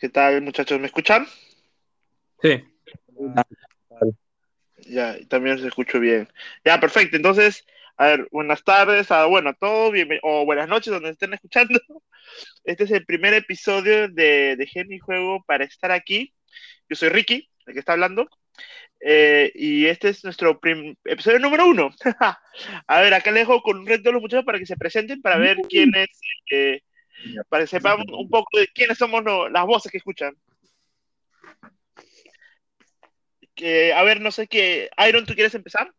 [0.00, 0.80] ¿Qué tal, muchachos?
[0.80, 1.26] ¿Me escuchan?
[2.40, 2.64] Sí.
[4.86, 6.26] Ya, también se escucho bien.
[6.64, 7.18] Ya, perfecto.
[7.18, 7.66] Entonces,
[7.98, 9.92] a ver, buenas tardes, a, bueno, a todos,
[10.22, 11.78] o buenas noches donde estén escuchando.
[12.64, 16.32] Este es el primer episodio de Dejé mi juego para estar aquí.
[16.88, 18.26] Yo soy Ricky, el que está hablando.
[19.00, 20.58] Eh, y este es nuestro
[21.04, 21.90] episodio número uno.
[22.86, 25.20] a ver, acá le dejo con un reto a los muchachos para que se presenten,
[25.20, 26.08] para ver quiénes,
[26.50, 26.80] eh,
[27.48, 30.34] para que sepamos un poco de quiénes somos las voces que escuchan.
[33.94, 34.88] a ver, no sé qué.
[35.08, 35.92] Iron, ¿tú quieres empezar?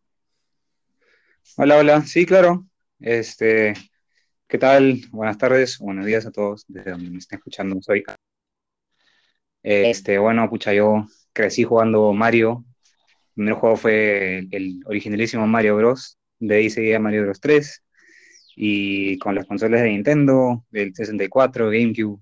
[1.57, 2.01] Hola, hola.
[2.01, 2.65] Sí, claro.
[2.99, 3.73] Este,
[4.47, 5.01] ¿qué tal?
[5.11, 7.81] Buenas tardes, buenos días a todos desde donde me estén escuchando.
[7.81, 8.03] Soy.
[9.63, 12.63] Este, bueno, pucha, yo crecí jugando Mario.
[13.29, 16.17] El primer juego fue el originalísimo Mario Bros.
[16.39, 17.83] De ahí seguía Mario Bros 3.
[18.55, 22.21] Y con las consolas de Nintendo, del 64, GameCube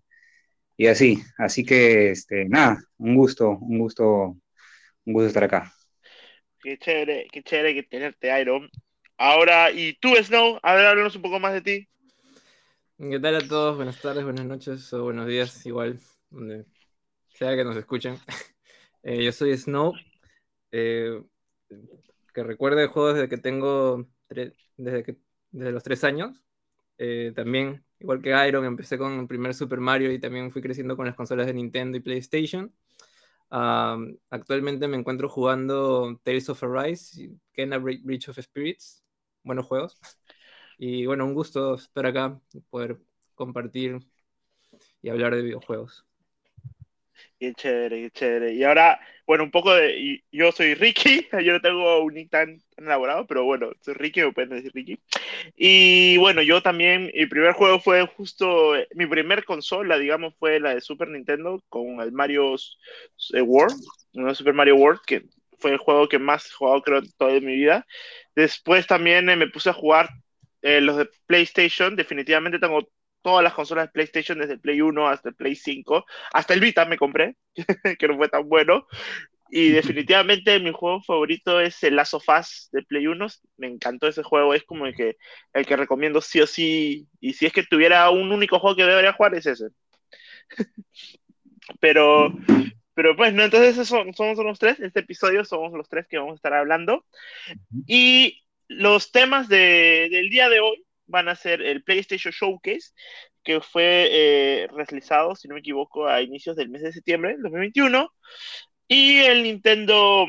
[0.77, 1.21] y así.
[1.37, 4.37] Así que, este, nada, un gusto, un gusto
[5.09, 5.73] un gusto estar acá.
[6.61, 8.69] Qué chévere, qué chévere que tenerte, Iron.
[9.17, 10.59] Ahora, ¿y tú, Snow?
[10.61, 11.87] A ver, háblanos un poco más de ti.
[12.97, 13.77] ¿Qué tal a todos?
[13.77, 16.65] Buenas tardes, buenas noches o buenos días, igual, donde
[17.33, 18.17] sea que nos escuchen.
[19.01, 19.93] Eh, yo soy Snow,
[20.73, 21.23] eh,
[22.33, 25.15] que recuerde el juego desde que tengo, desde, que,
[25.51, 26.43] desde los tres años.
[26.97, 30.97] Eh, también, igual que Iron, empecé con el primer Super Mario y también fui creciendo
[30.97, 32.73] con las consolas de Nintendo y PlayStation
[33.49, 39.03] actualmente me encuentro jugando Tales of Arise y Kena Breach of Spirits.
[39.43, 39.99] Buenos juegos.
[40.77, 42.99] Y bueno, un gusto estar acá, poder
[43.35, 43.99] compartir
[45.01, 46.08] y hablar de videojuegos.
[47.39, 48.53] Qué chévere, qué chévere.
[48.53, 50.23] Y ahora, bueno, un poco de.
[50.31, 54.33] Yo soy Ricky, yo no tengo un nick tan, elaborado, pero bueno, soy Ricky, me
[54.33, 54.99] pueden decir Ricky.
[55.55, 58.73] Y bueno, yo también, mi primer juego fue justo.
[58.95, 62.55] Mi primer consola, digamos, fue la de Super Nintendo con el Mario
[63.33, 63.81] eh, World,
[64.13, 64.33] ¿no?
[64.35, 65.23] Super Mario World, que
[65.59, 67.85] fue el juego que más he jugado, creo, toda mi vida.
[68.35, 70.09] Después también eh, me puse a jugar
[70.61, 71.95] eh, los de PlayStation.
[71.95, 72.87] Definitivamente tengo
[73.21, 76.59] todas las consolas de PlayStation, desde el Play 1 hasta el Play 5, hasta el
[76.59, 77.35] Vita me compré,
[77.99, 78.85] que no fue tan bueno.
[79.51, 83.27] Y definitivamente mi juego favorito es el Last of Us de Play 1.
[83.57, 85.17] Me encantó ese juego, es como el que,
[85.53, 87.07] el que recomiendo sí o sí.
[87.19, 89.67] Y si es que tuviera un único juego que debería jugar, es ese.
[91.79, 92.33] pero,
[92.93, 94.79] pero pues, no, entonces somos, somos los tres.
[94.79, 97.05] Este episodio somos los tres que vamos a estar hablando.
[97.87, 102.93] Y los temas de, del día de hoy van a ser el PlayStation Showcase,
[103.43, 107.41] que fue eh, realizado, si no me equivoco, a inicios del mes de septiembre del
[107.43, 108.09] 2021,
[108.87, 110.27] y el Nintendo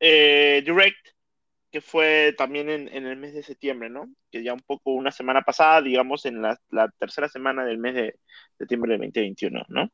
[0.00, 1.08] eh, Direct,
[1.70, 4.08] que fue también en, el mes de septiembre, ¿no?
[4.30, 6.58] Que ya un poco una semana pasada, digamos, en la,
[6.98, 8.14] tercera semana del mes de
[8.56, 9.90] septiembre del 2021, ¿no?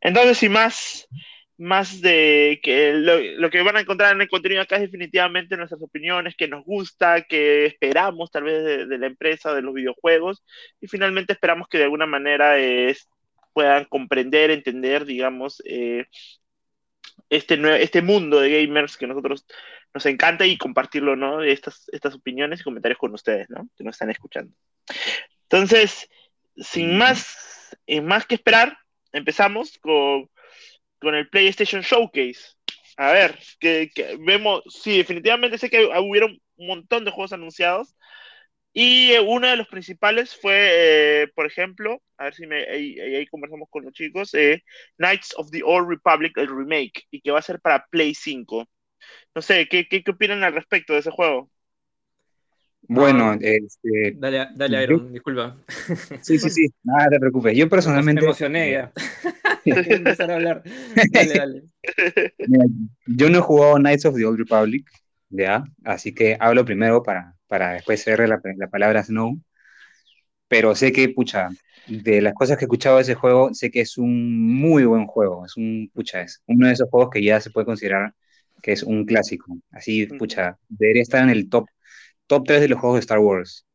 [0.00, 1.08] Entonces, sin más,
[1.60, 5.82] más de que lo, que van a encontrar en el contenido acá es definitivamente nuestras
[5.82, 10.42] opiniones, que nos gusta, que esperamos tal vez de, la empresa, de los videojuegos,
[10.80, 12.54] y finalmente esperamos que de alguna manera
[13.52, 16.06] puedan comprender, entender, digamos, eh,
[17.28, 19.44] este, este mundo de gamers que nosotros
[19.92, 21.42] nos encanta y compartirlo, ¿no?
[21.42, 23.68] Estas, estas opiniones y comentarios con ustedes, ¿no?
[23.76, 24.54] Que nos están escuchando.
[25.42, 26.08] Entonces,
[26.56, 28.78] sin más, sin más que esperar,
[29.12, 30.30] empezamos con
[31.00, 32.56] con el PlayStation Showcase.
[32.96, 33.90] A ver, que,
[34.20, 37.94] vemos, sí, definitivamente sé que hubieron un montón de juegos anunciados.
[38.72, 43.26] Y eh, uno de los principales fue, eh, por ejemplo, a ver si me, ahí,
[43.28, 44.62] conversamos con los chicos, eh,
[44.98, 48.66] Knights of the Old Republic, el remake, y que va a ser para Play 5.
[49.34, 51.50] No sé, ¿qué, qué, qué opinan al respecto de ese juego?
[52.92, 55.56] Bueno, este, dale, dale, Iron, disculpa.
[56.22, 57.56] Sí, sí, sí, nada te preocupes.
[57.56, 58.20] Yo personalmente.
[58.20, 58.92] Me emocioné ya.
[59.64, 60.62] empezar a hablar.
[61.12, 61.62] Dale, dale.
[63.06, 64.90] yo no he jugado Knights of the Old Republic,
[65.28, 65.62] ¿ya?
[65.84, 69.40] Así que hablo primero para, para después cerrar la, la palabra Snow.
[70.48, 71.48] Pero sé que, pucha,
[71.86, 75.06] de las cosas que he escuchado de ese juego, sé que es un muy buen
[75.06, 75.46] juego.
[75.46, 78.14] Es un, pucha, es uno de esos juegos que ya se puede considerar
[78.60, 79.56] que es un clásico.
[79.70, 81.68] Así, pucha, debería estar en el top
[82.30, 83.66] top 3 de los juegos de Star Wars.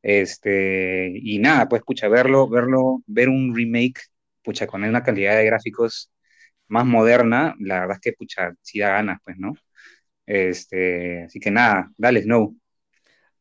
[0.00, 4.00] Este, y nada, pues pucha, verlo, verlo, ver un remake,
[4.42, 6.12] pucha, con una calidad de gráficos
[6.68, 9.54] más moderna, la verdad es que pucha, sí da ganas, pues, ¿no?
[10.24, 12.56] Este, así que nada, dale, Snow.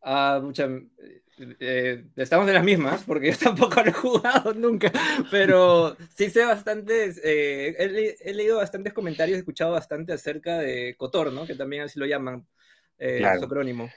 [0.01, 0.67] Ah, mucha,
[1.59, 4.91] eh, estamos de las mismas, porque yo tampoco lo he jugado nunca,
[5.29, 11.31] pero sí sé bastantes, eh, he, leído bastantes comentarios, he escuchado bastante acerca de Cotor,
[11.31, 11.45] ¿no?
[11.45, 12.47] Que también así lo llaman,
[12.97, 13.91] eh, su acrónimo.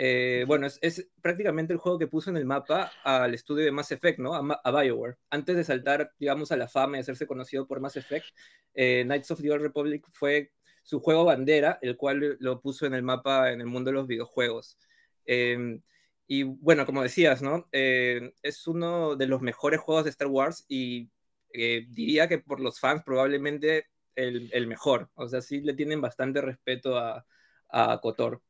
[0.00, 3.90] Eh, bueno, es, prácticamente el juego que puso en el mapa al estudio de Mass
[3.90, 4.32] Effect, ¿no?
[4.32, 5.16] A, BioWare.
[5.28, 8.26] Antes de saltar, digamos, a la fama y hacerse conocido por Mass Effect,
[8.74, 10.52] eh, Knights of the Old Republic fue
[10.84, 14.06] su juego bandera, el cual lo puso en el mapa en el mundo de los
[14.06, 14.78] videojuegos.
[15.26, 15.82] Em,
[16.28, 17.68] y bueno, como decías, ¿no?
[17.72, 21.10] Eh, es uno de los mejores juegos de Star Wars y
[21.52, 25.10] diría que por los fans probablemente el, mejor.
[25.14, 27.26] O sea, sí le tienen bastante respeto a,
[27.68, 28.42] a Kotor.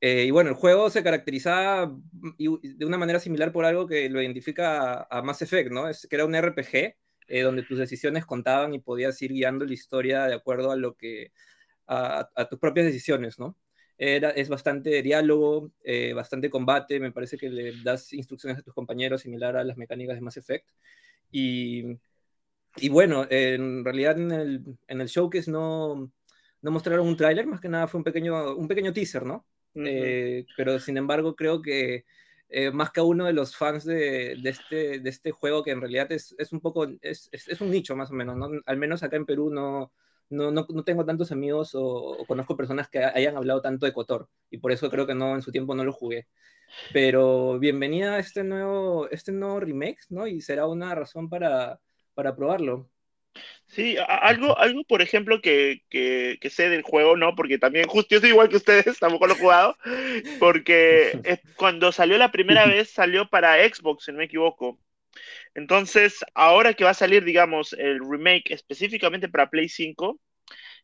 [0.00, 1.96] Eh, y bueno, el juego se caracterizaba
[2.38, 5.88] de una manera similar por algo que lo identifica a, Mass Effect, ¿no?
[5.88, 6.96] Es que era un RPG
[7.28, 10.94] eh, donde tus decisiones contaban y podías ir guiando la historia de acuerdo a lo
[10.94, 11.32] que
[11.86, 13.56] a, tus propias decisiones, ¿no?
[13.96, 18.74] Era, es bastante diálogo, eh, bastante combate, me parece que le das instrucciones a tus
[18.74, 20.68] compañeros similar a las mecánicas de Mass Effect.
[21.30, 21.98] Y,
[22.76, 26.12] y bueno, en realidad en el, en el showcase no,
[26.62, 29.46] no mostraron un tráiler, más que nada fue un pequeño, un pequeño teaser, ¿no?
[29.74, 32.04] Eh, pero sin embargo creo que
[32.48, 35.80] eh, más que uno de los fans de, de, este, de este juego, que en
[35.80, 38.48] realidad es, es un poco, es, es, un nicho más o menos, ¿no?
[38.66, 39.92] Al menos acá en Perú no,
[40.30, 44.28] no, no, no tengo tantos amigos o, conozco personas que hayan hablado tanto de Cotor,
[44.50, 46.28] y por eso creo que no, en su tiempo no lo jugué.
[46.92, 50.26] Pero bienvenida a este nuevo, este nuevo remake, ¿no?
[50.26, 51.80] Y será una razón para,
[52.14, 52.90] para probarlo.
[53.66, 57.34] Sí, algo, algo por ejemplo, que, que, sé del juego, ¿no?
[57.34, 59.76] Porque también, justo yo soy igual que ustedes, tampoco lo he jugado,
[60.38, 64.78] porque cuando salió la primera vez, salió para Xbox, si no me equivoco.
[65.54, 70.20] Entonces, ahora que va a salir, digamos, el remake específicamente para Play 5,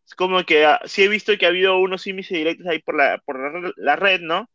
[0.05, 2.97] es como que ah, sí he visto que ha habido unos índices directos ahí por
[2.97, 4.51] la, por la red, ¿no?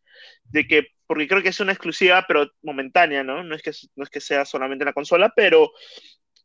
[0.46, 3.44] De que, porque creo que es una exclusiva, pero momentánea, ¿no?
[3.44, 5.72] No es que, no es que sea solamente en la consola, pero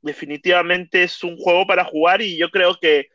[0.02, 3.08] definitivamente es un juego para jugar y yo creo que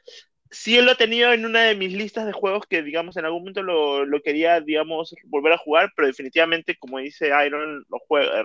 [0.51, 3.41] sí lo he tenido en una de mis listas de juegos que, digamos, en algún
[3.41, 7.99] momento lo, lo quería, digamos, volver a jugar, pero definitivamente, como dice Iron, lo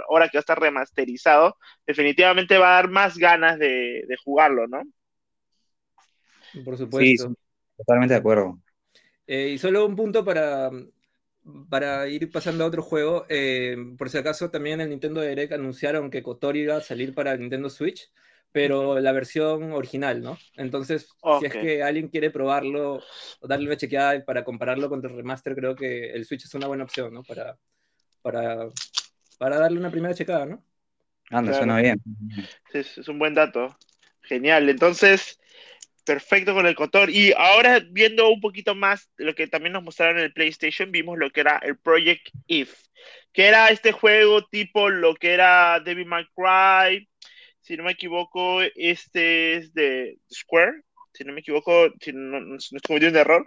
[0.08, 1.56] ahora que va a estar remasterizado,
[1.86, 4.82] definitivamente va a dar más ganas de, de jugarlo, ¿no?
[6.64, 7.28] Por supuesto.
[7.28, 7.34] Sí,
[7.76, 8.58] totalmente de acuerdo.
[9.26, 10.70] Eh, y solo un punto para,
[11.68, 13.26] para ir pasando a otro juego.
[13.28, 17.14] Eh, por si acaso, también en el Nintendo Direct anunciaron que Kotori iba a salir
[17.14, 18.10] para el Nintendo Switch
[18.52, 20.38] pero la versión original, ¿no?
[20.56, 21.08] Entonces,
[21.38, 23.00] si es que alguien quiere probarlo
[23.40, 26.66] o darle una chequeada para compararlo con el remaster, creo que el Switch es una
[26.66, 27.22] buena opción, ¿no?
[27.22, 27.56] Para,
[28.22, 28.68] para,
[29.38, 30.64] para darle una primera checada, ¿no?
[31.30, 32.02] Anda, suena bien.
[32.72, 33.76] Es, es, un buen dato.
[34.22, 34.68] Genial.
[34.68, 35.38] Entonces,
[36.04, 37.08] perfecto con el Cotor.
[37.08, 41.18] Y ahora, viendo un poquito más lo que también nos mostraron en el PlayStation, vimos
[41.18, 42.74] lo que era el Project If,
[43.32, 47.08] que era este juego tipo lo que era Devil May Cry
[47.60, 52.56] si no me equivoco, este es de Square, si no me equivoco, si no, no,
[52.56, 53.44] estoy cometiendo un error,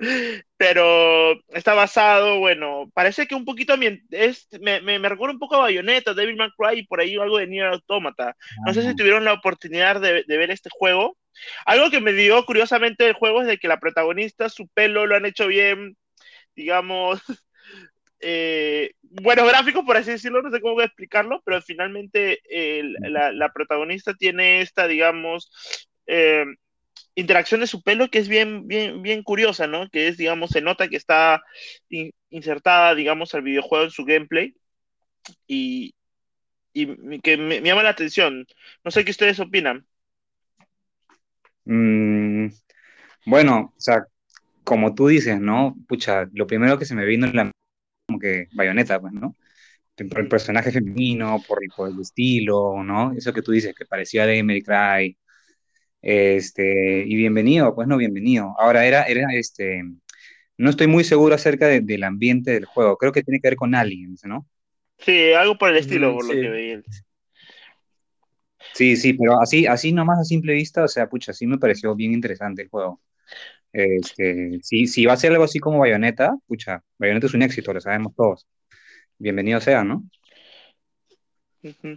[0.57, 3.75] pero está basado, bueno, parece que un poquito
[4.11, 7.15] es, me, me, me, recuerda un poco a Bayonetta, Devil May Cry y por ahí
[7.15, 8.35] algo de Nier Automata.
[8.65, 11.17] No sé si tuvieron la oportunidad de, de, ver este juego.
[11.65, 15.15] Algo que me dio curiosamente del juego es de que la protagonista, su pelo lo
[15.15, 15.97] han hecho bien,
[16.55, 17.21] digamos,
[18.23, 22.39] eh, buenos gráficos, por así decirlo, no sé cómo voy a explicarlo, pero finalmente
[23.01, 25.51] la, protagonista tiene esta, digamos,
[26.07, 26.45] eh,
[27.15, 29.89] interacción de su pelo que es bien, bien, bien curiosa, ¿no?
[29.89, 31.43] Que es, digamos, se nota que está
[32.29, 34.55] insertada, digamos, al videojuego en su gameplay
[35.47, 35.93] y,
[36.73, 38.45] que me, llama la atención.
[38.83, 39.85] No sé qué ustedes opinan.
[41.65, 42.47] Mm,
[43.25, 44.05] bueno, o sea,
[44.63, 45.75] como tú dices, ¿no?
[45.87, 47.51] Pucha, lo primero que se me vino en la
[48.23, 49.35] que bayoneta, pues, ¿no?
[50.09, 53.13] Por el personaje femenino, por, por, el estilo, ¿no?
[53.13, 55.17] Eso que tú dices, que parecía de Mary Cry.
[56.01, 58.55] Este, y bienvenido, pues no, bienvenido.
[58.57, 59.83] Ahora era, era este,
[60.57, 63.55] no estoy muy seguro acerca de, del ambiente del juego, creo que tiene que ver
[63.55, 64.47] con aliens, ¿no?
[64.99, 66.81] Sí, algo por el estilo, por lo que veía.
[68.73, 71.93] Sí, sí, pero así, así nomás a simple vista, o sea, pucha, sí me pareció
[71.95, 73.01] bien interesante el juego.
[73.73, 77.73] Este, si, si va a ser algo así como Bayonetta, pucha, Bayonetta es un éxito,
[77.73, 78.47] lo sabemos todos.
[79.17, 80.03] Bienvenido sea, ¿no?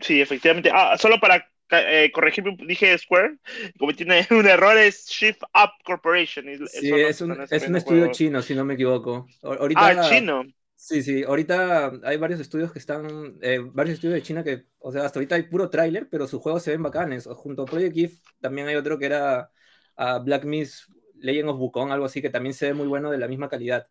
[0.01, 0.71] Sí, efectivamente.
[0.73, 3.37] Ah, solo para eh, corregirme, dije Square,
[3.79, 6.47] como tiene un error, es Shift Up Corporation.
[6.67, 9.27] Sí, es un, es un estudio chino, si no me equivoco.
[9.43, 10.45] Ahorita, ah, chino.
[10.77, 14.93] Sí, sí, ahorita hay varios estudios que están, eh, varios estudios de China que, o
[14.93, 17.27] sea, hasta ahorita hay puro tráiler, pero sus juegos se ven bacanes.
[17.27, 19.51] Junto a Project If también hay otro que era
[19.99, 20.89] uh, Black Mist
[21.21, 23.87] Legend of Wukong, algo así, que también se ve muy bueno de la misma calidad.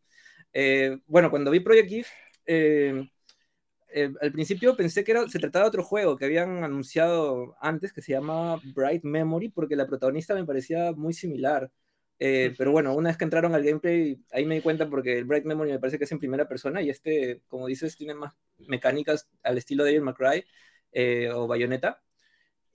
[0.53, 2.09] Eh, bueno, cuando vi Project If,
[2.45, 3.09] eh,
[3.93, 7.93] eh, al principio pensé que era, se trataba de otro juego que habían anunciado antes,
[7.93, 11.71] que se llama Bright Memory, porque la protagonista me parecía muy similar
[12.19, 15.25] Eh, pero bueno, una vez que entraron al gameplay, ahí me di cuenta porque el
[15.25, 18.33] Bright Memory me parece que es en primera persona y este, como dices, tiene más
[18.67, 20.45] mecánicas al estilo de Devil McCry
[20.93, 22.01] eh, o Bayonetta.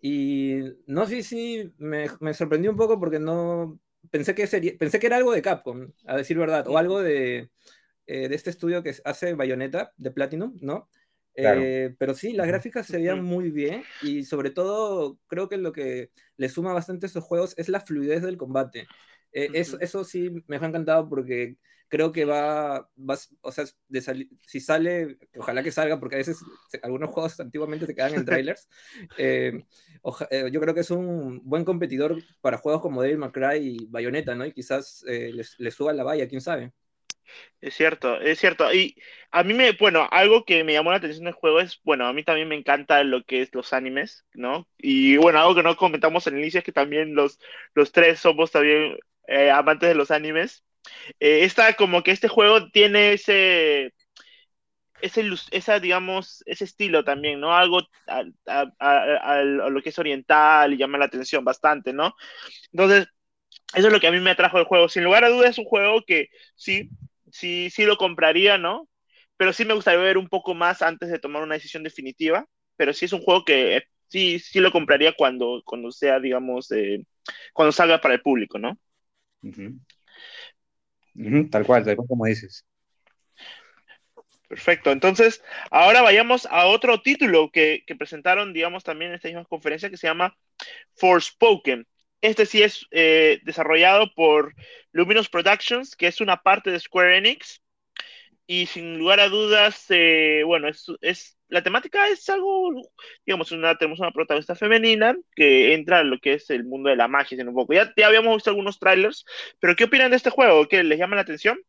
[0.01, 3.81] Y no sé si me, me, sorprendió un poco porque no
[4.11, 7.51] pensé que sería, pensé que era algo de Capcom, a decir verdad, o algo de,
[8.07, 10.89] eh, de este estudio que hace Bayonetta de Platinum, ¿no?
[11.99, 16.11] pero sí, las gráficas se veían muy bien y sobre todo creo que lo que
[16.37, 18.87] le suma bastante a estos juegos es la fluidez del combate.
[19.33, 21.57] Eh, eso, eso, sí me ha encantado porque
[21.91, 26.39] creo que va, va o sea, de si sale, ojalá que salga, porque a veces
[26.83, 28.69] algunos juegos antiguamente se quedan en trailers.
[29.19, 29.65] Eh,
[30.31, 33.87] eh, yo creo que es un buen competidor para juegos como Devil May Cry y
[33.91, 34.47] Bayonetta, ¿no?
[34.47, 36.73] Y quizás les, les, suba la valla, quién sabe.
[37.61, 38.73] Es cierto, es cierto.
[38.73, 38.97] Y
[39.31, 42.13] a mí me, bueno, algo que me llamó la atención del juego es, bueno, a
[42.13, 44.69] mí también me encanta lo que es los animes, ¿no?
[44.79, 47.39] Y bueno, algo que no comentamos en el inicio es que también los,
[47.75, 50.65] los tres somos también eh, amantes de los animes.
[51.19, 53.93] Eh, esta, como que este juego tiene ese,
[55.01, 57.55] esa, digamos, ese estilo también, ¿no?
[57.55, 62.15] Algo a, lo que es oriental y llama la atención bastante, ¿no?
[62.73, 63.09] Entonces,
[63.75, 64.89] eso es lo que a mí me atrajo del juego.
[64.89, 66.91] Sin lugar a dudas, es un juego que sí,
[67.31, 68.89] sí, sí lo compraría, ¿no?
[69.37, 72.47] Pero sí me gustaría ver un poco más antes de tomar una decisión definitiva.
[72.77, 77.05] Pero sí es un juego que sí, sí lo compraría cuando, cuando sea, digamos, eh,
[77.53, 78.79] cuando salga para el público, ¿no?
[81.51, 82.65] Tal cual, tal cual como dices.
[84.49, 84.91] Perfecto.
[84.91, 89.91] Entonces, ahora vayamos a otro título que, que, presentaron, digamos, también en esta misma conferencia
[89.91, 90.37] que se llama
[90.97, 91.87] Forspoken.
[92.21, 94.55] Este sí es eh, desarrollado por
[94.93, 97.63] Luminous Productions, que es una parte de Square Enix.
[98.53, 102.73] Y sin lugar a dudas, eh, bueno, es, es, la temática es algo,
[103.25, 106.97] digamos, una, tenemos una protagonista femenina que entra en lo que es el mundo de
[106.97, 107.75] la magia, en un poco.
[107.75, 109.25] Ya, ya habíamos visto algunos trailers,
[109.61, 110.67] pero ¿qué opinan de este juego?
[110.67, 111.61] ¿Qué les llama la atención?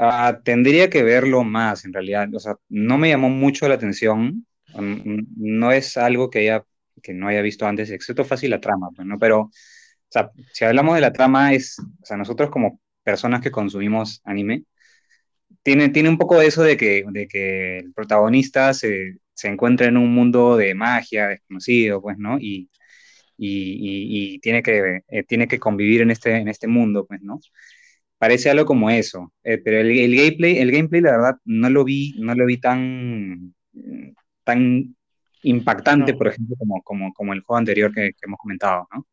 [0.00, 2.28] Uh, tendría que verlo más, en realidad.
[2.34, 4.44] O sea, no me llamó mucho la atención.
[4.74, 6.64] No es algo que haya
[7.00, 9.20] que no haya visto antes, excepto fácil la trama, pues, ¿no?
[9.20, 9.50] Pero, o
[10.08, 14.64] sea, si hablamos de la trama, es, o sea, nosotros como personas que consumimos anime,
[15.62, 19.86] tiene, tiene un poco de eso de que, de que el protagonista se, se encuentra
[19.86, 22.38] en un mundo de magia desconocido, pues, ¿no?
[22.38, 22.70] Y,
[23.36, 27.40] y, y, tiene, que, eh, tiene que convivir en este, en este mundo, pues, ¿no?
[28.18, 31.84] Parece algo como eso, eh, pero el, el, gameplay, el gameplay, la verdad, no lo
[31.84, 33.54] vi, no lo vi tan,
[34.44, 34.96] tan
[35.42, 39.06] impactante, por ejemplo, como, como, como, el juego anterior que, que hemos comentado, ¿no?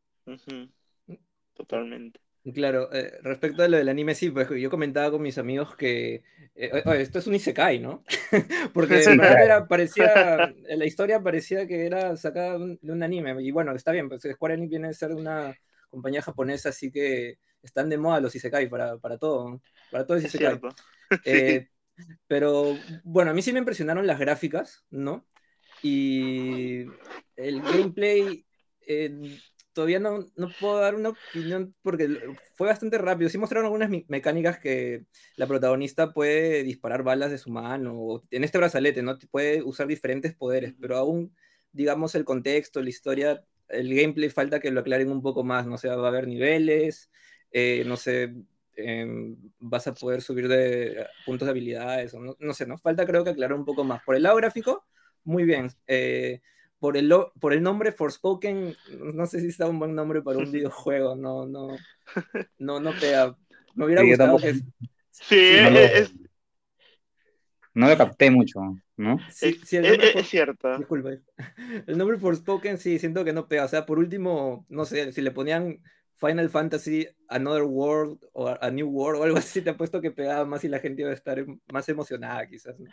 [1.55, 2.19] Totalmente.
[2.53, 6.23] Claro, eh, respecto a lo del anime, sí, pues yo comentaba con mis amigos que
[6.55, 8.03] eh, esto es un Isekai, ¿no?
[8.73, 13.73] Porque sí, era, parecía, la historia parecía que era sacada de un anime, y bueno,
[13.75, 15.55] está bien, pues Square Enix viene a ser una
[15.89, 20.25] compañía japonesa, así que están de moda los Isekai para, para todo, para todo es
[20.25, 20.59] Isekai.
[21.25, 21.67] Eh,
[22.27, 25.25] pero bueno, a mí sí me impresionaron las gráficas, ¿no?
[25.81, 26.85] Y
[27.35, 28.45] el gameplay,
[28.87, 29.37] eh,
[29.73, 33.29] todavía no, no, puedo dar una opinión porque fue bastante rápido.
[33.29, 38.43] Sí mostraron algunas mecánicas que la protagonista puede disparar balas de su mano, o en
[38.43, 39.17] este brazalete, ¿no?
[39.31, 41.35] Puede usar diferentes poderes, pero aún,
[41.71, 45.77] digamos, el contexto, la historia, el gameplay falta que lo aclaren un poco más, ¿no?
[45.77, 47.09] sé, va a haber niveles,
[47.51, 48.33] eh, no sé,
[48.75, 52.77] em, vas a poder subir de puntos de habilidades, o no, no, sé, ¿no?
[52.77, 54.03] Falta creo que aclarar un poco más.
[54.03, 54.85] Por el lado gráfico,
[55.23, 55.69] muy bien.
[55.87, 56.41] Eh,
[56.79, 58.75] por, el, por el nombre Forspoken,
[59.13, 61.77] no sé si está un buen nombre para un videojuego, no, no,
[62.57, 63.35] no, no pega.
[63.75, 64.55] Me hubiera gustado que...
[65.11, 66.13] Sí, no, es...
[67.73, 68.59] no lo capté mucho,
[68.97, 69.19] ¿no?
[69.29, 70.77] Sí, sí es, cierto.
[70.77, 71.11] Disculpa.
[71.85, 73.65] El nombre Forspoken sí, siento que no pega.
[73.65, 75.81] O sea, por último, no sé, si le ponían
[76.15, 80.45] Final Fantasy Another World o A New World o algo así, te apuesto que pegaba
[80.45, 82.79] más y la gente iba a estar más emocionada quizás.
[82.79, 82.89] ¿no?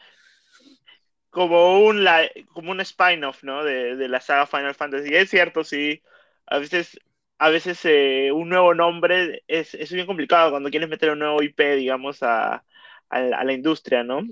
[1.36, 2.08] Como un,
[2.54, 3.62] como un spin-off, ¿no?
[3.62, 5.14] De, de, la saga Final Fantasy.
[5.14, 6.02] es cierto, sí.
[6.46, 6.98] A veces,
[7.36, 11.42] a veces eh, un nuevo nombre es, es, bien complicado cuando quieres meter un nuevo
[11.42, 12.64] IP, digamos, a,
[13.10, 14.22] a, la industria, ¿no?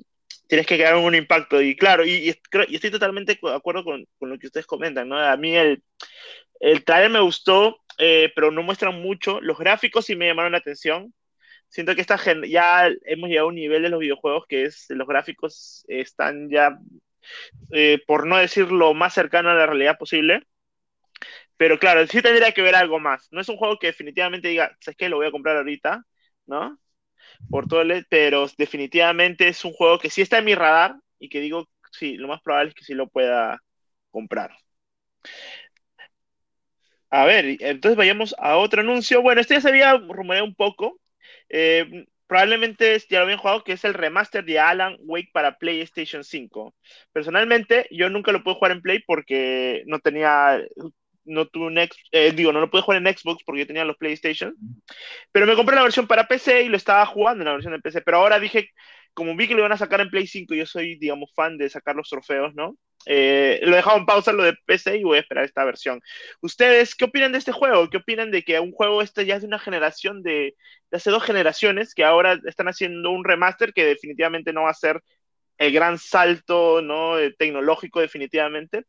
[0.49, 1.61] Tienes que crear un impacto.
[1.61, 5.19] Y claro, y, y, estoy totalmente de acuerdo con, con, lo que ustedes comentan, ¿no?
[5.19, 5.83] A mí el,
[6.61, 9.43] el trailer me gustó, eh, pero no muestran mucho.
[9.43, 11.13] Los gráficos sí me llamaron la atención
[11.75, 12.17] siento que esta
[12.47, 16.79] ya hemos llegado a un nivel de los videojuegos que es los gráficos están ya
[17.73, 20.47] eh, por no decir lo más cercano a la realidad posible
[21.57, 24.77] pero claro sí tendría que ver algo más no es un juego que definitivamente diga
[24.81, 26.05] sabes qué lo voy a comprar ahorita
[26.47, 26.79] no
[27.51, 31.29] por todo el pero definitivamente es un juego que sí está en mi radar y
[31.29, 33.61] que digo sí lo más probable es que sí lo pueda
[34.11, 34.53] comprar
[37.11, 39.23] A ver, entonces vayamos a otro anuncio.
[39.23, 40.99] Bueno, este ya se había rumoreado un poco.
[41.49, 46.25] Eh, probablemente ya lo habían jugado, que es el remaster de Alan Wake para PlayStation
[46.25, 46.75] 5.
[47.13, 50.61] Personalmente, yo nunca lo pude jugar en Play porque no tenía,
[51.25, 53.97] no tuve un eh, digo, no lo pude jugar en Xbox porque yo tenía los
[53.97, 54.55] PlayStation.
[55.33, 57.81] Pero me compré la versión para PC y lo estaba jugando en la versión de
[57.81, 58.03] PC.
[58.03, 58.71] Pero ahora dije,
[59.15, 61.69] como vi que lo iban a sacar en Play 5, yo soy, digamos, fan de
[61.71, 62.77] sacar los trofeos, ¿no?
[63.07, 66.01] Eh, lo he dejado en pausa lo de PC y voy a esperar esta versión.
[66.41, 67.91] ¿Ustedes qué opinan de este juego?
[67.91, 70.57] ¿Qué opinan de que un juego este ya es de una generación de,
[70.91, 74.75] de hace dos generaciones que ahora están haciendo un remaster que definitivamente no va a
[74.75, 75.03] ser
[75.59, 77.19] el gran salto ¿no?
[77.19, 78.85] Eh, tecnológico definitivamente,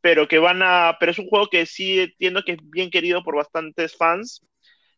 [0.00, 3.22] pero que van a, pero es un juego que sí entiendo que es bien querido
[3.24, 4.42] por bastantes fans.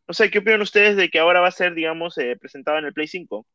[0.08, 2.86] No sé, ¿qué opinan ustedes de que ahora va a ser, digamos, eh, presentado en
[2.86, 3.46] el Play 5?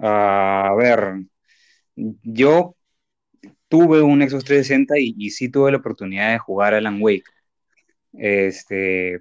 [0.00, 1.24] A ver,
[2.22, 2.76] yo
[3.68, 7.24] tuve un Xbox 360 y, sí tuve la oportunidad de jugar Alan Wake.
[8.14, 9.20] Este,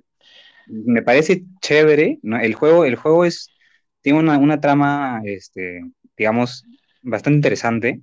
[0.68, 2.20] me parece chévere.
[2.24, 3.50] El juego, el juego es,
[4.02, 5.82] tiene una, trama, este,
[6.18, 6.66] digamos,
[7.02, 8.02] bastante interesante,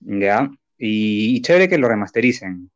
[0.00, 0.50] ¿ya?
[0.78, 2.70] Y, y, chévere que lo remastericen.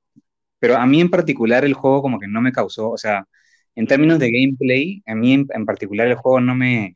[0.58, 3.26] Pero a mí en particular el juego como que no me causó, o sea,
[3.74, 6.94] en términos de gameplay, a mí en, en particular el juego no me,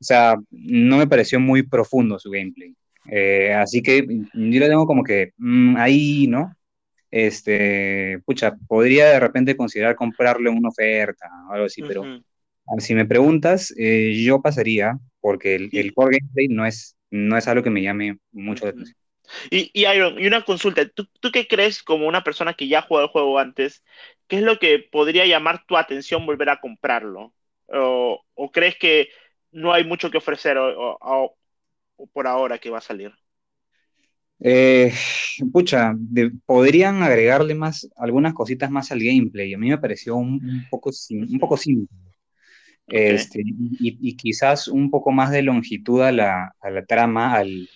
[0.00, 2.76] o sea, no me pareció muy profundo su gameplay.
[3.06, 6.54] Eh, así que yo lo tengo como que mm, ahí, ¿no?
[7.10, 12.04] Este, pucha, podría de repente considerar comprarle una oferta o algo así, pero
[12.78, 17.46] si me preguntas, eh, yo pasaría porque el, el, core gameplay no es, no es
[17.48, 18.96] algo que me llame mucho la atención.
[19.50, 22.80] Y, y, Iron, y una consulta, ¿Tú, ¿Tú, qué crees como una persona que ya
[22.80, 23.84] ha jugado el juego antes?
[24.26, 27.34] ¿Qué es lo que podría llamar tu atención volver a comprarlo?
[27.66, 29.08] ¿O, o crees que
[29.50, 31.36] no hay mucho que ofrecer o, o, o
[32.12, 33.12] por ahora que va a salir?
[34.44, 34.92] Eh,
[35.52, 39.54] pucha, de, podrían agregarle más algunas cositas más al gameplay.
[39.54, 41.96] A mí me pareció un, un poco, un poco simple.
[42.86, 43.14] Okay.
[43.14, 47.68] Este, y, y, quizás un poco más de longitud a la, a la trama, al,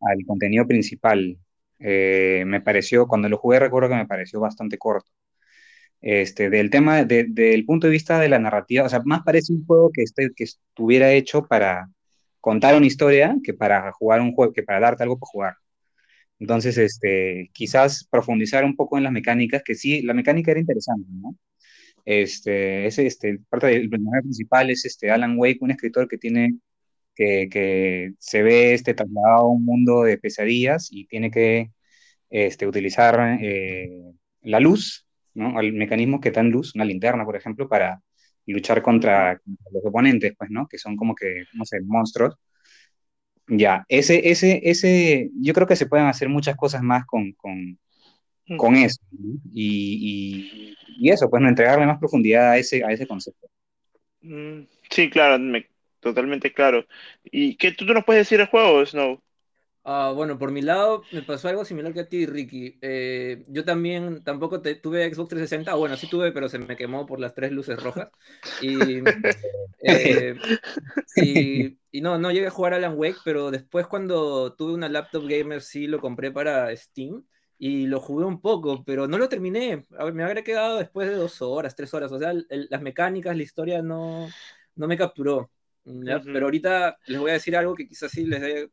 [0.00, 1.38] al, contenido principal.
[1.78, 5.10] Eh, me pareció, cuando lo jugué recuerdo que me pareció bastante corto.
[6.02, 9.52] Este, del tema, de, del punto de vista de la narrativa, o sea, más parece
[9.52, 11.90] un juego que, este, que estuviera hecho para,
[12.40, 15.54] contar una historia que para jugar un juego, que para darte algo para jugar.
[16.38, 21.06] Entonces, este, quizás profundizar un poco en las mecánicas, que sí, la mecánica era interesante,
[21.12, 21.36] ¿no?
[22.04, 26.56] Este, ese, este, parte del personaje principal es este Alan Wake, un escritor que tiene,
[27.14, 31.72] que, que se ve este, trasladado a un mundo de pesadillas y tiene que
[32.30, 35.60] este, utilizar eh, la luz, ¿no?
[35.60, 38.02] El mecanismo que da en luz, una linterna, por ejemplo, para
[38.50, 40.66] luchar contra, contra, los oponentes, pues, ¿no?
[40.68, 42.36] Que son como que, no sé, monstruos.
[43.48, 47.78] Ya, ese, ese, ese, yo creo que se pueden hacer muchas cosas más con, con,
[48.56, 49.00] con eso.
[49.10, 49.40] ¿no?
[49.52, 53.48] Y, y, y, eso, pues, no entregarle más profundidad a ese, a ese concepto.
[54.22, 55.66] Mm, sí, claro, me,
[56.00, 56.86] totalmente claro.
[57.24, 59.20] ¿Y qué tú, tú nos puedes decir del juego, Snow?
[59.82, 62.78] Uh, bueno, por mi lado me pasó algo similar que a ti, Ricky.
[62.82, 67.06] Eh, yo también tampoco te, tuve Xbox 360, bueno, sí tuve, pero se me quemó
[67.06, 68.10] por las tres luces rojas.
[68.60, 68.76] Y,
[69.82, 70.36] eh,
[71.16, 75.26] y, y, no, no llegué a jugar Alan Wake, pero después cuando tuve una laptop
[75.26, 77.24] gamer sí lo compré para Steam
[77.56, 79.86] y lo jugué un poco, pero no lo terminé.
[80.12, 82.12] Me habría quedado después de dos horas, tres horas.
[82.12, 84.28] O sea, el, las mecánicas, la historia no,
[84.74, 85.50] no me capturó.
[85.84, 86.22] Uh -huh.
[86.32, 88.70] Pero ahorita les voy a decir algo que quizás sí les dé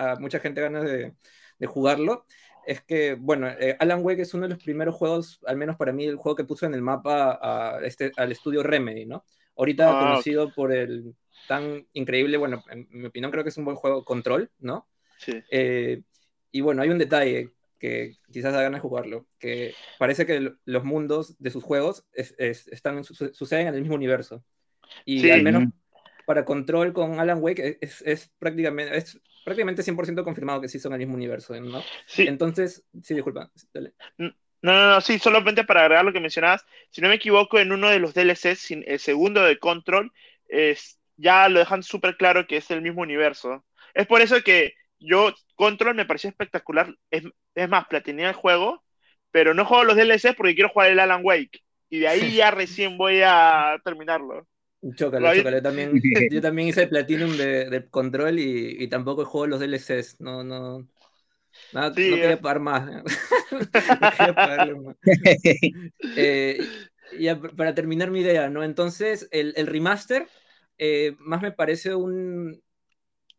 [0.00, 1.14] a mucha gente ganas de,
[1.58, 2.24] de jugarlo,
[2.66, 5.92] es que, bueno, eh, Alan Wake es uno de los primeros juegos, al menos para
[5.92, 9.24] mí, el juego que puso en el mapa a este, al estudio Remedy, ¿no?
[9.56, 10.54] Ahorita ah, conocido okay.
[10.54, 11.14] por el
[11.48, 14.86] tan increíble, bueno, en mi opinión creo que es un buen juego, Control, ¿no?
[15.18, 15.42] Sí.
[15.50, 16.02] Eh,
[16.52, 21.36] y bueno, hay un detalle que quizás hagan de jugarlo, que parece que los mundos
[21.38, 24.44] de sus juegos es, es, están, su, suceden en el mismo universo.
[25.04, 25.30] Y sí.
[25.30, 25.64] al menos
[26.26, 30.92] para Control con Alan Wake es, es prácticamente, es prácticamente 100% confirmado que sí son
[30.92, 31.82] el mismo universo, ¿no?
[32.06, 32.28] Sí.
[32.28, 33.50] Entonces, sí, disculpa.
[33.74, 33.94] Dale.
[34.16, 34.32] No,
[34.62, 37.90] no, no, sí, solamente para agregar lo que mencionabas, si no me equivoco, en uno
[37.90, 40.12] de los DLCs, el segundo de Control,
[40.46, 43.64] es, ya lo dejan súper claro que es el mismo universo.
[43.92, 46.94] Es por eso que yo, Control me pareció espectacular.
[47.10, 47.24] Es,
[47.56, 48.84] es más, platiné el juego,
[49.32, 51.60] pero no juego los DLCs porque quiero jugar el Alan Wake.
[51.88, 54.46] Y de ahí ya recién voy a terminarlo.
[54.94, 55.60] Chócale, chócale.
[55.60, 55.92] También,
[56.30, 60.20] yo también hice el Platinum de, de Control y, y, tampoco juego los DLCs.
[60.20, 60.86] No, no.
[61.72, 62.36] Nada, sí, no quería eh.
[62.36, 62.86] pagar más.
[63.52, 64.96] no quería pagarle más.
[66.16, 66.58] eh,
[67.18, 68.62] y para terminar mi idea, ¿no?
[68.62, 70.28] Entonces, el, el remaster
[70.82, 72.62] eh, más me parece un.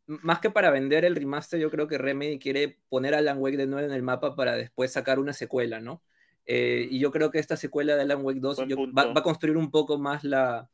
[0.06, 3.58] Más que para vender el remaster, yo creo que Remedy quiere poner a Alan Wake
[3.58, 6.04] de nuevo en el mapa para después sacar una secuela, ¿no?
[6.46, 8.60] Eh, y yo creo que esta secuela de Alan Wake 2
[8.96, 10.70] va, a construir un poco más la,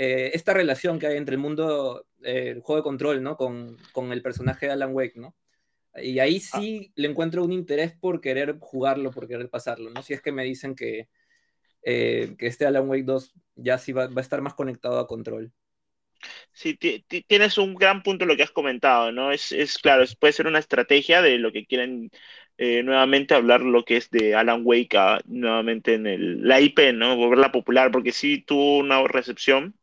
[0.00, 3.36] eh, esta relación que hay entre el mundo, el juego de control, ¿no?
[3.36, 5.34] Con, con, el personaje de Alan Wake, ¿no?
[6.00, 6.58] Y ahí ah.
[6.58, 10.02] sí le encuentro un interés por querer jugarlo, por querer pasarlo, ¿no?
[10.02, 11.08] Si es que me dicen que,
[11.82, 15.52] que este Alan Wake 2 ya sí va, va a estar más conectado a control.
[16.52, 16.78] Sí,
[17.26, 19.32] tienes un gran punto lo que has comentado, ¿no?
[19.32, 22.10] Es, es claro, puede ser una estrategia de lo que quieren
[22.56, 27.16] eh, nuevamente hablar lo que es de Alan Wake nuevamente en el, la IP, ¿no?
[27.16, 29.77] Volverla popular, porque sí tuvo una recepción.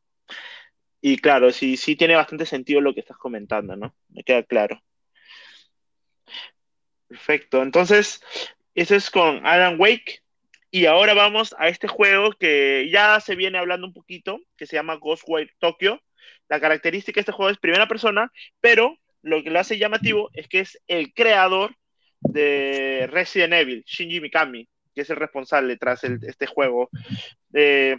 [1.08, 3.96] Y claro, sí, sí tiene bastante sentido lo que estás comentando, ¿no?
[4.10, 4.82] Me queda claro.
[7.08, 7.62] Perfecto.
[7.62, 8.24] Entonces,
[8.74, 10.24] eso es con Alan Wake.
[10.72, 14.78] Y ahora vamos a este juego que ya se viene hablando un poquito, que se
[14.78, 16.02] llama Ghostwire Tokyo
[16.50, 20.48] la característica de este juego es primera persona, pero lo que lo hace llamativo es
[20.48, 21.76] que es el creador
[22.20, 26.90] de Resident Evil, Shinji Mikami, que es el responsable tras este juego.
[27.54, 27.98] Eh,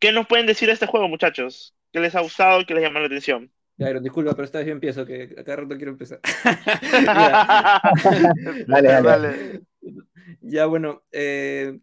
[0.00, 1.74] ¿Qué nos pueden decir de este juego, muchachos?
[1.96, 3.50] ¿Qué les ha gustado y qué les llama la atención?
[3.78, 6.20] Ya, disculpa, pero esta vez yo empiezo, que a cada rato quiero empezar.
[8.66, 9.62] dale, dale,
[10.42, 11.78] Ya, bueno, eh,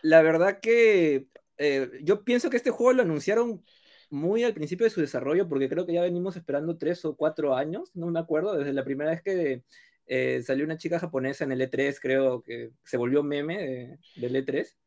[0.00, 1.26] la verdad que
[1.58, 3.62] eh, yo pienso que este juego lo anunciaron
[4.08, 7.54] muy al principio de su desarrollo, porque creo que ya venimos esperando tres o cuatro
[7.54, 9.64] años, no me acuerdo, desde la primera vez que
[10.06, 14.78] eh, salió una chica japonesa en el E3, creo que se volvió meme del E3.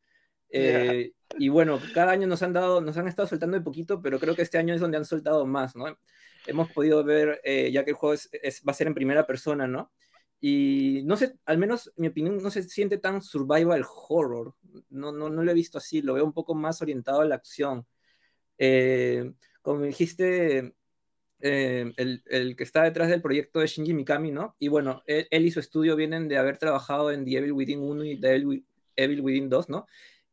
[0.49, 4.19] Eh, y bueno, cada año nos han dado, nos han estado soltando de poquito, pero
[4.19, 5.97] creo que este año es donde han soltado más, ¿no?
[6.47, 8.29] Hemos podido ver, eh, ya que el juego es,
[8.67, 9.91] va a ser en primera persona, ¿no?
[10.39, 14.53] Y no sé, al menos mi opinión no se siente tan survival horror.
[14.89, 17.35] No, no, no lo he visto así, lo veo un poco más orientado a la
[17.35, 17.85] acción.
[18.57, 20.75] Eh, como dijiste,
[21.39, 24.55] eh, el, que está detrás del proyecto de Shinji Mikami, ¿no?
[24.59, 28.05] Y bueno, él, y su estudio vienen de haber trabajado en The Evil Within 1
[28.05, 28.63] y The
[28.95, 29.87] Evil, Within 2, ¿no?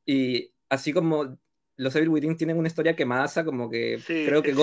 [0.04, 1.38] Y así como
[1.76, 4.54] los Evil Within tienen una historia quemada, como que, creo, que,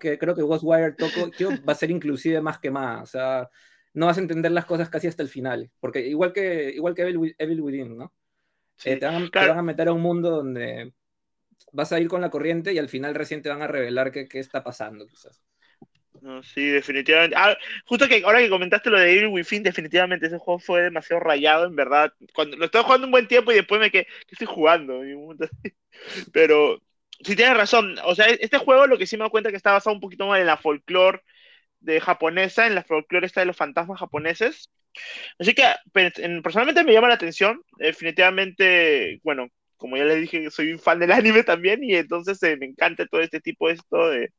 [0.00, 3.48] que creo que Ghostwire Tokyo va a ser inclusive más quemada, o sea,
[3.94, 7.02] no vas a entender las cosas casi hasta el final, porque igual que, igual que
[7.02, 8.12] Evil, Within, ¿no?
[8.84, 10.92] Eh, te, van, te, van, a meter a un mundo donde
[11.72, 14.28] vas a ir con la corriente y al final recién te van a revelar qué,
[14.28, 15.42] qué está pasando, quizás.
[16.20, 17.36] No, sí, definitivamente.
[17.38, 21.20] Ah, justo que ahora que comentaste lo de Evil Within, definitivamente ese juego fue demasiado
[21.20, 22.12] rayado, en verdad.
[22.34, 25.00] Cuando lo estaba jugando un buen tiempo y después me quedé, ¿qué estoy jugando?
[26.32, 26.80] Pero
[27.24, 27.96] sí tienes razón.
[28.04, 30.26] O sea, este juego lo que sí me doy cuenta que está basado un poquito
[30.26, 31.22] más en la folclore
[31.80, 34.70] de japonesa, en la folclore esta de los fantasmas japoneses.
[35.38, 35.64] Así que
[36.42, 37.62] personalmente me llama la atención.
[37.78, 42.56] Definitivamente, bueno, como ya les dije, soy un fan del anime también y entonces eh,
[42.56, 44.32] me encanta todo este tipo de esto de...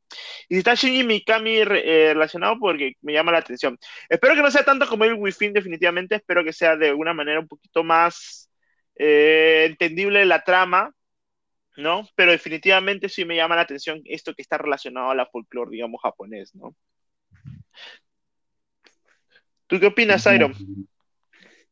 [0.48, 1.64] Y si está Shinji Mikami eh,
[2.14, 3.78] relacionado porque me llama la atención.
[4.08, 7.40] Espero que no sea tanto como el Within definitivamente, espero que sea de alguna manera
[7.40, 8.50] un poquito más
[8.96, 10.92] eh, entendible la trama,
[11.76, 12.08] ¿no?
[12.16, 16.00] Pero definitivamente sí me llama la atención esto que está relacionado a la folclore, digamos,
[16.02, 16.74] japonés, ¿no?
[19.68, 20.54] ¿Tú qué opinas, Iron?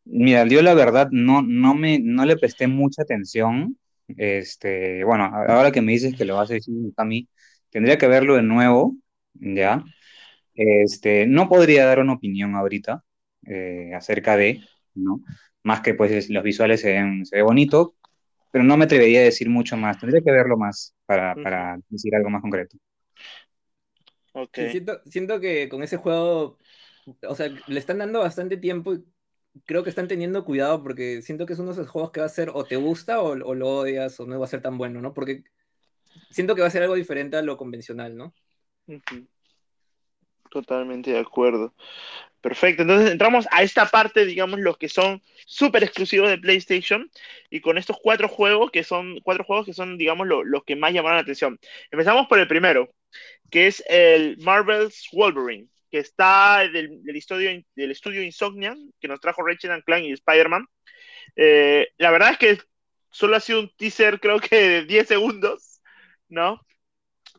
[0.08, 3.76] Mira, yo la verdad no, no, me, no le presté mucha atención.
[4.08, 7.28] Este, bueno, ahora que me dices que lo vas a decir a mí,
[7.70, 8.94] tendría que verlo de nuevo,
[9.34, 9.84] ¿ya?
[10.54, 13.02] Este, no podría dar una opinión ahorita
[13.46, 14.60] eh, acerca de,
[14.94, 15.20] ¿no?
[15.64, 17.96] Más que pues los visuales se ven, se ve bonito,
[18.52, 19.98] pero no me atrevería a decir mucho más.
[19.98, 22.76] Tendría que verlo más para, para decir algo más concreto.
[24.32, 24.70] Okay.
[24.70, 26.58] siento, siento que con ese juego,
[27.26, 28.94] o sea, le están dando bastante tiempo
[29.64, 32.26] creo que están teniendo cuidado porque siento que es uno de esos juegos que va
[32.26, 35.00] a ser o te gusta o, lo odias o no va a ser tan bueno,
[35.00, 35.14] ¿no?
[35.14, 35.44] Porque
[36.30, 38.34] siento que va a ser algo diferente a lo convencional, ¿no?
[40.50, 41.74] Totalmente de acuerdo.
[42.40, 47.10] Perfecto, entonces entramos a esta parte, digamos, los que son súper exclusivos de PlayStation
[47.50, 50.92] y con estos cuatro juegos que son, cuatro juegos que son, digamos, los que más
[50.92, 51.58] llamaron la atención.
[51.90, 52.88] Empezamos por el primero,
[53.50, 59.42] que es el Marvel's Wolverine que está del, estudio, del estudio Insomnia, que nos trajo
[59.42, 60.66] Ratchet Clank y Spider-Man.
[61.37, 62.59] Eh, la verdad es que
[63.11, 65.81] solo ha sido un teaser, creo que de 10 segundos,
[66.29, 66.61] ¿no?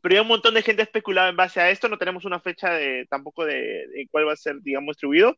[0.02, 1.90] Pero hay un montón de gente especulada en base a esto.
[1.90, 5.36] No tenemos una fecha de, tampoco de, cuál va a ser, digamos, distribuido.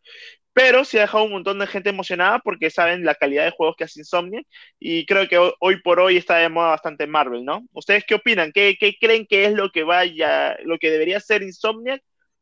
[0.54, 3.76] Pero sí ha dejado un montón de gente emocionada porque saben la calidad de juegos
[3.78, 4.41] que hace Insomnia.
[4.80, 7.63] Y creo que hoy, por hoy está de moda bastante Marvel, ¿no?
[7.74, 8.52] ¿Ustedes qué opinan?
[8.52, 12.00] ¿Qué, ¿Qué, creen que es lo que vaya, lo que debería ser Insomnia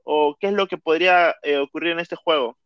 [0.10, 2.58] o qué es lo que podría eh, ocurrir en este juego?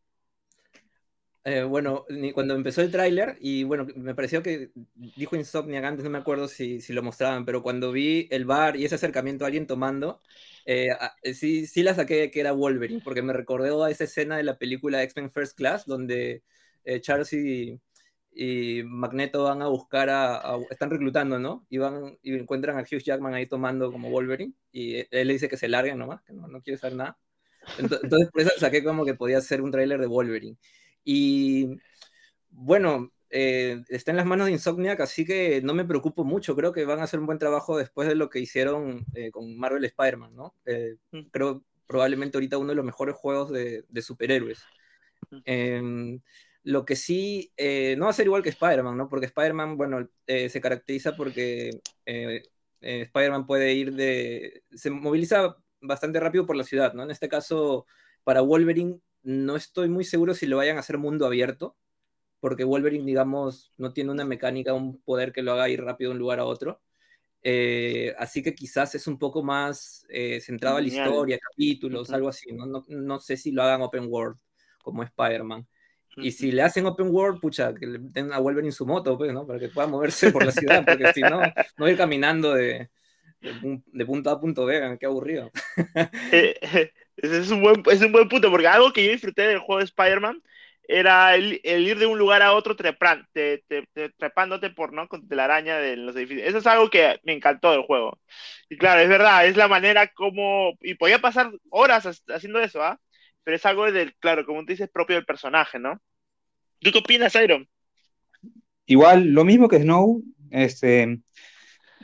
[1.44, 6.12] Eh, bueno, cuando empezó el tráiler, y bueno, me pareció que dijo Insomniac antes, no
[6.12, 9.48] me acuerdo si, si, lo mostraban, pero cuando vi el bar y ese acercamiento a
[9.48, 10.22] alguien tomando,
[10.66, 10.90] eh,
[11.34, 14.60] sí, sí la saqué que era Wolverine, porque me recordó a esa escena de la
[14.60, 16.44] película X-Men First Class, donde
[17.02, 17.82] Charles y,
[18.86, 21.66] Magneto van a buscar a, están reclutando, ¿no?
[21.70, 25.50] Y van y encuentran a Hugh Jackman ahí tomando como Wolverine y él le dice
[25.50, 27.18] que se larguen nomás, que no, no quiere hacer nada.
[27.78, 30.58] Entonces, por eso saqué como que podía ser un tráiler de Wolverine.
[31.04, 31.78] Y
[32.50, 36.56] bueno, eh, está en las manos de Insomniac, así que no me preocupo mucho.
[36.56, 39.58] Creo que van a hacer un buen trabajo después de lo que hicieron eh, con
[39.58, 40.56] Marvel Spider-Man, ¿no?
[40.66, 41.22] Eh, mm.
[41.32, 44.60] creo probablemente ahorita uno de los mejores juegos de, de superhéroes.
[45.46, 46.20] Eh,
[46.64, 49.10] lo que sí, eh, no va a ser igual que Spider-Man, ¿no?
[49.10, 51.72] Porque Spider-Man, bueno, se caracteriza porque
[52.84, 54.64] Spider-Man puede ir de...
[54.74, 57.04] se moviliza bastante rápido por la ciudad, ¿no?
[57.04, 57.86] En este caso,
[58.24, 61.76] para Wolverine, no estoy muy seguro si lo vayan a hacer mundo abierto,
[62.40, 66.16] porque Wolverine, digamos, no tiene una mecánica, un poder que lo haga ir rápido de
[66.16, 66.82] un lugar a otro.
[68.18, 70.06] así que quizás es un poco más
[70.42, 72.66] centrado a la historia, capítulos, algo así, ¿no?
[72.66, 72.86] ¿no?
[72.88, 74.38] No sé si lo hagan open world
[74.84, 75.68] como Spider-Man.
[76.18, 79.32] Y si le hacen open world, pucha, que le den a Wolverine su moto, pues,
[79.32, 79.48] ¿no?
[79.48, 81.42] Para que pueda moverse por la ciudad, porque si no,
[81.78, 82.90] no ir caminando de,
[83.42, 85.52] de, punto A a punto B, qué aburrido.
[86.32, 89.60] Eh, ese es un, buen, es un buen punto, porque algo que yo disfruté del
[89.60, 90.42] juego de Spider-Man
[90.88, 93.64] era el, ir de un lugar a otro trepan, te,
[94.18, 95.08] trepándote por, ¿no?
[95.08, 96.48] Con la araña de los edificios.
[96.48, 98.20] Eso es algo que me encantó del juego.
[98.70, 100.74] Y claro, es verdad, es la manera como...
[100.82, 103.00] Y podía pasar horas haciendo eso, ¿ah?
[103.44, 106.02] pero es algo del, claro, como tú dices, propio del personaje, ¿no?
[106.80, 107.68] ¿Tú qué opinas, Iron?
[108.86, 111.20] Igual, lo mismo que Snow, este,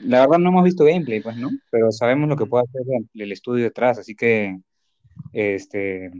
[0.01, 1.49] la verdad no hemos visto gameplay, pues, ¿no?
[1.71, 2.81] Pero sabemos lo que puede hacer
[3.13, 4.59] el, estudio detrás, así que,
[5.33, 6.11] este,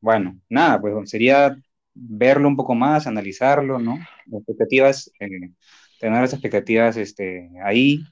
[0.00, 1.56] bueno, nada, pues sería
[1.94, 3.98] verlo un poco más, analizarlo, ¿no?
[4.30, 5.50] expectativas, eh,
[5.98, 8.02] tener las expectativas este, ahí,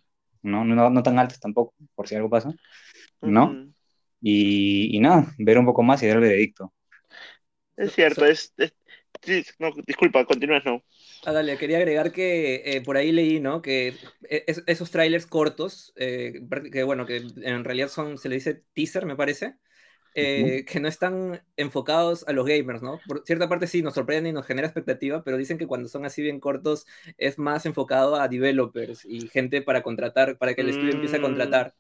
[0.43, 0.65] ¿no?
[0.65, 0.91] ¿no?
[0.91, 2.53] No, tan altas tampoco, por si algo pasa,
[3.21, 3.69] ¿no?
[4.21, 6.73] Y, nada, ver un poco más y dar el veredicto.
[7.77, 8.55] Es cierto, es,
[9.87, 10.83] disculpa, continúa, no.
[11.25, 13.63] Ah, dale, quería agregar que eh, por ahí leí, ¿no?
[13.63, 13.95] Que
[14.29, 16.41] e, esos trailers cortos, eh,
[16.73, 19.57] que bueno, que en realidad son, se le dice teaser, me parece,
[20.17, 23.01] eh, que no están enfocados a los gamers, ¿no?
[23.07, 26.05] Por cierta parte sí, nos sorprende y nos genera expectativa, pero dicen que cuando son
[26.05, 26.87] así bien cortos
[27.19, 31.19] es más enfocado a developers y gente para contratar, para que el estudio empiece a
[31.19, 31.23] mm.
[31.23, 31.75] contratar.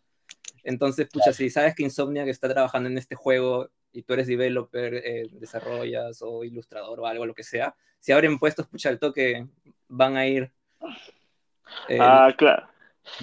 [0.62, 4.94] Entonces, pucha, si sabes que Insomniac está trabajando en este juego y tú eres developer,
[4.94, 9.46] eh, desarrollas o ilustrador o algo, lo que sea, si abren puestos, pucha, al toque
[9.88, 10.50] van a ir.
[11.88, 12.66] Eh, ah, claro.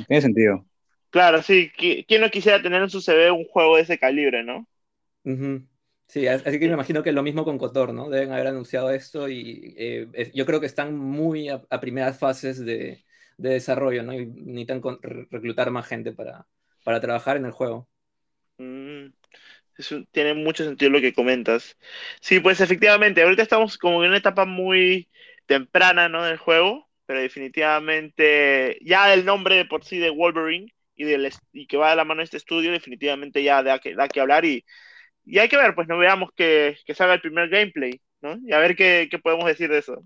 [0.07, 0.65] Tiene sentido.
[1.09, 1.71] Claro, sí.
[1.77, 4.67] ¿Quién no quisiera tener en su CV un juego de ese calibre, no?
[6.07, 8.09] Sí, así que me imagino que es lo mismo con Cotor, ¿no?
[8.09, 13.03] Deben haber anunciado esto y eh, yo creo que están muy a, primeras fases de,
[13.37, 14.13] desarrollo, ¿no?
[14.13, 16.47] Y necesitan reclutar más gente para,
[16.83, 17.87] para trabajar en el juego.
[18.57, 19.07] Mm,
[19.77, 21.77] eso tiene mucho sentido lo que comentas.
[22.21, 25.09] Sí, pues efectivamente, ahorita estamos como en una etapa muy
[25.45, 26.23] temprana, ¿no?
[26.23, 31.67] Del juego, pero definitivamente ya el nombre de por sí de Wolverine y, del, y
[31.67, 34.45] que va de la mano de este estudio, definitivamente ya da que, da que hablar
[34.45, 34.65] y,
[35.39, 38.37] hay que ver, pues no veamos que, que salga el primer gameplay, ¿no?
[38.45, 40.03] Y a ver qué podemos decir de eso.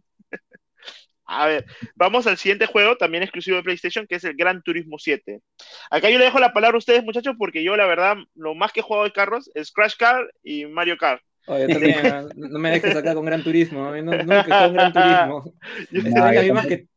[1.25, 4.97] A ver, vamos al siguiente juego, también exclusivo de PlayStation, que es el Gran Turismo
[4.99, 5.41] 7.
[5.89, 8.71] Acá yo le dejo la palabra a ustedes, muchachos, porque yo, la verdad, lo más
[8.71, 11.21] que he jugado de carros es Crash Car y Mario Kart.
[11.47, 15.53] Oye, también, no me dejes acá con Gran Turismo, no, no que con Gran Turismo.
[15.91, 16.87] No, que...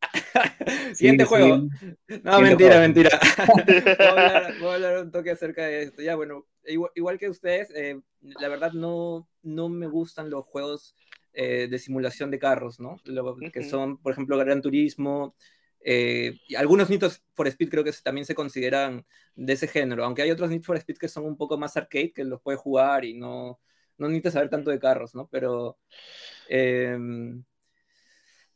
[0.94, 1.68] Siguiente juego.
[2.22, 3.18] No, mentira, mentira.
[4.60, 6.02] voy, a hablar, un toque acerca de esto.
[6.02, 6.46] Ya, bueno,
[6.94, 10.94] igual, que ustedes, eh, la verdad no, no me gustan los juegos
[11.38, 12.98] eh, de simulación de carros, ¿no?
[13.52, 15.36] que son, por ejemplo, Gran Turismo.
[15.80, 20.22] Eh, y algunos Need for Speed creo que también se consideran de ese género, aunque
[20.22, 23.04] hay otros Need for Speed que son un poco más arcade, que los puedes jugar
[23.04, 23.60] y no,
[23.98, 25.28] no necesitas saber tanto de carros, ¿no?
[25.28, 25.78] Pero
[26.48, 27.44] em,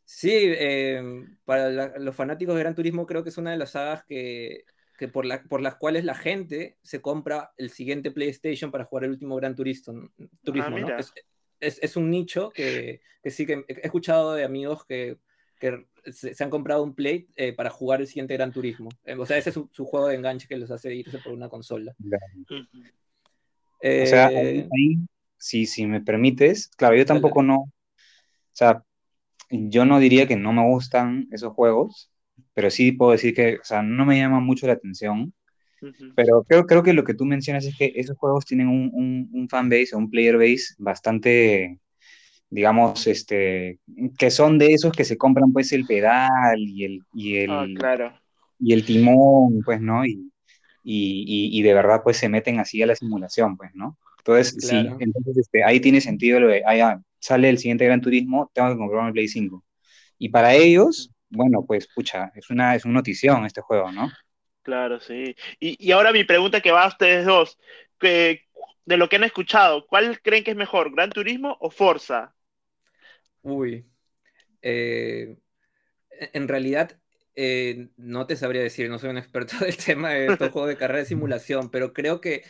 [0.06, 4.04] sí, em, para los fanáticos de Gran Turismo creo que es una de las sagas
[4.04, 4.64] que,
[4.98, 9.04] que por, la, por, las cuales la gente se compra el siguiente PlayStation para jugar
[9.04, 10.10] el último Gran Turismo,
[10.42, 10.98] turismo ah, ¿no?
[10.98, 11.12] es,
[11.60, 15.18] es, un nicho que, que, sí que he escuchado de amigos que,
[15.58, 18.88] que se, han comprado un Play eh, para jugar el siguiente Gran Turismo.
[19.04, 21.32] Eh, o sea, ese es su, su, juego de enganche que los hace irse por
[21.32, 21.94] una consola.
[23.82, 24.98] Eh, o sea, ahí,
[25.36, 27.70] si, si me permites, claro, yo tampoco no, o
[28.52, 28.84] sea,
[29.50, 32.10] yo no diría que no me gustan esos juegos,
[32.54, 35.32] pero sí puedo decir que, o sea, no me llama mucho la atención.
[36.14, 39.30] Pero creo, creo que lo que tú mencionas es que esos juegos tienen un, un,
[39.32, 41.78] un fanbase o un player base bastante,
[42.48, 43.78] digamos, este,
[44.18, 47.66] que son de esos que se compran pues el pedal y el, y el, ah,
[47.76, 48.12] claro.
[48.58, 50.04] y el timón, pues, ¿no?
[50.04, 50.30] Y,
[50.82, 53.98] y, y, de verdad pues se meten así a la simulación, pues, ¿no?
[54.18, 58.50] Entonces, sí, entonces este, ahí tiene sentido lo de, ah, sale el siguiente Gran Turismo,
[58.52, 59.64] tengo que comprarme el Play 5.
[60.18, 64.10] Y para ellos, bueno, pues, pucha, es una, es una notición este juego, ¿no?
[64.62, 65.34] Claro, sí.
[65.58, 67.58] Y, y ahora mi pregunta que va a ustedes dos,
[67.98, 68.42] que,
[68.84, 72.34] de lo que han escuchado, ¿cuál creen que es mejor, Gran Turismo o Forza?
[73.42, 73.86] Uy,
[74.62, 75.38] eh,
[76.10, 76.98] en realidad
[77.34, 80.76] eh, no te sabría decir, no soy un experto del tema de estos juegos de
[80.76, 82.44] carrera de simulación, pero creo que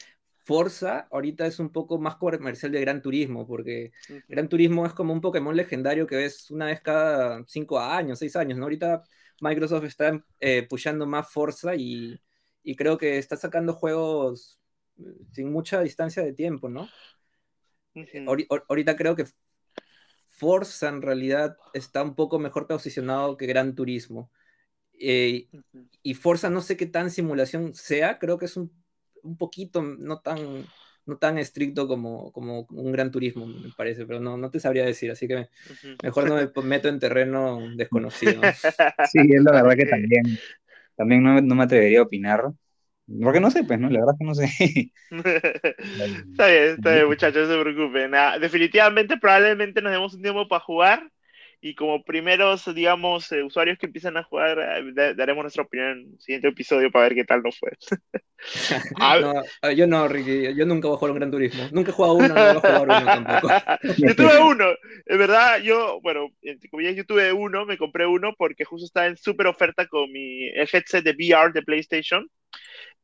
[0.45, 3.93] Forza ahorita es un poco más comercial de Gran Turismo, porque
[4.29, 8.35] Gran Turismo es como un Pokémon legendario que ves una vez cada cinco años, seis
[8.37, 8.65] años, ¿no?
[8.65, 9.03] Ahorita
[9.41, 12.21] Microsoft está eh, pushando más Forza y,
[12.63, 14.61] y, creo que está sacando juegos
[14.99, 16.89] eh, sin mucha distancia de tiempo, ¿no?
[18.69, 19.25] Ahorita creo que
[20.29, 24.31] Forza en realidad está un poco mejor posicionado que Gran Turismo.
[24.99, 25.49] Eh,
[26.03, 28.71] y Forza no sé qué tan simulación sea, creo que es un,
[29.23, 30.67] un poquito no tan,
[31.11, 34.85] no tan estricto como, como un gran turismo, me parece, pero no, no te sabría
[34.85, 35.49] decir, así que
[36.03, 38.41] mejor no me meto en terreno desconocido.
[39.11, 40.39] Sí, es la verdad que también,
[40.97, 42.45] también no, no me atrevería a opinar,
[43.23, 43.91] porque no sé, pues, ¿no?
[43.91, 44.47] La verdad que no sé.
[45.11, 48.13] está bien, está bien, muchachos, no se preocupen.
[48.41, 51.11] definitivamente, probablemente nos demos un tiempo para jugar
[51.63, 56.13] y como primeros, digamos, eh, usuarios que empiezan a jugar, eh, daremos nuestra opinión en
[56.15, 57.71] el siguiente episodio para ver qué tal nos fue.
[59.21, 61.69] no, yo no, Ricky, yo nunca voy a jugar un Gran Turismo.
[61.73, 63.49] Nunca he jugado uno, no voy a jugar uno tampoco.
[63.99, 64.65] yo tuve uno,
[65.05, 66.29] es verdad, yo, bueno,
[66.71, 70.11] como ya yo tuve uno, me compré uno porque justo estaba en súper oferta con
[70.11, 72.27] mi headset de VR de PlayStation.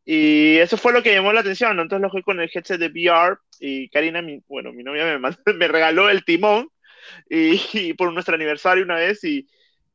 [0.08, 2.88] Y eso fue lo que llamó la atención, Entonces lo jugué con el headset de
[2.88, 6.70] VR y Karina, mi, bueno, mi novia me, me regaló el timón
[7.30, 9.46] y, por nuestro aniversario una vez y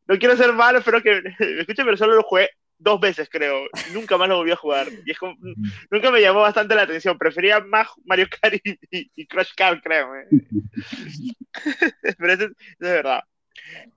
[0.08, 2.50] no quiero ser malo, espero que me escuchen, pero solo lo jugué
[2.82, 3.68] dos veces, creo.
[3.94, 4.88] Nunca más lo volví a jugar.
[5.06, 5.36] Y es como,
[5.90, 7.18] nunca me llamó bastante la atención.
[7.18, 10.16] Prefería más Mario Kart y, Crash Kart, creo.
[10.16, 10.28] ¿eh?
[12.18, 13.22] pero eso, es verdad.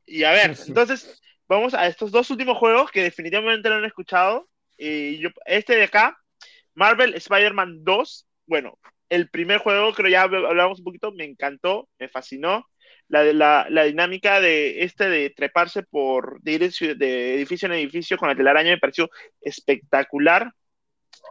[0.05, 4.49] Y a ver, entonces, vamos a estos dos últimos juegos que definitivamente no han escuchado.
[4.77, 6.19] Y yo, este de acá,
[6.75, 8.27] Marvel Spider-Man 2.
[8.47, 12.69] Bueno, el primer juego, creo ya hablamos un poquito, me encantó, me fascinó
[13.09, 16.55] la, la, la dinámica de este de treparse por de
[17.35, 20.53] edificio en edificio con la telaraña me pareció espectacular.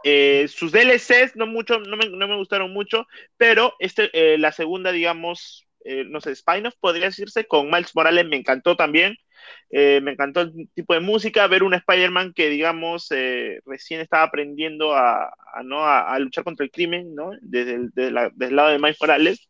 [0.02, 3.06] Eh, sus DLCs no mucho, no me, no me gustaron mucho,
[3.36, 8.26] pero este, eh, la segunda, digamos, eh, no sé, Spinoff podría decirse, con Miles Morales
[8.26, 9.16] me encantó también.
[9.70, 13.08] me encantó el tipo de música, ver un Spider-Man que, digamos,
[13.66, 15.32] recién estaba aprendiendo a,
[15.64, 15.84] ¿no?
[15.86, 17.32] A, luchar contra el crimen, ¿no?
[17.40, 19.48] Desde el, desde desde el lado de Miles Morales.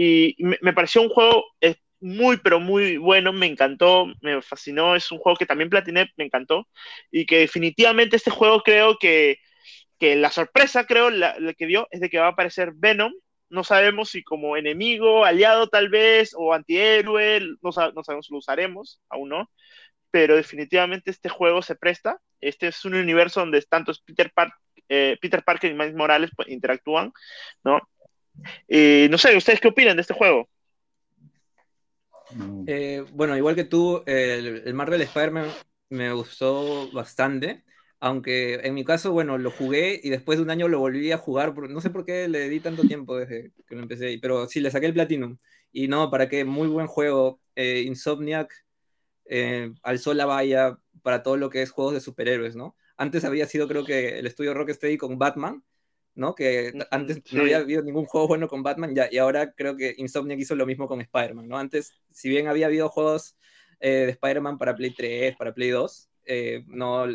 [0.00, 1.44] Y me, pareció un juego
[1.98, 6.24] muy, pero muy bueno, me encantó, me fascinó, es un juego que también platiné, me
[6.24, 6.68] encantó,
[7.10, 9.38] y que definitivamente este juego creo que,
[9.98, 13.12] que la sorpresa, creo, la, que dio es de que va a aparecer Venom,
[13.48, 18.38] no sabemos si como enemigo, aliado tal vez, o antihéroe, no, no sabemos si lo
[18.38, 19.50] usaremos, aún no,
[20.12, 24.32] pero definitivamente este juego se presta, este es un universo donde tanto Peter,
[24.88, 27.12] eh, Peter Parker y Miles Morales pues, interactúan,
[27.64, 27.80] ¿no?
[28.66, 30.48] Eh, no sé, ¿ustedes qué opinan de este juego?
[32.66, 35.48] Eh, bueno, igual que tú, el, el Marvel Spider-Man
[35.90, 37.64] me gustó bastante.
[38.00, 41.18] Aunque en mi caso, bueno, lo jugué y después de un año lo volví a
[41.18, 41.56] jugar.
[41.56, 44.70] No sé por qué le di tanto tiempo desde que lo empecé, pero sí, le
[44.70, 45.38] saqué el Platinum.
[45.72, 47.40] Y no, para qué, muy buen juego.
[47.56, 48.52] Eh, Insomniac
[49.82, 52.76] alzó la valla para todo lo que es juegos de superhéroes, ¿no?
[52.96, 55.62] Antes había sido, creo que, el estudio Rocksteady con Batman,
[56.18, 56.34] ¿no?
[56.34, 59.94] Que antes no había habido ningún juego bueno con Batman ya, y ahora creo que
[59.98, 61.56] Insomniac hizo lo mismo con Spider-Man, ¿no?
[61.56, 63.36] Antes, si bien había habido juegos
[63.80, 67.06] eh, de Spider-Man para Play 3, para Play 2, eh, no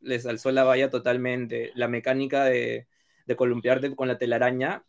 [0.00, 1.72] les alzó la valla totalmente.
[1.74, 2.86] La mecánica de,
[3.24, 4.84] de columpiarte con la telaraña,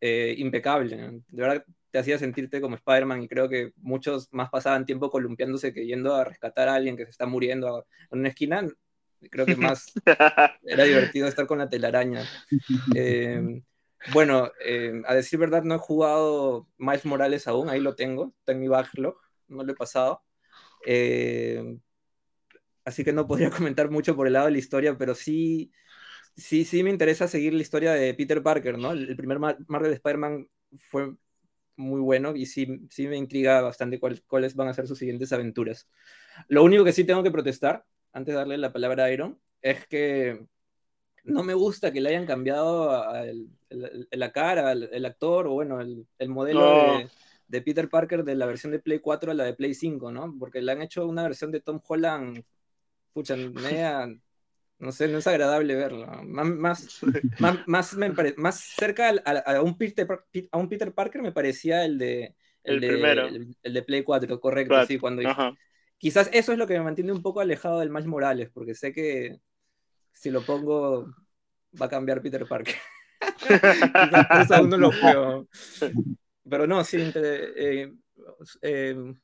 [0.00, 0.96] eh, impecable.
[1.28, 5.72] De verdad te hacía sentirte como Spider-Man y creo que muchos más pasaban tiempo columpiándose
[5.72, 8.62] que yendo a rescatar a alguien que se está muriendo en una esquina
[9.30, 9.92] Creo que más
[10.62, 12.24] era divertido estar con la telaraña.
[12.94, 13.62] Em,
[14.12, 18.52] bueno, em, a decir verdad, no he jugado Miles Morales aún, ahí lo tengo, está
[18.52, 19.16] en mi backlog,
[19.48, 20.22] no lo he pasado.
[20.86, 21.80] Em,
[22.84, 25.72] así que no podría comentar mucho por el lado de la historia, pero sí,
[26.36, 28.92] sí, sí me interesa seguir la historia de Peter Parker, ¿no?
[28.92, 31.14] El, primer Marvel Spider-Man fue
[31.76, 35.88] muy bueno y sí, sí me intriga bastante cuáles van a ser sus siguientes aventuras.
[36.48, 37.84] Lo único que sí tengo que protestar
[38.18, 40.46] antes de darle la palabra a Iron, es que
[41.24, 43.04] no me gusta que le hayan cambiado
[44.10, 47.08] la cara, el, actor, o bueno, el, modelo
[47.46, 50.34] de, Peter Parker de la versión de Play 4 a la de Play 5, ¿no?
[50.38, 52.42] Porque le han hecho una versión de Tom Holland,
[53.12, 54.08] pucha, media,
[54.78, 56.06] no sé, no es agradable verlo.
[56.24, 57.02] Más,
[57.66, 57.96] más,
[58.36, 60.06] más, cerca a, un Peter,
[60.50, 62.34] a un Peter Parker me parecía el de...
[62.64, 63.26] El, primero.
[63.26, 65.22] El, de Play 4, correcto, sí, cuando
[65.98, 68.92] quizás eso es lo que me mantiene un poco alejado del Miles Morales, porque sé
[68.92, 69.40] que
[70.12, 71.06] si lo pongo
[71.80, 72.74] va a cambiar Peter Parker.
[73.40, 75.48] quizás aún no lo juego.
[76.48, 77.92] Pero no, sí, eh,
[78.62, 79.14] eh,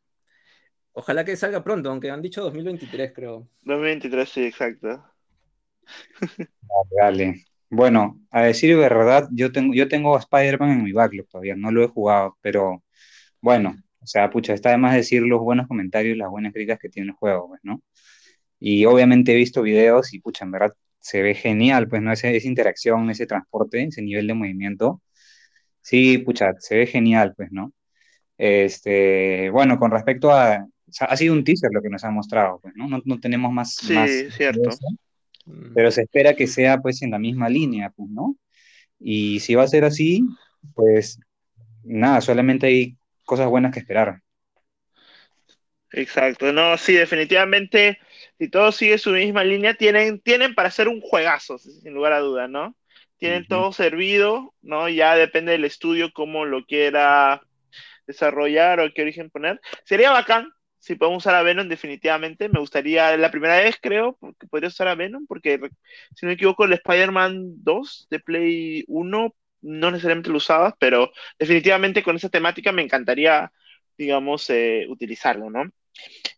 [0.92, 3.48] ojalá que salga pronto, aunque han dicho 2023, creo.
[3.62, 5.02] 2023, sí, exacto.
[6.90, 7.44] Dale.
[7.70, 11.72] Bueno, a decir verdad, yo tengo, yo tengo a Spider-Man en mi backlog todavía, no
[11.72, 12.84] lo he jugado, pero
[13.40, 16.78] bueno, o sea, pucha, está de más decir los buenos comentarios y las buenas críticas
[16.78, 17.82] que tiene el juego, pues, ¿no?
[18.60, 22.12] Y obviamente he visto videos y, pucha, en verdad se ve genial, pues, ¿no?
[22.12, 25.02] Esa, esa interacción, ese transporte, ese nivel de movimiento.
[25.80, 27.72] Sí, pucha, se ve genial, pues, ¿no?
[28.36, 30.66] Este, bueno, con respecto a,
[31.00, 33.00] ha sido un teaser lo que nos ha mostrado, pues, ¿no?
[33.04, 33.74] No, tenemos más.
[33.76, 34.70] Sí, más cierto.
[35.46, 35.74] Mm.
[35.74, 38.36] pero se espera que sea, pues, en la misma línea, pues, ¿no?
[38.98, 40.26] Y si va a ser así,
[40.74, 41.18] pues,
[41.84, 44.20] nada, solamente hay cosas buenas que esperar.
[45.96, 47.98] Exacto, no, sí, definitivamente,
[48.38, 52.18] si todo sigue su misma línea, tienen, tienen para hacer un juegazo, sin lugar a
[52.18, 52.76] dudas, ¿no?
[53.16, 54.88] Tienen todo servido, ¿no?
[54.88, 57.42] Ya depende del estudio cómo lo quiera
[58.06, 59.60] desarrollar o qué origen poner.
[59.84, 62.48] Sería bacán si podemos usar a Venom definitivamente.
[62.48, 65.58] Me gustaría, la primera vez creo, que podría usar a Venom, porque
[66.14, 71.10] si no me equivoco, el Spider-Man 2 de Play 1 no necesariamente lo usaba, pero
[71.38, 73.50] definitivamente con esa temática me encantaría,
[73.96, 75.70] digamos, eh, utilizarlo, ¿no?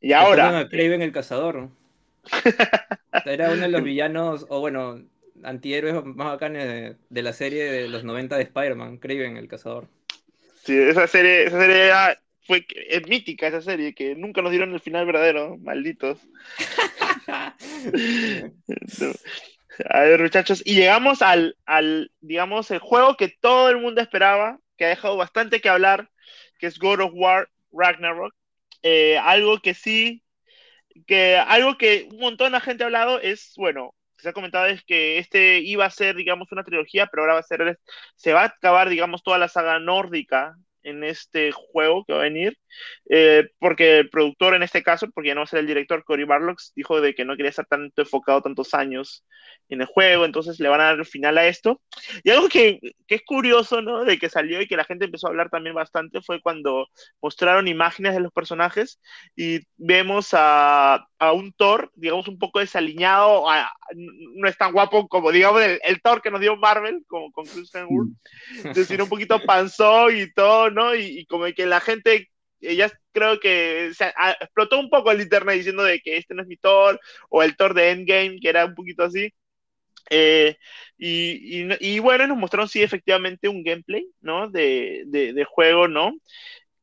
[0.01, 0.69] Y ahora...
[0.69, 1.71] Craven el cazador.
[3.25, 5.03] Era uno de los villanos, o bueno,
[5.43, 9.89] antihéroes más bacanes de, la serie de los 90 de Spider-Man, Craven el cazador.
[10.63, 11.93] Sí, esa serie, esa serie
[12.43, 16.19] fue es mítica esa serie, que nunca nos dieron el final verdadero, malditos.
[19.91, 24.59] A ver, muchachos, y llegamos al, al, digamos, el juego que todo el mundo esperaba,
[24.77, 26.11] que ha dejado bastante que hablar,
[26.59, 28.35] que es God of War Ragnarok.
[28.83, 30.23] Eh, algo que sí,
[31.07, 34.85] que algo que un montón de gente ha hablado es, bueno, se ha comentado es
[34.85, 37.79] que este iba a ser, digamos, una trilogía, pero ahora va a ser,
[38.17, 40.57] se va a acabar, digamos, toda la saga nórdica
[40.87, 42.57] en este juego que va a venir,
[43.11, 46.05] eh, porque el productor en este caso, porque ya no va a ser el director,
[46.05, 49.25] Cory Barlocks, dijo de que no quería estar tanto enfocado tantos años
[49.69, 51.81] en el juego, entonces le van a dar el final a esto.
[52.23, 52.79] Y algo que,
[53.09, 54.05] que, es curioso, ¿no?
[54.05, 56.87] De que salió y que la gente empezó a hablar también bastante fue cuando
[57.21, 59.01] mostraron imágenes de los personajes
[59.35, 63.47] y vemos a, a un Thor, digamos, un poco desaliñado,
[63.95, 67.75] no es tan guapo como, digamos, el, Thor que nos dio Marvel, como con Chris
[67.75, 68.11] Hemsworth,
[68.65, 68.73] mm.
[68.73, 70.95] decir, un poquito panzón y todo, ¿no?
[70.95, 72.29] Y, y como que la gente
[72.61, 76.49] ella creo que se, explotó un poco el internet diciendo de que este no es
[76.49, 79.33] mi Thor, o el Thor de Endgame, que era un poquito así.
[80.11, 80.57] Eh,
[80.99, 84.49] y, y, bueno, nos mostraron sí efectivamente un gameplay, ¿no?
[84.49, 86.13] De, de, de, juego, ¿no?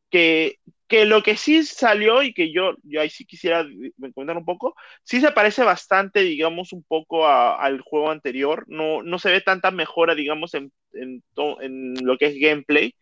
[0.09, 3.65] Que, que lo que sí salió y que yo, yo ahí sí quisiera
[4.13, 8.65] comentar un poco, sí se parece bastante, digamos, un poco a, al juego anterior.
[8.67, 11.23] No, no se ve tanta mejora, digamos, en, en,
[11.61, 12.95] en lo que es gameplay,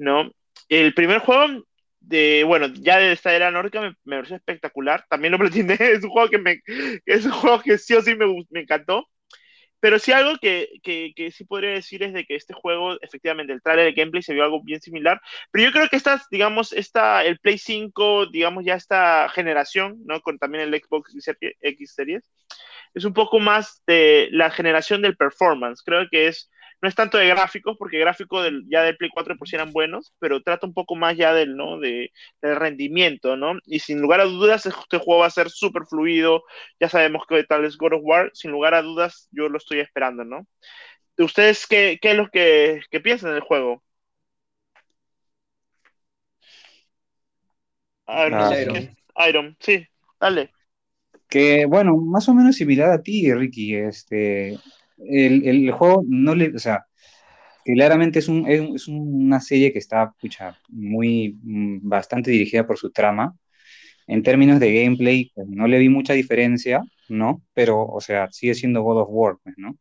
[0.00, 0.32] ¿no?
[0.68, 1.64] El primer juego
[2.00, 5.04] de, bueno, ya de esta era nórdica me, me pareció espectacular.
[5.08, 6.60] También lo pretende, es un juego que me,
[7.06, 9.06] es un juego que sí o sí me, me encantó.
[9.82, 13.54] Pero sí algo que, que, que, sí podría decir es de que este juego, efectivamente,
[13.54, 15.20] el trailer de gameplay se vio algo bien similar.
[15.50, 20.20] Pero yo creo que esta, digamos, esta, el Play 5, digamos, ya esta generación, ¿no?
[20.20, 21.14] Con también el Xbox
[21.62, 22.30] X Series,
[22.92, 25.82] es un poco más de la generación del performance.
[25.82, 26.50] Creo que es
[26.82, 30.12] no es tanto de gráficos, porque gráficos del, ya del Play 4 pues eran buenos,
[30.18, 31.78] pero trata un poco más ya del, ¿no?
[31.78, 33.58] De, del rendimiento, ¿no?
[33.66, 36.44] Y sin lugar a dudas, este juego va a ser súper fluido,
[36.80, 39.80] ya sabemos que tal es God of War, sin lugar a dudas, yo lo estoy
[39.80, 40.46] esperando, ¿no?
[41.18, 43.82] ¿Ustedes qué, qué es lo que, que piensan del juego?
[48.26, 48.96] Iron.
[49.28, 49.86] Iron, sí,
[50.18, 50.50] dale.
[51.28, 53.76] Que bueno, más o menos similar a ti, Ricky.
[53.76, 54.58] Este,
[55.08, 56.86] el, el, juego no le, o sea,
[57.64, 60.14] claramente es, un, es, una serie que está,
[60.68, 63.36] muy, mm, bastante dirigida por su trama.
[64.06, 67.42] En términos de gameplay, pues, no le vi mucha diferencia, ¿no?
[67.54, 69.76] Pero, o sea, sigue siendo God of War, pues, ¿no?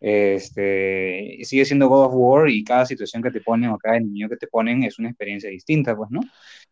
[0.00, 4.28] Este, sigue siendo God of War y cada situación que te ponen o cada enemigo
[4.28, 6.20] que te ponen es una experiencia distinta, pues, ¿no?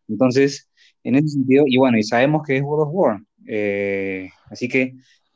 [0.07, 0.69] Entonces,
[1.03, 4.93] en ese sentido, y bueno, y sabemos que es God of War, eh, así que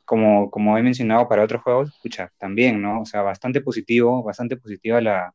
[0.08, 3.02] como, como he mencionado para otros juegos, escucha, también, ¿no?
[3.02, 5.34] O sea, bastante positivo, bastante positiva la,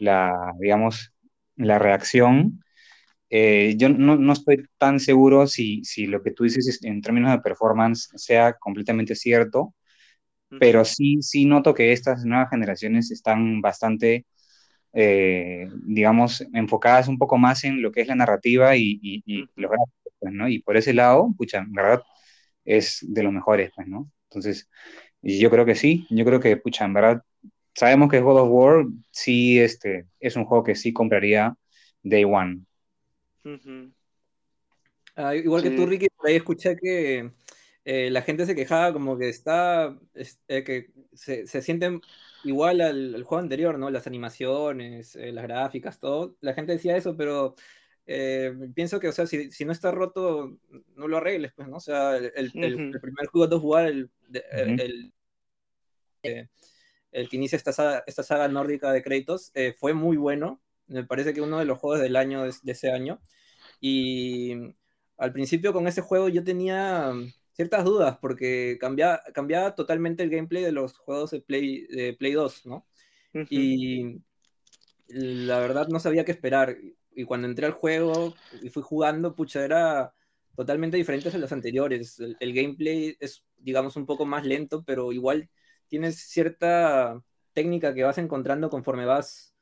[0.00, 1.12] la digamos,
[1.56, 2.60] la reacción.
[3.30, 7.32] Eh, yo no, no, estoy tan seguro si, si lo que tú dices en términos
[7.32, 9.74] de performance sea completamente cierto,
[10.58, 14.26] pero sí, sí noto que estas nuevas generaciones están bastante,
[14.94, 19.40] eh, digamos, enfocadas un poco más en lo que es la narrativa y, y, y
[19.56, 20.48] los gráficos, pues, ¿no?
[20.48, 22.02] Y por ese lado, pucha, en verdad,
[22.64, 24.10] es de los mejores, pues, ¿no?
[24.28, 24.68] Entonces,
[25.22, 27.22] yo creo que sí, yo creo que, pucha, en verdad,
[27.74, 31.56] sabemos que God of War sí este, es un juego que sí compraría
[32.02, 32.60] Day One.
[35.16, 37.30] Ah, igual que tú, Ricky, por ahí escuché que
[37.84, 39.96] eh, la gente se quejaba como que está,
[40.48, 42.00] eh, que se, se, sienten
[42.42, 43.90] igual al, juego anterior, ¿no?
[43.90, 46.36] Las animaciones, eh, las gráficas, todo.
[46.40, 47.54] La gente decía eso, pero
[48.04, 50.58] pienso que, o sea, si, si, no está roto,
[50.96, 51.76] no lo arregles, pues, ¿no?
[51.76, 54.10] O sea, el, el, primer juego de jugar, el,
[54.52, 55.12] el,
[57.12, 60.60] el, que inicia esta saga, esta saga nórdica de Kratos, fue muy bueno.
[60.86, 63.20] Me parece que uno de los juegos del año de, de ese año.
[63.80, 64.74] Y
[65.16, 67.12] al principio con ese juego yo tenía
[67.54, 72.32] ciertas dudas porque cambiaba, cambiaba totalmente el gameplay de los juegos de Play, de Play
[72.32, 72.86] 2, ¿no?
[73.48, 74.20] Y
[75.08, 76.76] la verdad no sabía qué esperar.
[77.14, 80.12] Y cuando entré al juego y fui jugando, pucha, era
[80.56, 82.20] totalmente diferente a los anteriores.
[82.40, 85.48] El, gameplay es, digamos, un poco más lento, pero igual
[85.88, 87.20] tienes cierta
[87.52, 89.54] técnica que vas encontrando conforme vas,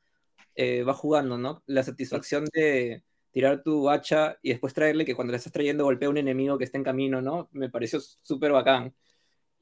[0.55, 1.63] eh, vas jugando, ¿no?
[1.67, 6.07] La satisfacción de tirar tu hacha y después traerle que cuando le estás trayendo golpea
[6.07, 7.49] a un enemigo que está en camino, ¿no?
[7.51, 8.93] Me pareció súper bacán.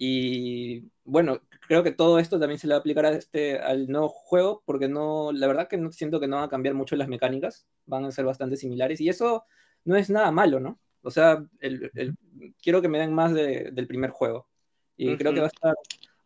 [0.03, 3.87] Y bueno, creo que todo esto también se le va a aplicar a este, al
[3.87, 6.95] nuevo juego, porque no, la verdad que no siento que no van a cambiar mucho
[6.95, 9.45] las mecánicas, van a ser bastante similares, y eso
[9.85, 10.79] no es nada malo, ¿no?
[11.03, 12.17] O sea, el, el,
[12.63, 14.49] quiero que me den más de, del primer juego.
[14.97, 15.75] Y creo que va a, estar,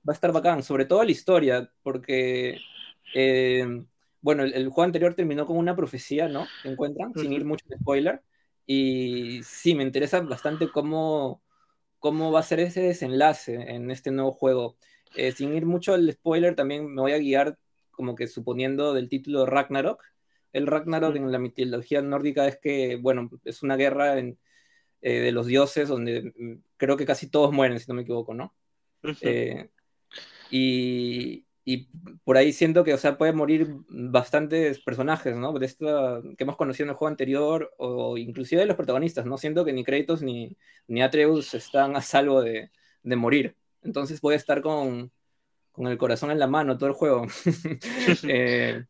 [0.07, 2.57] va a estar bacán, sobre todo la historia, porque
[3.13, 3.83] eh,
[4.21, 6.47] bueno, el, juego anterior terminó con una profecía, ¿no?
[6.63, 8.21] Que encuentran, sin ir mucho de spoiler.
[8.65, 11.41] Y sí, me interesa bastante cómo,
[12.05, 14.77] cómo va a ser ese desenlace en este nuevo juego.
[15.15, 17.57] Eh, sin ir mucho al spoiler, también me voy a guiar
[17.89, 20.03] como que suponiendo del título Ragnarok.
[20.53, 24.37] El Ragnarok en la mitología nórdica es que, bueno, es una guerra en,
[25.01, 28.35] eh, de los dioses donde mm, creo que casi todos mueren, si no me equivoco,
[28.35, 28.53] ¿no?
[29.21, 29.71] Eh,
[30.51, 31.89] y, y
[32.23, 35.51] por ahí siento que, o sea, pueden morir bastantes personajes, ¿no?
[35.57, 39.39] De esta, que hemos conocido en el juego anterior, o inclusive de los protagonistas, ¿no?
[39.39, 40.55] Siento que ni Kratos ni,
[40.87, 42.69] ni Atreus están a salvo de,
[43.01, 43.55] de morir.
[43.81, 45.11] Entonces voy a estar con,
[45.71, 47.25] con, el corazón en la mano todo el juego.
[48.27, 48.85] eh,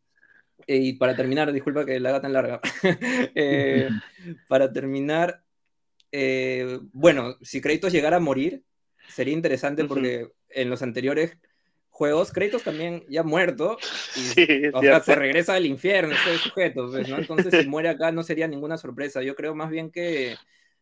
[0.68, 2.60] y para terminar, disculpa que la haga tan larga.
[3.36, 3.88] eh,
[4.50, 5.44] para terminar,
[6.12, 8.64] eh, bueno, si Kratos llegara a morir,
[9.08, 11.38] sería interesante porque en los anteriores
[11.96, 13.78] juegos, Kratos también ya muerto,
[14.18, 17.18] y, o sea, se regresa al infierno, ese sujeto, pues, ¿no?
[17.18, 19.24] Entonces, si muere acá no sería ninguna sorpresa.
[19.24, 20.36] Yo creo más bien que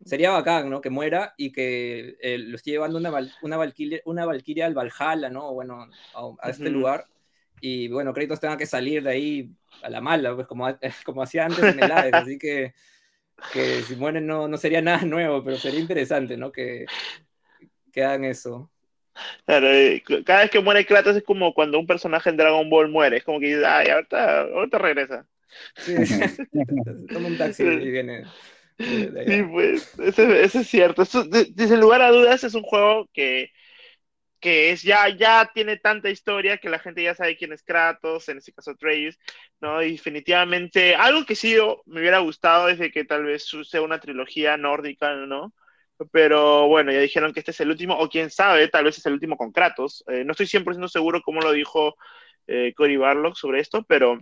[0.04, 0.82] sería bacán, ¿no?
[0.82, 3.12] Que muera y que eh, lo esté llevando una,
[3.44, 5.54] una, valquiria, una valquiria al Valhalla, ¿no?
[5.54, 5.88] Bueno,
[6.40, 7.06] a, este lugar.
[7.62, 9.52] Y bueno, Kratos tenga que salir de ahí
[9.84, 10.68] a la mala, pues como,
[11.06, 12.14] como hacía antes en el Hades.
[12.16, 12.74] así que,
[13.54, 16.52] que si muere no, no sería nada nuevo, pero sería interesante, ¿no?
[16.52, 16.88] Que,
[17.92, 18.73] que hagan eso.
[19.46, 19.68] Claro,
[20.26, 23.24] cada vez que muere Kratos es como cuando un personaje en Dragon Ball muere, es
[23.24, 25.28] como que dices, ay, ahorita, ahorita regresa.
[25.78, 25.96] Sí,
[27.14, 28.26] toma un taxi y viene.
[28.78, 31.04] Sí, pues, eso, es cierto.
[31.30, 33.52] desde lugar a dudas, es un juego que,
[34.40, 38.28] que es ya, ya tiene tanta historia que la gente ya sabe quién es Kratos,
[38.30, 39.20] en este caso Atreus,
[39.62, 39.82] ¿no?
[39.84, 41.56] Y definitivamente, algo que sí
[41.86, 45.54] me hubiera gustado es de que tal vez sea una trilogía nórdica, ¿no?
[46.12, 49.06] Pero bueno, ya dijeron que este es el último, o quién sabe, tal vez es
[49.06, 50.04] el último con Kratos.
[50.08, 51.96] Eh, no estoy 100% seguro cómo lo dijo
[52.48, 54.20] eh, Cory Barlock sobre esto, pero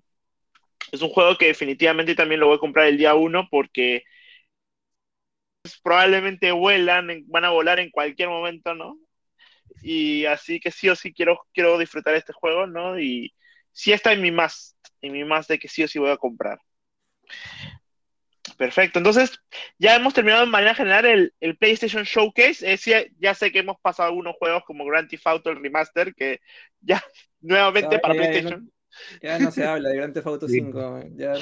[0.92, 4.04] es un juego que definitivamente también lo voy a comprar el día uno porque
[5.84, 8.98] probablemente vuelan, van a volar en cualquier momento, ¿no?
[9.82, 13.00] Y así que sí o sí quiero, quiero disfrutar este juego, ¿no?
[13.00, 13.34] Y
[13.72, 16.18] sí está en mi más, en mi más de que sí o sí voy a
[16.18, 16.60] comprar.
[18.62, 19.32] Perfecto, entonces
[19.80, 22.60] ya hemos terminado de manera general el, el PlayStation Showcase.
[22.62, 26.42] Eh, ya sé que hemos pasado algunos juegos como Grand Theft Auto, el remaster, que
[26.82, 27.04] ya
[27.40, 28.72] nuevamente para PlayStation.
[29.20, 31.34] ya no se habla de Grand Theft Auto 5, ya,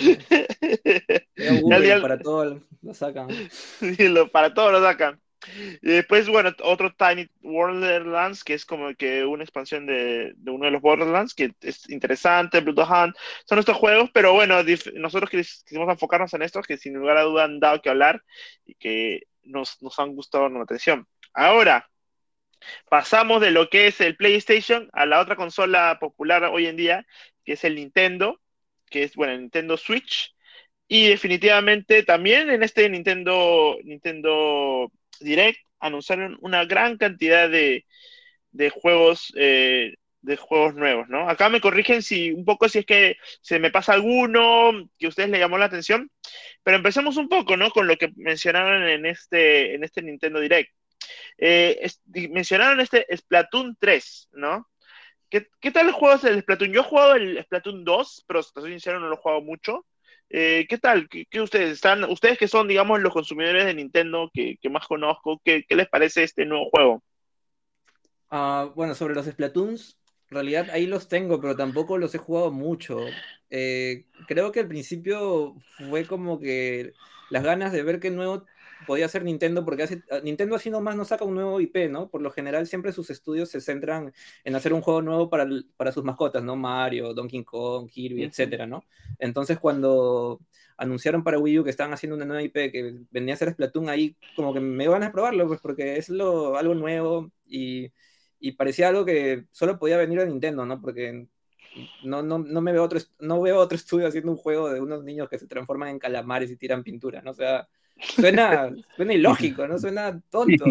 [1.35, 3.27] ya, para todo lo sacan.
[4.31, 5.19] para todo lo sacan.
[5.81, 10.65] Y después, bueno, otro Tiny Wonderlands, que es como que una expansión de, de uno
[10.65, 13.15] de los Borderlands, que es interesante, Blood Hunt,
[13.45, 14.57] son estos juegos, pero bueno,
[14.95, 18.23] nosotros quisimos enfocarnos en estos que sin lugar a duda han dado que hablar
[18.65, 21.07] y que nos, nos han gustado la atención.
[21.33, 21.89] Ahora,
[22.89, 27.05] pasamos de lo que es el PlayStation a la otra consola popular hoy en día,
[27.45, 28.41] que es el Nintendo,
[28.89, 30.35] que es, bueno, el Nintendo Switch.
[30.87, 37.85] Y definitivamente también en este Nintendo, Nintendo Direct anunciaron una gran cantidad de,
[38.71, 41.29] juegos eh, de juegos nuevos, ¿no?
[41.29, 45.09] Acá me corrigen si un poco si es que se me pasa alguno que a
[45.09, 46.11] ustedes le llamó la atención,
[46.63, 47.69] pero empecemos un poco, ¿no?
[47.71, 50.71] Con lo que mencionaron en este, en este Nintendo Direct.
[51.37, 51.89] Eh,
[52.29, 54.69] mencionaron este Splatoon 3, ¿no?
[55.29, 56.73] ¿Qué, ¿Qué, tal el juego del Splatoon?
[56.73, 59.85] Yo he jugado el Splatoon 2, pero soy sincero, no lo he jugado mucho.
[60.29, 61.09] Eh, ¿Qué tal?
[61.09, 65.65] ¿Qué, ustedes están, ustedes que son, digamos, los consumidores de Nintendo que, más conozco, ¿qué,
[65.67, 67.03] ¿qué, les parece este nuevo juego?
[68.31, 69.97] Uh, bueno, sobre los Splatoons,
[70.29, 72.99] en realidad ahí los tengo, pero tampoco los he jugado mucho.
[73.49, 75.55] Eh, creo que al principio
[75.89, 76.93] fue como que
[77.31, 78.45] las ganas de ver qué nuevo
[78.87, 82.09] podía hacer Nintendo, porque hace, ah, Nintendo así nomás no saca un nuevo IP, ¿no?
[82.09, 84.13] Por lo general siempre sus estudios se centran
[84.43, 86.55] en hacer un juego nuevo para, para sus mascotas, ¿no?
[86.55, 88.83] Mario, Donkey Kong, Kirby, etcétera, ¿no?
[89.19, 90.39] Entonces cuando
[90.77, 93.89] anunciaron para Wii U que estaban haciendo una nueva IP que venía a ser Splatoon,
[93.89, 97.91] ahí como que me van a probarlo, pues porque es lo, algo nuevo y
[98.39, 100.79] y parecía algo que solo podía venir de Nintendo, ¿no?
[100.81, 101.27] Porque
[102.03, 105.03] no, no, no me veo otro, no veo otro estudio haciendo un juego de unos
[105.03, 107.31] niños que se transforman en calamares y tiran pintura, ¿no?
[107.31, 107.67] O sea,
[108.01, 109.77] suena, suena ilógico, ¿no?
[109.79, 110.65] Suena tonto.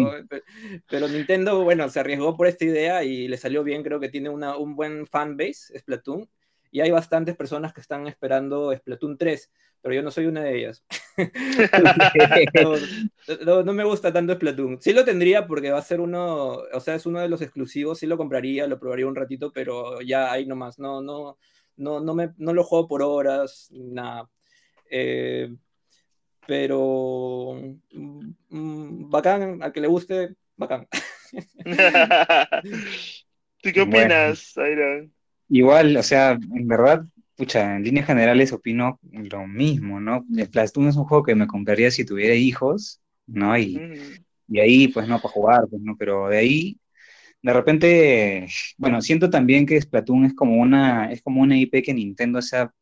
[0.89, 4.29] Pero Nintendo, bueno, se arriesgó por esta idea y le salió bien, creo que tiene
[4.29, 6.29] una, un buen fanbase, Splatoon,
[6.71, 9.51] y hay bastantes personas que están esperando Splatoon 3
[9.81, 10.83] pero yo no soy una de ellas.
[13.45, 14.81] no, no, me gusta tanto Splatoon.
[14.81, 17.99] Sí lo tendría porque va a ser uno, o sea, es uno de los exclusivos,
[17.99, 21.37] sí lo compraría, lo probaría un ratito, pero ya ahí nomás, no, no,
[21.77, 24.29] no, no, me, no lo juego por horas, nada.
[24.89, 25.55] Eh,
[26.47, 27.61] pero
[27.91, 30.87] mm, bacán, al que le guste, bacán.
[33.61, 34.55] ¿Tú qué opinas,
[35.49, 37.03] Igual, o sea, en verdad,
[37.35, 40.25] pucha, en líneas generales opino lo mismo, ¿no?
[40.45, 43.57] Splatoon es un juego que me compraría si tuviera hijos, ¿no?
[43.57, 43.81] Y,
[44.47, 46.79] y ahí, pues no, para jugar, pues no, pero de ahí,
[47.41, 51.93] de repente, bueno, siento también que Splatoon es como una, es como una IP que
[51.93, 52.73] Nintendo se ha,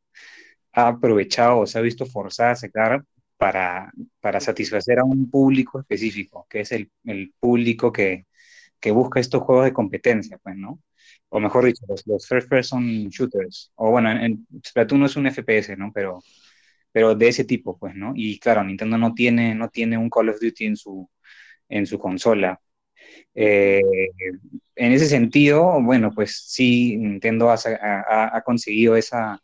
[0.74, 3.04] aprovechado o se ha visto forzada a sacar
[3.38, 8.28] para, para satisfacer a un público específico, que es el, el público que,
[8.80, 10.80] que busca estos juegos de competencia, pues, ¿no?
[11.30, 15.76] o mejor dicho, los, first person shooters, o bueno, en, Splatoon no es un FPS,
[15.78, 15.92] ¿no?
[15.94, 16.20] Pero,
[16.92, 18.14] pero de ese tipo, pues, ¿no?
[18.16, 21.10] Y claro, Nintendo no tiene, no tiene un Call of Duty en su,
[21.70, 22.60] en su consola.
[23.36, 23.82] Eh,
[24.76, 27.58] en ese sentido, bueno, pues sí, Nintendo ha,
[28.38, 29.42] ha, conseguido esa,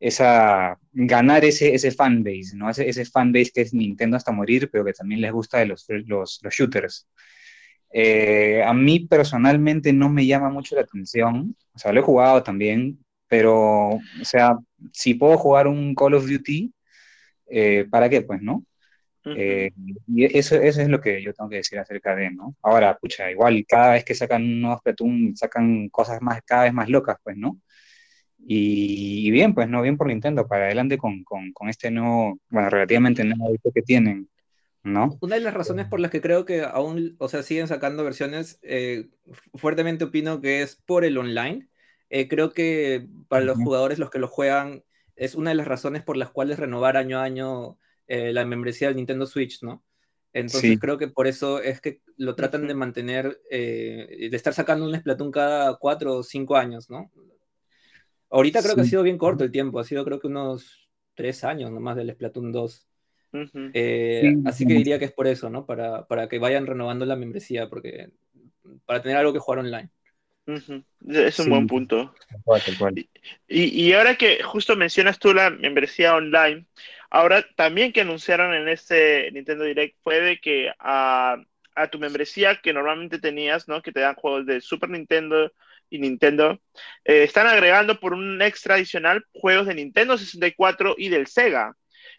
[0.00, 2.70] esa, ganar ese, ese fanbase, ¿no?
[2.70, 5.86] Ese, ese fanbase que es Nintendo hasta morir, pero que también les gusta de los,
[5.88, 7.06] los, los shooters.
[7.92, 12.42] Eh, a mí personalmente no me llama mucho la atención, o sea, lo he jugado
[12.42, 14.56] también, pero, o sea,
[14.92, 16.72] si puedo jugar un Call of Duty,
[17.48, 18.22] eh, ¿para qué?
[18.22, 18.64] Pues, ¿no?
[19.24, 19.70] Eh,
[20.08, 22.56] y eso, eso es lo que yo tengo que decir acerca de, ¿no?
[22.62, 26.72] Ahora, pucha, igual cada vez que sacan un nuevo Splatoon, sacan cosas más, cada vez
[26.72, 27.60] más locas, pues, ¿no?
[28.46, 29.82] Y, bien, pues, ¿no?
[29.82, 34.28] Bien por Nintendo, para adelante con, con, con este nuevo, bueno, relativamente nuevo que tienen.
[34.82, 35.18] ¿no?
[35.20, 38.58] Una de las razones por las que creo que aún, o sea, siguen sacando versiones,
[38.62, 39.08] eh,
[39.54, 41.68] fuertemente opino que es por el online.
[42.08, 44.82] Eh, creo que para los jugadores, los que lo juegan,
[45.16, 48.88] es una de las razones por las cuales renovar año a año eh, la membresía
[48.88, 49.84] del Nintendo Switch, ¿no?
[50.32, 54.94] Entonces creo que por eso es que lo tratan de mantener, de estar sacando un
[54.94, 57.10] Splatoon cada cuatro o cinco años, ¿no?
[58.30, 61.44] Ahorita creo que ha sido bien corto el tiempo, ha sido creo que unos tres
[61.44, 62.86] años nomás del Splatoon 2.
[63.74, 65.66] Eh, así que diría que es por eso, ¿no?
[65.66, 68.10] Para, para, que vayan renovando la membresía, porque
[68.86, 69.90] para tener algo que jugar online.
[71.08, 72.14] Es un buen punto.
[73.46, 76.66] Y, y, ahora que justo mencionas tú la membresía online,
[77.10, 81.36] ahora también que anunciaron en este Nintendo Direct fue de que a,
[81.74, 83.82] a tu membresía que normalmente tenías, ¿no?
[83.82, 85.52] Que te dan juegos de Super Nintendo
[85.90, 86.60] y Nintendo,
[87.04, 91.74] eh, están agregando por un extra adicional juegos de Nintendo 64 y del Sega.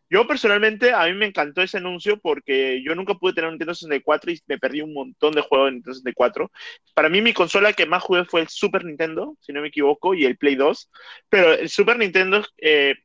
[0.09, 3.73] Yo personalmente, a mí me encantó ese anuncio porque yo nunca pude tener un Nintendo
[3.73, 6.51] 64 y me perdí un montón de juegos de Nintendo 64.
[6.93, 10.13] Para mí mi consola que más jugué fue el Super Nintendo, si no me equivoco,
[10.13, 10.91] y el Play 2.
[11.29, 12.95] Pero el Super Nintendo, eh,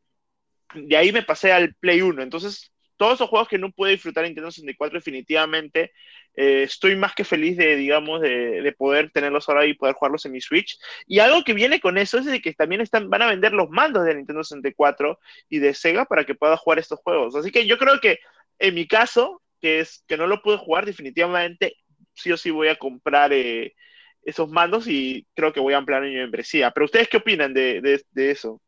[0.74, 2.22] de ahí me pasé al Play 1.
[2.22, 5.92] Entonces, todos esos juegos que no pude disfrutar en Nintendo 64 definitivamente
[6.34, 10.32] eh, estoy más que feliz de, digamos, de, poder tenerlos ahora y poder jugarlos en
[10.32, 10.78] mi Switch.
[11.06, 14.04] Y algo que viene con eso es de que también van a vender los mandos
[14.04, 15.18] de Nintendo 64
[15.48, 17.34] y de Sega para que pueda jugar estos juegos.
[17.36, 18.18] Así que yo creo que
[18.58, 21.76] en mi caso, que es que no lo pude jugar, definitivamente
[22.12, 23.74] sí o sí voy a comprar eh,
[24.22, 26.70] esos mandos y creo que voy a ampliar mi membresía.
[26.70, 28.60] Pero ustedes qué opinan de, de, eso?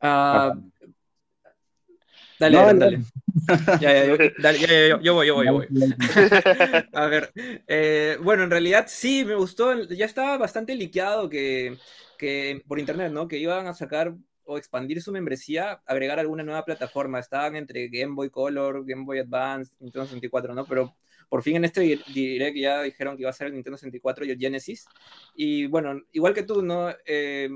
[0.00, 0.70] Uh,
[2.40, 3.00] Dale, dale.
[3.80, 5.68] ya, ya, yo, yo, voy, yo voy, yo voy.
[6.94, 7.30] A ver,
[7.68, 11.76] eh, bueno, en realidad sí, me gustó, ya estaba bastante liqueado que,
[12.16, 13.28] que por internet, ¿no?
[13.28, 14.14] Que iban a sacar
[14.44, 17.18] o expandir su membresía, agregar alguna nueva plataforma.
[17.20, 20.64] Estaban entre Game Boy Color, Game Boy Advance, Nintendo 64, ¿no?
[20.64, 20.96] Pero
[21.28, 24.30] por fin en este direct ya dijeron que iba a ser el Nintendo 64 y
[24.30, 24.86] el Genesis.
[25.34, 26.90] Y bueno, igual que tú, ¿no?
[27.04, 27.50] Eh,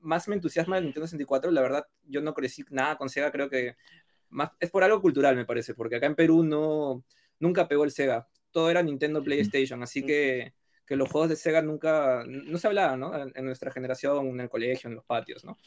[0.00, 1.50] más me entusiasma el Nintendo 64.
[1.50, 3.76] La verdad, yo no crecí nada con Sega, creo que
[4.30, 7.04] más, es por algo cultural, me parece, porque acá en Perú no,
[7.40, 8.28] nunca pegó el Sega.
[8.50, 10.54] Todo era Nintendo PlayStation, así que,
[10.86, 13.12] que los juegos de Sega nunca, no se hablaban, ¿no?
[13.34, 15.58] En, nuestra generación, en el colegio, en los patios, ¿no?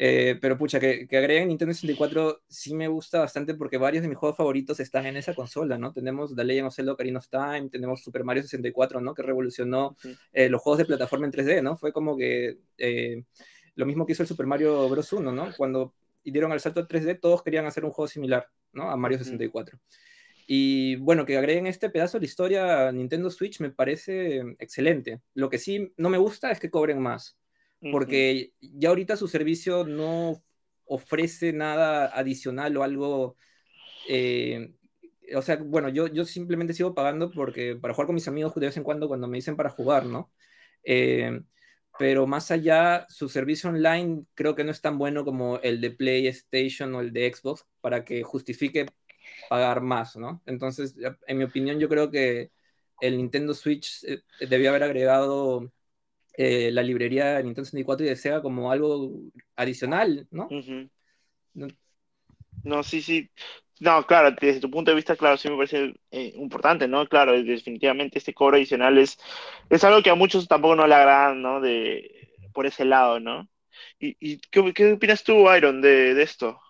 [0.00, 4.08] Eh, pero pucha, que, que, agreguen Nintendo 64 sí me gusta bastante porque varios de
[4.08, 5.92] mis juegos favoritos están en esa consola, ¿no?
[5.92, 9.12] Tenemos The Legend of Zelda Ocarina of Time, tenemos Super Mario 64, ¿no?
[9.12, 9.96] Que revolucionó
[10.32, 11.76] eh, los juegos de plataforma en 3D, ¿no?
[11.76, 13.24] Fue como que eh,
[13.74, 15.12] lo mismo que hizo el Super Mario Bros.
[15.12, 15.48] 1, ¿no?
[15.56, 15.94] Cuando
[16.30, 18.90] dieron el salto a 3D, todos querían hacer un juego similar, ¿no?
[18.90, 19.78] A Mario 64.
[20.46, 25.20] Y bueno, que agreguen este pedazo de historia a Nintendo Switch me parece excelente.
[25.34, 27.38] Lo que sí no me gusta es que cobren más
[27.80, 30.42] porque ya ahorita su servicio no
[30.84, 33.36] ofrece nada adicional o algo,
[34.08, 34.72] eh,
[35.34, 38.66] o sea, bueno, yo, yo simplemente sigo pagando porque para jugar con mis amigos de
[38.66, 40.32] vez en cuando cuando me dicen para jugar, ¿no?
[40.82, 41.40] Eh,
[41.98, 45.90] pero más allá, su servicio online creo que no es tan bueno como el de
[45.90, 48.86] PlayStation o el de Xbox para que justifique
[49.48, 50.42] pagar más, ¿no?
[50.46, 50.94] Entonces,
[51.26, 52.50] en mi opinión, yo creo que
[53.00, 55.72] el Nintendo Switch eh, debió haber agregado
[56.36, 59.12] eh, la librería de Nintendo 64 y de Sega como algo
[59.56, 60.48] adicional, ¿no?
[62.62, 62.82] ¿no?
[62.82, 63.30] sí, sí.
[63.80, 67.06] No, claro, desde tu punto de vista, claro, sí me parece eh, importante, ¿no?
[67.06, 69.18] Claro, definitivamente este cobro adicional es,
[69.70, 71.60] es algo que a muchos tampoco no le agradan, ¿no?
[71.60, 73.48] De, por ese lado, ¿no?
[74.00, 76.60] ¿Y, qué, opinas tú, Iron, de, esto?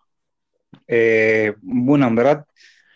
[0.86, 2.46] Eh, bueno, en verdad,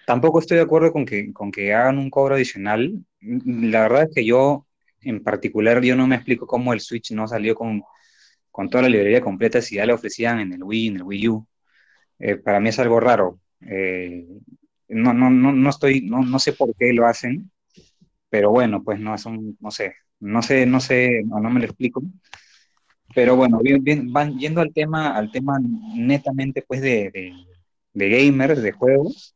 [0.07, 2.93] tampoco estoy de acuerdo con que, con que hagan un cobro adicional.
[3.21, 4.67] La verdad es que yo
[5.01, 7.83] en particular yo no me explico cómo el Switch no salió con,
[8.51, 11.29] con toda la librería completa si ya la ofrecían en el Wii, en el Wii
[11.29, 11.47] U.
[12.19, 13.41] Eh, para mí es algo raro.
[13.67, 14.27] Eh,
[14.89, 17.51] no, no, no, no, estoy, no, no sé por qué lo hacen,
[18.31, 21.67] pero bueno, pues no, son, no sé, no sé, no sé, no, no me lo
[21.67, 22.03] explico.
[23.15, 25.59] Pero bueno, bien, bien, van yendo al tema, al tema
[25.95, 27.33] netamente pues de, de,
[27.93, 29.35] de gamers, de juegos,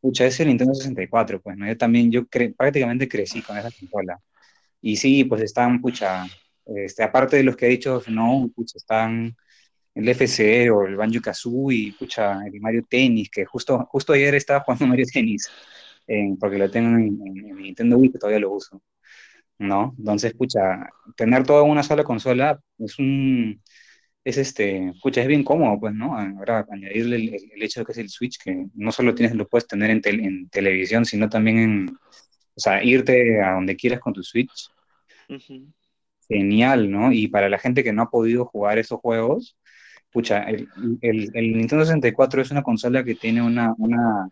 [0.00, 1.66] pucha, es el Nintendo 64, pues, ¿no?
[1.68, 2.26] Yo también, yo
[2.56, 4.20] prácticamente crecí con esa consola.
[4.82, 6.26] Y sí, pues están, pucha,
[6.66, 9.36] este, aparte de los que he dicho, no, pucha, están
[9.94, 14.60] el FC o el Banjo Kazooie, pucha, el Mario Tennis, que justo, justo ayer estaba
[14.64, 15.48] jugando Mario Tennis,
[16.38, 18.82] porque lo tengo en, en, Nintendo Wii, que todavía lo uso,
[19.58, 19.94] ¿no?
[19.98, 23.62] Entonces, pucha, tener todo en una sola consola es un,
[24.24, 26.16] es este, pucha, es bien cómodo, pues, ¿no?
[26.18, 29.66] Ahora, añadirle el, hecho de que es el Switch, que no solo tienes, lo puedes
[29.66, 34.22] tener en, en televisión, sino también en, o sea, irte a donde quieras con tu
[34.22, 34.70] Switch,
[36.28, 37.12] Genial, ¿no?
[37.12, 39.56] Y para la gente que no ha podido jugar esos juegos,
[40.14, 40.68] pucha, el,
[41.02, 44.30] el, Nintendo 64 es una consola que tiene una, una,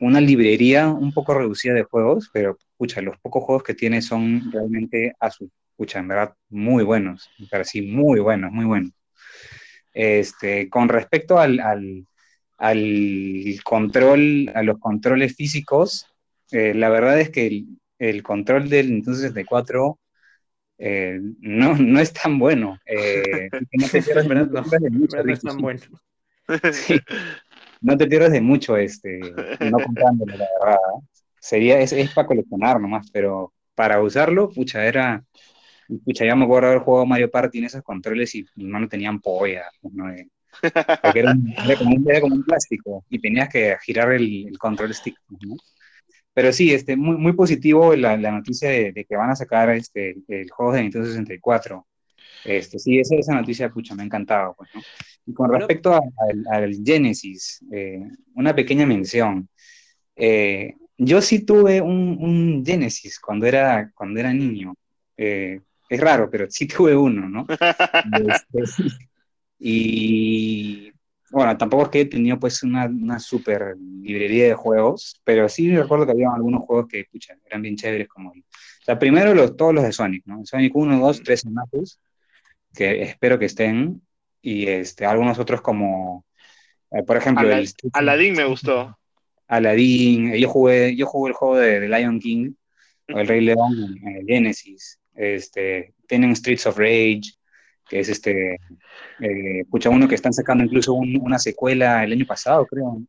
[0.00, 4.50] una, librería un poco reducida de juegos, pero pucha, los pocos juegos que tiene son
[4.50, 8.92] realmente a su, pucha, en verdad, muy buenos, pero sí, muy buenos, muy buenos.
[9.92, 12.06] Este, con respecto al, al,
[12.56, 16.06] al control, a los controles físicos,
[16.52, 17.66] eh, la verdad es que el,
[17.98, 19.98] el control del Nintendo 64
[20.78, 22.78] eh, no, no es tan bueno.
[22.86, 25.22] Eh, no te pierdas, de mucho.
[25.22, 25.80] No es tan bueno.
[27.80, 29.20] no te pierdas de mucho, este,
[29.60, 30.78] no comprándolo, la verdad.
[31.40, 35.24] Sería, es, es, para coleccionar nomás, pero para usarlo, pucha, era.
[36.04, 39.20] Pucha, ya me acuerdo haber jugado Mario Party en esos controles y no, no tenían
[39.20, 39.66] polla.
[39.82, 40.10] ¿no?
[40.10, 40.28] Eh,
[40.60, 41.32] porque era,
[41.78, 45.16] como un, era, como un, plástico y tenías que girar el, el control stick.
[45.28, 45.56] ¿no?
[46.36, 50.18] Pero sí, este, muy, muy positivo la, la noticia de, que van a sacar este,
[50.28, 51.86] el juego de Nintendo 64.
[52.44, 54.54] Este, sí, esa, esa noticia, pucha, me ha encantado.
[54.54, 54.82] Pues, ¿no?
[55.24, 58.02] Y con respecto al, Genesis, eh,
[58.34, 59.48] una pequeña mención.
[60.14, 64.74] Eh, yo sí tuve un, un, Genesis cuando era, cuando era niño.
[65.16, 67.46] Eh, es raro, pero sí tuve uno, ¿no?
[68.28, 68.92] Este,
[69.58, 70.92] y
[71.30, 75.74] bueno, tampoco es que he tenido pues una, una super librería de juegos, pero sí
[75.74, 78.30] recuerdo que había algunos juegos que, pucha, eran bien chéveres como...
[78.30, 80.44] O sea, primero los, todos los de Sonic, ¿no?
[80.44, 82.00] Sonic 1, 2, 3 en Knuckles,
[82.72, 84.02] que espero que estén,
[84.40, 86.24] y este, algunos otros como,
[86.92, 87.50] eh, por ejemplo...
[87.50, 88.96] el, Aladdin me gustó.
[89.48, 92.52] Aladdin, eh, yo jugué, yo jugué el juego de, Lion King,
[93.12, 97.35] o el Rey León en, el Genesis, este, tienen Streets of Rage,
[97.88, 98.58] que es este,
[99.20, 103.02] eh, pucha, uno que están sacando incluso una secuela el año pasado, creo,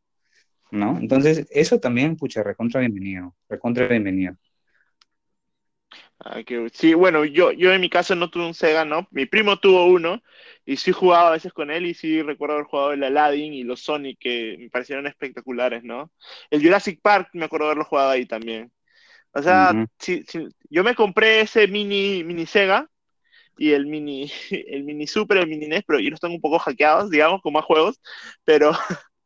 [0.71, 0.97] ¿no?
[0.99, 4.35] Entonces, eso también, pucha, recontra bienvenido, recontra bienvenido.
[6.73, 9.07] Sí, bueno, yo, yo en mi caso no tuve un Sega, ¿no?
[9.11, 10.21] Mi primo tuvo uno
[10.65, 13.63] y sí jugaba a veces con él y sí recuerdo haber jugado el Aladdin y
[13.63, 16.11] los Sonic que me parecieron espectaculares, ¿no?
[16.49, 18.71] El Jurassic Park me acuerdo haberlo jugado ahí también.
[19.31, 19.87] O sea,
[20.69, 22.89] yo me compré ese mini, mini Sega
[23.57, 26.59] y el mini, el mini Super, el mini NES, pero yo los tengo un poco
[26.59, 27.99] hackeados, digamos, con más juegos,
[28.45, 28.71] pero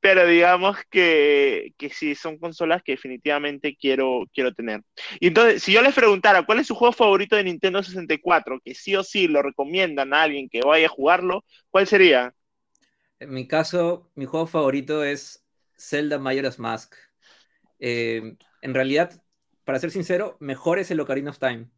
[0.00, 4.82] pero digamos que, que sí, son consolas que definitivamente quiero, quiero tener.
[5.20, 8.74] Y entonces, si yo les preguntara cuál es su juego favorito de Nintendo 64, que
[8.74, 12.34] sí o sí lo recomiendan a alguien que vaya a jugarlo, ¿cuál sería?
[13.20, 15.44] En mi caso, mi juego favorito es
[15.76, 16.94] Zelda Majora's Mask.
[17.78, 19.22] Eh, en realidad,
[19.64, 21.68] para ser sincero, mejor es el Ocarina of Time.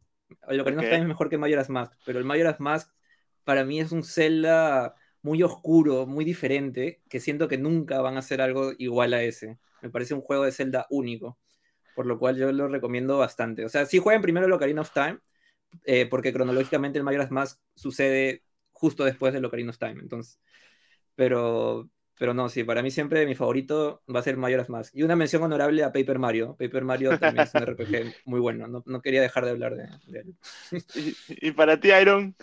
[0.47, 2.91] El Ocarina of Time es mejor que Majora's Mask, pero el Majora's Mask
[3.43, 8.19] para mí es un Zelda muy oscuro, muy diferente, que siento que nunca van a
[8.19, 9.59] hacer algo igual a ese.
[9.81, 11.37] Me parece un juego de Zelda único,
[11.95, 13.65] por lo cual yo lo recomiendo bastante.
[13.65, 15.19] O sea, sí jueguen primero el Ocarina of Time,
[15.85, 20.39] eh, porque cronológicamente el Majora's Mask sucede justo después del Ocarina of Time, entonces.
[21.15, 21.89] Pero,
[22.21, 24.95] pero no, sí, para mí siempre mi favorito va a ser Majora's Mask.
[24.95, 26.55] Y una mención honorable a Paper Mario.
[26.55, 30.35] Paper Mario también es un RPG muy bueno, no, quería dejar de hablar de, él.
[31.29, 32.35] ¿Y, para ti, Iron?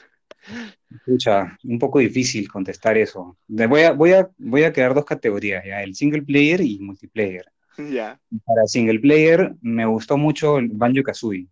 [0.91, 3.39] Escucha, un poco difícil contestar eso.
[3.47, 7.45] Voy a, voy a, voy a crear dos categorías, ya, el single player y multiplayer.
[7.77, 8.21] Ya.
[8.45, 11.47] Para single player me gustó mucho el Banjo Kazooie.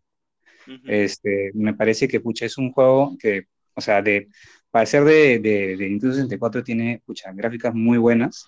[0.89, 4.27] este, me parece que pucha, es un juego que, o sea, de,
[4.77, 8.47] para ser de, de, de Nintendo 64 tiene pucha, gráficas muy buenas,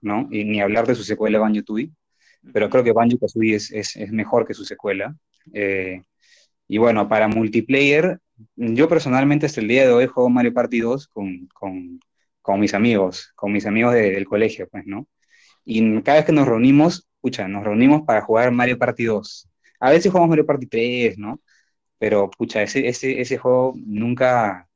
[0.00, 0.26] ¿no?
[0.30, 1.90] Y ni hablar de su secuela Banjo Tooie,
[2.54, 5.14] pero creo que Banjo Kazooie es, es, es, mejor que su secuela.
[5.52, 6.02] Eh,
[6.66, 8.20] y bueno, para multiplayer,
[8.56, 12.00] yo personalmente hasta el día de hoy juego Mario Party 2 con, con,
[12.40, 15.08] con mis amigos, con mis amigos del colegio, pues, ¿no?
[15.66, 19.46] Y cada vez que nos reunimos, escucha, nos reunimos para jugar Mario Party 2.
[19.80, 21.38] A veces jugamos Mario Party 3, ¿no?
[21.98, 24.69] Pero, pucha, ese, ese, ese juego nunca,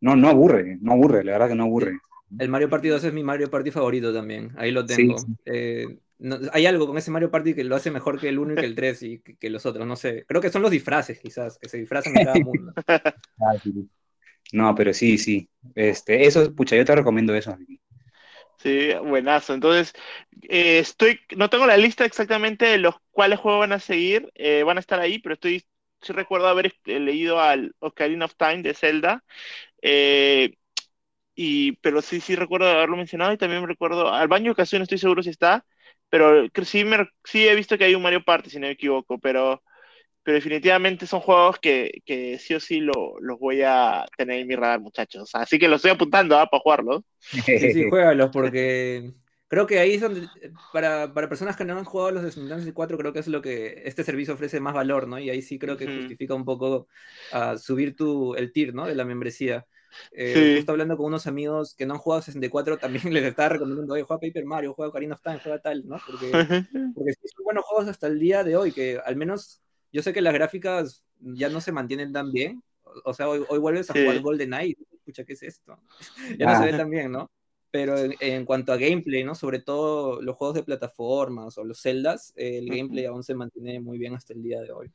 [0.00, 1.98] no, no aburre, no aburre, la verdad que no aburre.
[2.38, 5.16] El Mario Party 2 es mi Mario Party favorito también, ahí lo tengo.
[5.44, 5.86] Eh,
[6.52, 8.66] hay algo con ese Mario Party que lo hace mejor que el 1 y que
[8.66, 10.24] el 3 y que, los otros, no sé.
[10.26, 12.72] Creo que son los disfraces, quizás, que se disfrazan en cada mundo.
[14.50, 15.46] No, pero sí, sí.
[15.74, 17.54] Este, eso, pucha, yo te recomiendo eso.
[18.58, 19.54] Sí, buenazo.
[19.54, 19.92] Entonces,
[20.48, 24.62] eh, estoy, no tengo la lista exactamente de los cuales juegos van a seguir, eh,
[24.62, 25.64] van a estar ahí, pero estoy,
[26.00, 29.22] sí recuerdo haber leído al Ocarina of Time de Zelda.
[29.82, 34.82] Y, pero sí, sí recuerdo haberlo mencionado y también me recuerdo, al baño de ocasión
[34.82, 35.64] estoy seguro si está,
[36.10, 39.18] pero sí, me, sí he visto que hay un Mario Party, si no me equivoco,
[39.18, 39.62] pero,
[40.22, 44.48] pero definitivamente son juegos que, que sí o sí lo, los voy a tener en
[44.48, 45.30] mi radar, muchachos.
[45.34, 46.46] Así que los estoy apuntando ¿ah?
[46.46, 47.02] para jugarlos.
[47.18, 49.12] Sí, sí, juégalos, porque
[49.48, 50.28] creo que ahí es donde,
[50.72, 53.82] para, para personas que no han jugado los de 64, creo que es lo que
[53.84, 55.18] este servicio ofrece más valor, ¿no?
[55.18, 56.86] Y ahí sí creo que justifica un poco
[57.32, 58.86] uh, subir tu, el tier, ¿no?
[58.86, 59.66] De la membresía.
[60.12, 63.94] Eh, Justo hablando con unos amigos que no han jugado 64, también les estaba recomendando,
[63.94, 65.96] oye, juega Paper Mario, juega Ocarina of Time, juega tal, ¿no?
[66.06, 66.30] Porque,
[66.94, 70.20] porque son buenos juegos hasta el día de hoy, que al menos yo sé que
[70.20, 72.62] las gráficas ya no se mantienen tan bien.
[73.04, 75.78] O sea, hoy, hoy vuelves a jugar Golden Eye, escucha, ¿qué es esto?
[76.38, 76.78] ya no se ve ah.
[76.78, 77.30] tan bien, ¿no?
[77.70, 79.34] Pero en, cuanto a gameplay, ¿no?
[79.34, 83.98] Sobre todo los juegos de plataformas o los Zeldas, el gameplay aún se mantiene muy
[83.98, 84.90] bien hasta el día de hoy.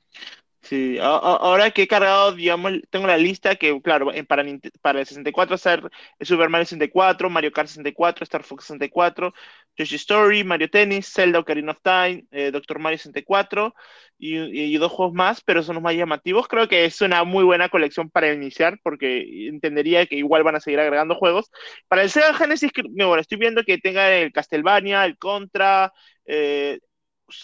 [0.64, 5.89] Sí, ahora que he cargado, digamos, tengo la lista que, claro, para, el 64 hacer
[6.22, 9.34] Super Mario 64, Mario Kart 64, Star Fox 64,
[9.76, 13.76] Yoshi Story, Mario Tennis, Zelda Ocarina of Time, eh, Doctor Mario 64
[14.18, 16.47] y, y, dos juegos más, pero son los más llamativos.
[16.47, 20.61] Creo que es una muy buena colección para iniciar porque entendería que igual van a
[20.61, 21.51] seguir agregando juegos.
[21.89, 25.91] Para el Sega Genesis, bueno, estoy viendo que tenga el Castlevania, el Contra,
[26.26, 26.80] eh,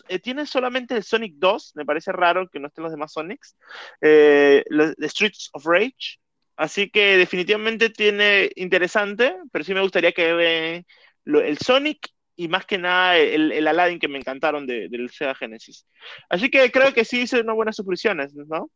[0.07, 3.55] eh, tiene solamente el Sonic 2, me parece raro que no estén los demás Sonics,
[4.01, 6.19] eh, The Streets of Rage,
[6.55, 10.86] así que definitivamente tiene interesante, pero sí me gustaría que eh,
[11.25, 15.86] el Sonic y más que nada el, el Aladdin que me encantaron del Sega Genesis.
[16.30, 18.69] Así que creo que sí hice unas buenas suscripciones, ¿no?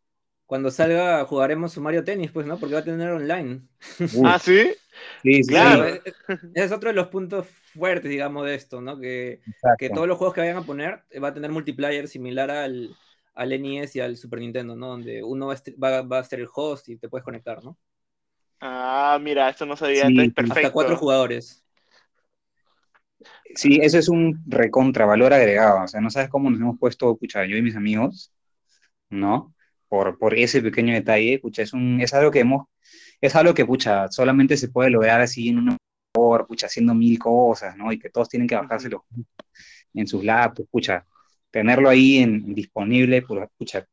[0.46, 2.60] Cuando salga jugaremos su Mario Tennis, pues, ¿no?
[2.60, 3.62] Porque va a tener online.
[4.26, 4.74] ah, ¿sí?
[5.24, 5.86] Sí, claro.
[5.88, 6.04] Ese
[6.54, 9.00] es otro de los puntos fuertes, digamos, de esto, ¿no?
[9.00, 9.42] Que,
[9.78, 12.96] que, todos los juegos que vayan a poner eh, va a tener multiplayer similar al,
[13.34, 14.88] al NES y al Super Nintendo, ¿no?
[14.88, 17.78] Donde uno va, va, a ser el host y te puedes conectar, ¿no?
[18.60, 20.08] Ah, mira, esto no sabía.
[20.08, 20.60] Sí, perfecto.
[20.60, 21.66] Hasta cuatro jugadores.
[23.56, 25.84] Sí, eso es un recontravalor agregado.
[25.84, 28.32] O sea, no sabes cómo nos hemos puesto, escucha, yo y mis amigos,
[29.10, 29.54] ¿no?
[29.90, 32.68] Por, por ese pequeño detalle, escucha, es, un, es algo que hemos
[33.24, 35.78] es algo que, pucha, solamente se puede lograr así en una
[36.14, 37.92] pucha, haciendo mil cosas, ¿no?
[37.92, 39.06] Y que todos tienen que bajárselo
[39.94, 41.06] en sus laptops, pucha,
[41.52, 43.24] tenerlo ahí en, disponible,
[43.58, 43.86] pucha,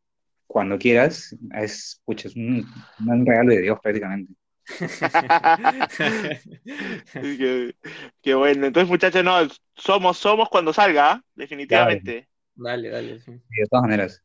[0.46, 2.66] cuando quieras, es, pucha, es un,
[3.26, 4.34] regalo de Dios prácticamente.
[8.22, 8.66] qué, bueno.
[8.66, 9.38] Entonces, muchachos, no,
[9.74, 11.24] somos, somos cuando salga, ¿ah?
[11.34, 12.28] definitivamente.
[12.54, 13.18] Dale, dale.
[13.18, 14.22] de todas maneras.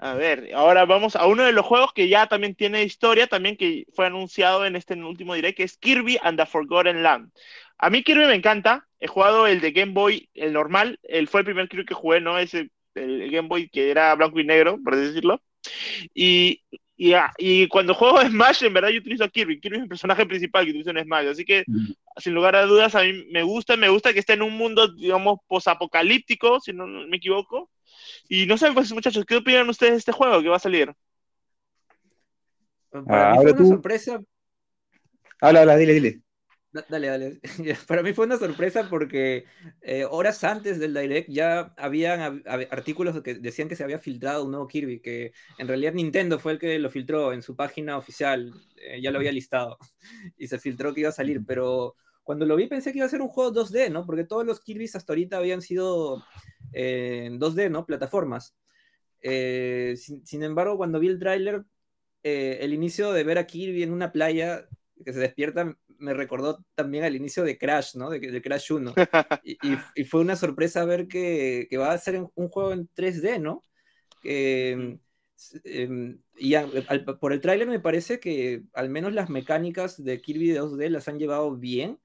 [0.00, 3.56] A ver, ahora vamos a uno de los juegos que ya también tiene historia, también
[3.56, 7.32] que fue anunciado en este último direct, que es Kirby and the Forgotten Land.
[7.78, 11.40] A mí Kirby me encanta, he jugado el de Game Boy, el normal, el fue
[11.40, 12.38] el primer Kirby que jugué, ¿no?
[12.38, 15.42] Ese, el Game Boy que era blanco y negro, por decirlo.
[16.14, 16.62] Y,
[16.96, 19.60] y, ah, y, cuando juego Smash, en verdad yo utilizo a Kirby.
[19.60, 21.26] Kirby es mi personaje principal que utilizo en Smash.
[21.26, 21.92] Así que, mm.
[22.18, 24.86] sin lugar a dudas, a mí me gusta, me gusta que esté en un mundo,
[24.94, 27.68] digamos, posapocalíptico, si no me equivoco
[28.28, 30.92] y no sé, pues muchachos, ¿qué opinan ustedes de este juego que va a salir?
[32.90, 34.20] Para mí fue una sorpresa.
[35.40, 36.22] Habla, habla, dile, dile.
[36.70, 37.40] Dale, dale.
[37.88, 39.44] Para mí fue una sorpresa porque
[39.80, 44.50] eh, horas antes del Direct ya habían artículos que decían que se había filtrado un
[44.50, 48.52] nuevo Kirby, que en realidad Nintendo fue el que lo filtró en su página oficial,
[48.76, 49.78] eh, ya lo había listado
[50.36, 53.10] y se filtró que iba a salir, pero cuando lo vi pensé que iba a
[53.10, 54.04] ser un juego 2D, ¿no?
[54.04, 56.22] Porque todos los Kirby's hasta ahorita habían sido
[56.72, 57.86] en 2D, ¿no?
[57.86, 58.54] Plataformas.
[59.22, 61.64] Eh, sin, embargo, cuando vi el tráiler,
[62.22, 64.68] eh, el inicio de ver a Kirby en una playa
[65.04, 68.10] que se despierta me recordó también al inicio de Crash, ¿no?
[68.10, 68.94] De, Crash 1.
[69.94, 73.64] Y, fue una sorpresa ver que, va a ser un juego en 3D, ¿no?
[74.22, 76.54] Em, y
[77.20, 81.18] por el tráiler me parece que al menos las mecánicas de Kirby 2D las han
[81.18, 81.98] llevado bien.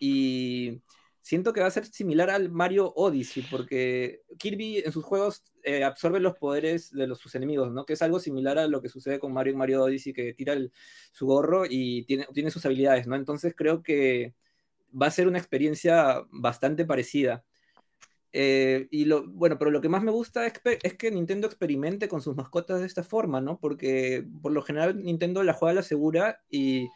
[0.00, 0.82] Y
[1.28, 5.84] siento que va a ser similar al Mario Odyssey, porque Kirby en sus juegos eh,
[5.84, 7.84] absorbe los poderes de los, sus enemigos, ¿no?
[7.84, 10.56] Que es algo similar a lo que sucede con Mario en Mario Odyssey, que tira
[11.12, 13.14] su gorro y tiene, tiene sus habilidades, ¿no?
[13.14, 14.32] Entonces creo que
[14.90, 17.44] va a ser una experiencia bastante parecida.
[18.32, 22.08] Eh, y lo, bueno, pero lo que más me gusta es, es, que Nintendo experimente
[22.08, 23.58] con sus mascotas de esta forma, ¿no?
[23.60, 26.88] Porque por lo general Nintendo la juega a la segura y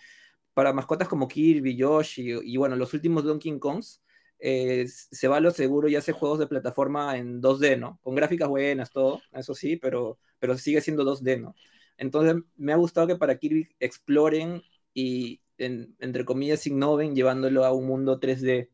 [0.54, 4.00] para mascotas como Kirby, Yoshi y, y bueno, los últimos Donkey Kongs,
[4.44, 8.00] eh, se va a lo seguro y hace juegos de plataforma en 2D, ¿no?
[8.02, 11.54] Con gráficas buenas, todo, eso sí, pero, pero sigue siendo 2D, ¿no?
[11.96, 14.60] Entonces me ha gustado que para Kirby exploren
[14.92, 18.68] y, entre comillas, innoven llevándolo a un mundo 3D.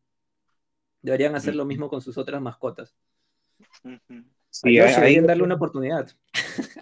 [1.02, 2.96] Deberían hacer lo mismo con sus otras mascotas.
[4.48, 6.10] Sí, ahí, darle una oportunidad.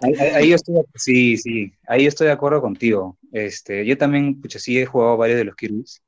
[0.01, 3.17] Ahí, estoy, sí, sí, ahí estoy de acuerdo contigo.
[3.33, 6.01] Este, yo también, pucha, sí he jugado varios de los Kirby's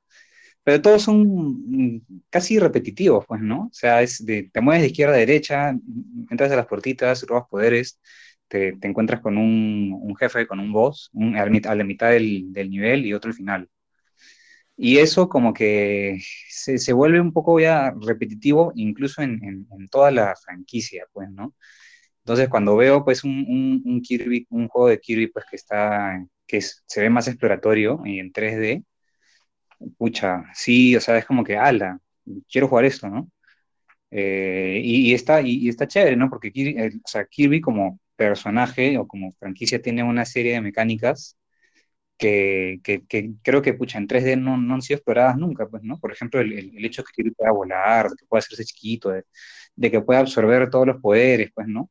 [0.70, 3.63] pero todos son mm, casi repetitivos, pues, ¿no?
[3.63, 5.72] O sea, es de, te mueves de izquierda a derecha,
[6.30, 7.99] entras a las puertitas, robas poderes,
[8.47, 11.45] te, te encuentras con un, un, jefe, con un boss, un, a,
[11.76, 13.67] la mitad del, del, nivel y otro al final.
[14.78, 19.88] Y eso como que se, se vuelve un poco ya repetitivo, incluso en, en, en,
[19.89, 21.55] toda la franquicia, pues, ¿no?
[22.20, 26.61] Entonces, cuando veo, pues, un, un, Kirby, un juego de Kirby, pues, que está, que
[26.61, 28.86] se ve más exploratorio y en 3D,
[29.97, 31.99] pucha, sí, o sea, es como que, ala,
[32.49, 33.30] quiero jugar esto, ¿no?
[34.11, 36.30] Eh, y, está, y, está chévere, ¿no?
[36.30, 41.38] Porque Kirby, o sea, Kirby como personaje o como franquicia tiene una serie de mecánicas
[42.17, 43.03] que, que,
[43.43, 45.97] creo que, pucha, en 3D no, no, han sido exploradas nunca, pues, ¿no?
[45.99, 49.09] Por ejemplo, el, el hecho de que Kirby pueda volar, de que pueda hacerse chiquito,
[49.11, 49.23] de,
[49.75, 51.89] de, que pueda absorber todos los poderes, pues, ¿no?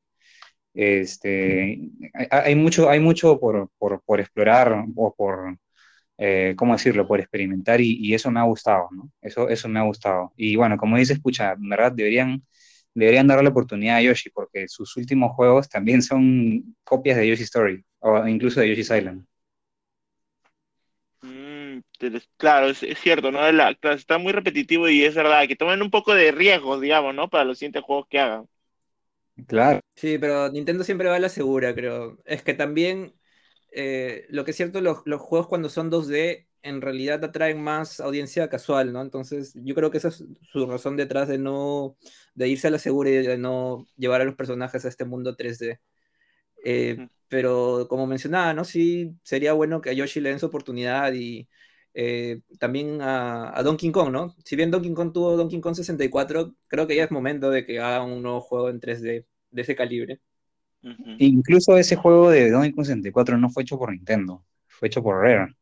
[0.75, 1.81] Este,
[2.15, 5.59] hay, hay mucho, hay mucho por, por, por explorar o por,
[6.19, 9.11] eh, ¿cómo decirlo?, por experimentar y, eso me ha gustado, ¿no?
[9.23, 10.33] Eso, eso me ha gustado.
[10.37, 12.43] Y bueno, como dices, escucha, en verdad deberían,
[12.95, 17.45] deberían darle la oportunidad a Yoshi porque sus últimos juegos también son copias de Yoshi
[17.45, 19.25] Story o incluso de Yoshi's Island.
[21.23, 21.81] Mm,
[22.37, 23.41] claro, es, cierto, ¿no?
[23.91, 27.29] está muy repetitivo y es verdad que tomen un poco de riesgo, digamos, ¿no?
[27.29, 28.49] Para los siguientes juegos que hagan.
[29.47, 29.81] Claro.
[29.95, 32.19] Sí, pero Nintendo siempre va a la segura, creo.
[32.25, 33.15] Es que también
[33.81, 38.01] eh, lo que es cierto, los, los, juegos cuando son 2D en realidad atraen más
[38.01, 39.01] audiencia casual, ¿no?
[39.03, 41.97] Entonces yo creo que esa es su razón detrás de no,
[42.35, 45.37] de irse a la segura y de no llevar a los personajes a este mundo
[45.37, 45.79] 3D.
[46.65, 48.65] Eh, pero como mencionaba, ¿no?
[48.65, 51.49] Sí, sería bueno que a Yoshi le den su oportunidad y
[51.95, 54.35] eh, también a, a, Donkey Kong, ¿no?
[54.45, 57.79] Si bien Donkey Kong tuvo Donkey Kong 64, creo que ya es momento de que
[57.81, 60.21] haga un nuevo juego en 3D de ese calibre.
[61.19, 65.21] Incluso ese juego de Donkey Kong 64 no fue hecho por Nintendo, fue hecho por
[65.21, 65.55] Rare.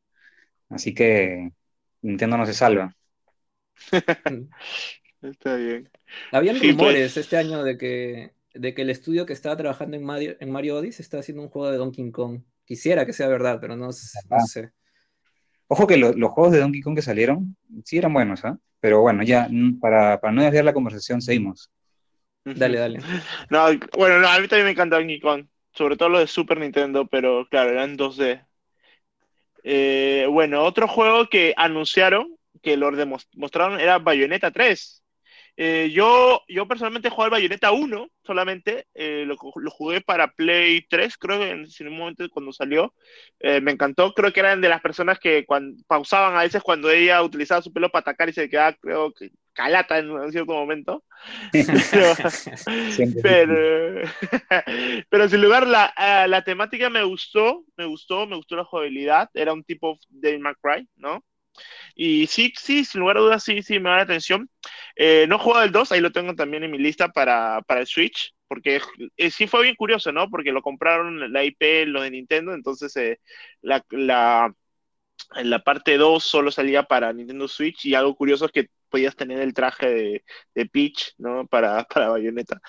[0.69, 1.53] Así que
[2.03, 2.95] Nintendo no se salva.
[5.23, 5.89] Está bien.
[6.33, 7.17] Habían rumores pues.
[7.17, 10.77] este año de que, de que el estudio que estaba trabajando en Mario, en Mario
[10.77, 12.43] Odyssey está haciendo un juego de Donkey Kong.
[12.65, 14.71] Quisiera que sea verdad, pero no, sé.
[15.69, 18.59] Ojo que los juegos de Donkey Kong que salieron sí eran buenos, ¿ah?
[18.81, 19.49] Pero bueno, ya
[19.81, 21.71] para, para no desviar la conversación, seguimos.
[22.55, 23.01] Dale, dale.
[23.51, 23.67] No,
[23.97, 27.07] bueno, no, a mí también me encanta Donkey Kong, sobre todo lo de Super Nintendo,
[27.07, 28.47] pero claro, eran 2D.
[29.65, 32.93] Eh, bueno, otro juego que anunciaron, que lo
[33.35, 35.03] mostraron, era Bayonetta 3.
[35.59, 41.17] Eh, yo, yo personalmente jugué al Bayonetta 1 solamente, eh, lo, jugué para Play 3,
[41.17, 42.95] creo que en, un momento cuando salió,
[43.41, 46.91] eh, me encantó, creo que eran de las personas que cuando, pausaban a veces cuando
[46.91, 51.03] ella utilizaba su pelo para atacar y se quedaba, creo que calata en, cierto momento.
[53.23, 54.03] pero,
[55.11, 55.93] pero, sin lugar, la,
[56.29, 60.89] la temática me gustó, me gustó, me gustó la jugabilidad, era un tipo de McCry,
[60.97, 61.25] ¿no?
[61.95, 64.51] Y sí, sí, sin lugar a dudas, sí, sí, me da la atención.
[64.95, 67.81] Eh, no he jugado el 2, ahí lo tengo también en mi lista para, para
[67.81, 68.81] el Switch, porque
[69.17, 70.29] eh, sí fue bien curioso, ¿no?
[70.29, 73.21] Porque lo compraron la IP, lo de Nintendo, entonces eh,
[73.63, 74.55] la, la,
[75.43, 79.41] la parte 2 solo salía para Nintendo Switch y algo curioso es que podías tener
[79.41, 80.25] el traje de,
[80.55, 81.47] de Peach, ¿no?
[81.47, 82.61] Para, para Bayonetta.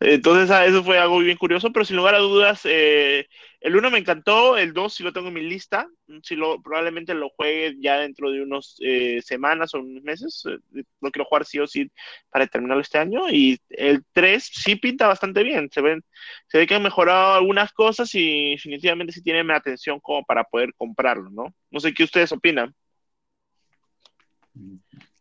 [0.00, 3.26] Entonces, ah, eso fue algo bien curioso, pero sin lugar a dudas, eh,
[3.60, 5.88] el 1 me encantó, el 2 sí lo tengo en mi lista,
[6.22, 10.82] si lo, probablemente lo juegue ya dentro de unos eh, semanas o unos meses, eh,
[11.00, 11.90] lo quiero jugar sí o sí
[12.28, 16.04] para terminarlo este año, y el 3 sí pinta bastante bien, se, ven,
[16.46, 20.44] se ve que han mejorado algunas cosas y definitivamente sí tiene mi atención como para
[20.44, 21.54] poder comprarlo, ¿no?
[21.70, 22.74] No sé qué ustedes opinan.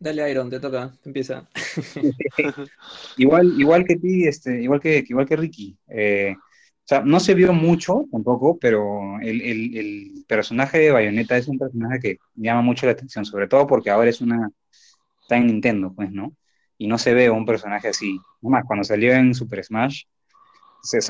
[0.04, 1.48] Dale, Iron, te toca, empieza.
[3.18, 5.78] igual, igual que ti, este, igual que, igual que Ricky.
[5.88, 11.48] Eh, o sea, no se vio mucho tampoco, pero el, el, personaje de Bayonetta es
[11.48, 14.50] un personaje que llama mucho la atención, sobre todo porque ahora es una.
[15.22, 16.36] está en Nintendo, pues, ¿no?
[16.78, 18.20] Y no se ve un personaje así.
[18.42, 20.04] Más, cuando salió en Super Smash,
[20.84, 21.10] es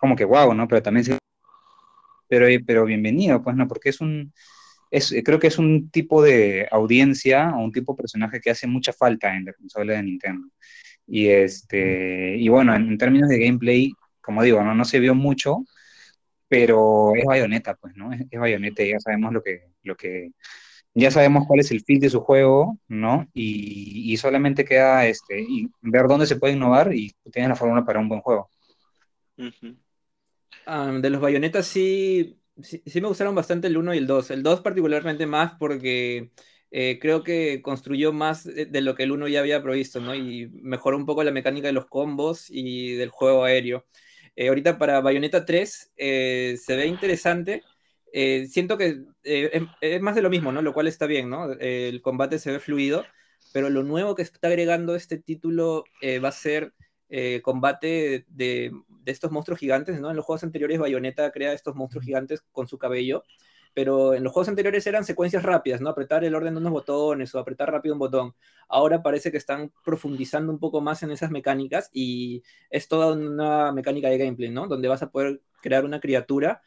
[0.00, 0.66] como que wow, ¿no?
[0.66, 1.18] Pero también se.
[2.26, 3.68] Pero, pero bienvenido, pues, ¿no?
[3.68, 4.32] Porque es un
[4.90, 8.66] eh, creo que es un tipo de audiencia o un tipo de personaje que hace
[8.66, 10.48] mucha falta en la consola de Nintendo.
[11.06, 15.64] Y, este, y bueno, en, términos de gameplay, como digo, no, no se vio mucho,
[16.48, 18.12] pero es bayoneta, pues, ¿no?
[18.12, 20.32] Es, bayoneta y ya sabemos lo que, lo que,
[20.94, 23.28] ya sabemos cuál es el fit de su juego, ¿no?
[23.34, 27.84] Y, y solamente queda este, y ver dónde se puede innovar y tienes la fórmula
[27.84, 28.50] para un buen juego.
[30.66, 34.30] de los bayonetas sí, sí, me gustaron bastante el 1 y el 2.
[34.30, 36.30] El 2 particularmente más porque
[36.70, 40.14] eh, creo que construyó más de, lo que el 1 ya había provisto, ¿no?
[40.14, 43.86] Y mejoró un poco la mecánica de los combos y del juego aéreo.
[44.36, 47.62] Eh, ahorita para Bayonetta 3 eh, se ve interesante.
[48.48, 50.62] siento que es, más de lo mismo, ¿no?
[50.62, 51.52] Lo cual está bien, ¿no?
[51.52, 53.04] el combate se ve fluido,
[53.52, 55.84] pero lo nuevo que está agregando este título
[56.22, 56.72] va a ser
[57.42, 60.10] combate de, de estos monstruos gigantes, ¿no?
[60.10, 63.24] En los juegos anteriores Bayonetta crea estos monstruos gigantes con su cabello,
[63.74, 65.90] pero en los juegos anteriores eran secuencias rápidas, ¿no?
[65.90, 68.34] Apretar el orden de unos botones o apretar rápido un botón.
[68.68, 73.72] Ahora parece que están profundizando un poco más en esas mecánicas y es toda una
[73.72, 74.66] mecánica de gameplay, ¿no?
[74.66, 76.62] Donde vas a poder crear una criatura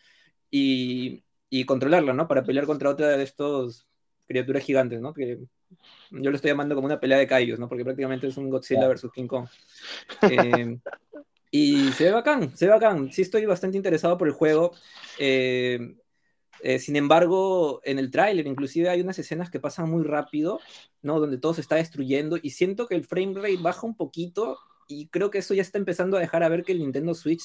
[0.50, 2.28] y, y controlarla, ¿no?
[2.28, 3.88] Para pelear contra otra de estos
[4.26, 5.14] criaturas gigantes, ¿no?
[5.14, 5.39] Que
[6.11, 7.67] yo lo estoy llamando como una pelea de callos, ¿no?
[7.67, 9.47] Porque prácticamente es un Godzilla versus King Kong.
[10.30, 10.78] Eh,
[11.51, 13.11] y se ve bacán, se ve bacán.
[13.11, 14.74] Sí estoy bastante interesado por el juego.
[15.19, 15.95] Eh,
[16.63, 20.59] eh, sin embargo, en el tráiler inclusive hay unas escenas que pasan muy rápido,
[21.01, 21.19] ¿no?
[21.19, 24.57] Donde todo se está destruyendo y siento que el frame rate baja un poquito
[24.88, 27.43] y creo que eso ya está empezando a dejar a ver que el Nintendo Switch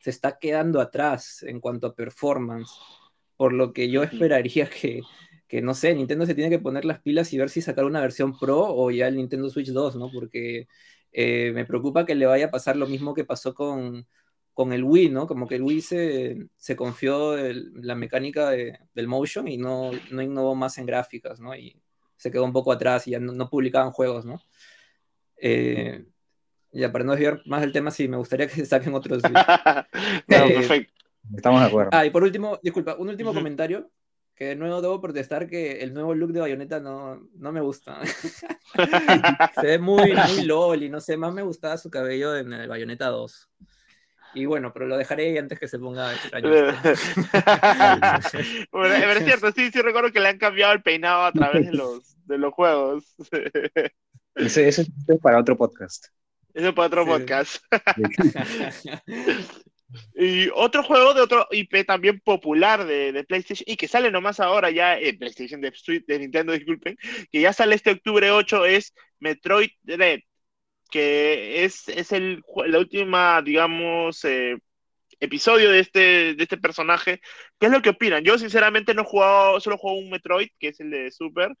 [0.00, 2.70] se está quedando atrás en cuanto a performance.
[3.36, 5.00] Por lo que yo esperaría que,
[5.48, 8.00] que, no sé, Nintendo se tiene que poner las pilas y ver si sacar una
[8.00, 10.10] versión Pro o ya el Nintendo Switch 2, ¿no?
[10.12, 10.68] Porque
[11.12, 14.06] eh, me preocupa que le vaya a pasar lo mismo que pasó con,
[14.52, 15.26] con el Wii, ¿no?
[15.26, 20.20] Como que el Wii se, se confió en la mecánica del motion y no, no
[20.22, 21.56] innovó más en gráficas, ¿no?
[21.56, 21.80] Y
[22.16, 24.42] se quedó un poco atrás y ya no, publicaban juegos, ¿no?
[25.38, 26.04] Eh,
[26.72, 29.22] ya para no desviar más del tema, sí, me gustaría que saquen otros.
[29.22, 29.30] no,
[30.36, 30.92] eh, perfecto.
[31.34, 31.90] Estamos de acuerdo.
[31.92, 33.90] Ah, y por último, disculpa, un último comentario
[34.38, 38.00] que de nuevo debo protestar que el nuevo look de Bayonetta no, no me gusta.
[39.60, 42.68] Se ve muy, muy lol y no sé, más me gustaba su cabello en el
[42.68, 43.50] Bayonetta 2.
[44.34, 46.50] Y bueno, pero lo dejaré antes que se ponga extraño.
[48.70, 51.72] bueno, es cierto, sí, sí recuerdo que le han cambiado el peinado a través de
[51.72, 53.16] los, de los juegos.
[54.36, 54.88] eso, eso es
[55.20, 56.06] para otro podcast.
[56.54, 57.60] Eso es para otro podcast.
[60.14, 64.70] Y otro juego de otro IP también popular de, PlayStation y que sale nomás ahora
[64.70, 65.72] ya PlayStation de,
[66.06, 66.96] de Nintendo, disculpen,
[67.32, 70.20] que ya sale este octubre 8 es Metroid Dread,
[70.90, 74.58] que es, es el, la última, digamos, eh,
[75.20, 77.20] episodio de este, de este personaje.
[77.58, 78.24] ¿Qué es lo que opinan?
[78.24, 81.52] Yo sinceramente no he jugado, solo juego un Metroid, que es el de Super,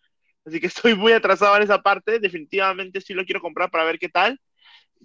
[0.44, 2.18] así que estoy muy atrasado en esa parte.
[2.20, 4.40] Definitivamente sí lo quiero comprar para ver qué tal.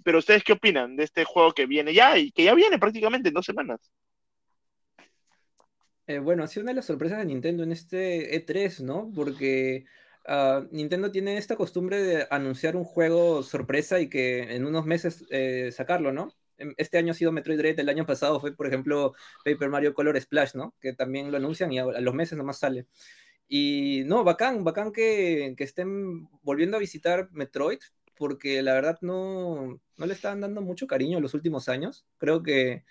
[0.02, 3.28] Pero ustedes qué opinan de este juego que viene ya y que ya viene prácticamente
[3.28, 3.92] en dos semanas?
[6.06, 9.10] Eh, bueno, ha sido una de las sorpresas de Nintendo en este E3, ¿no?
[9.14, 9.86] Porque
[10.28, 15.24] uh, Nintendo tiene esta costumbre de anunciar un juego sorpresa y que en unos meses
[15.30, 16.34] eh, sacarlo, ¿no?
[16.58, 19.14] Em, este año ha sido Metroid Dread, el año pasado fue, por ejemplo,
[19.44, 20.74] Paper Mario Color Splash, ¿no?
[20.80, 22.86] Que también lo anuncian y a, los meses nomás sale.
[23.48, 27.80] Y no, bacán, bacán que, que, estén volviendo a visitar Metroid,
[28.16, 32.06] porque la verdad no, no le estaban dando mucho cariño en los últimos años.
[32.18, 32.84] Creo que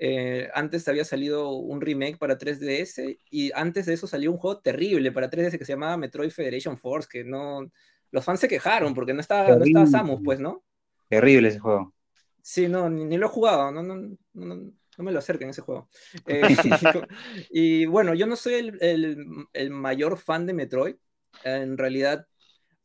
[0.00, 4.60] eh, antes había salido un remake para 3DS y antes de eso salió un juego
[4.60, 7.70] terrible para 3DS que se llamaba Metroid Federation Force, que no...
[8.10, 10.64] Los fans se quejaron porque no estaba, no estaba Samus, pues, ¿no?
[11.08, 11.92] Terrible ese juego.
[12.40, 15.88] Sí, no, ni, lo he jugado, no, no, no, me lo acerquen ese juego.
[16.26, 16.40] Eh,
[17.50, 20.96] y, bueno, yo no soy el, el, mayor fan de Metroid.
[21.44, 22.26] En realidad,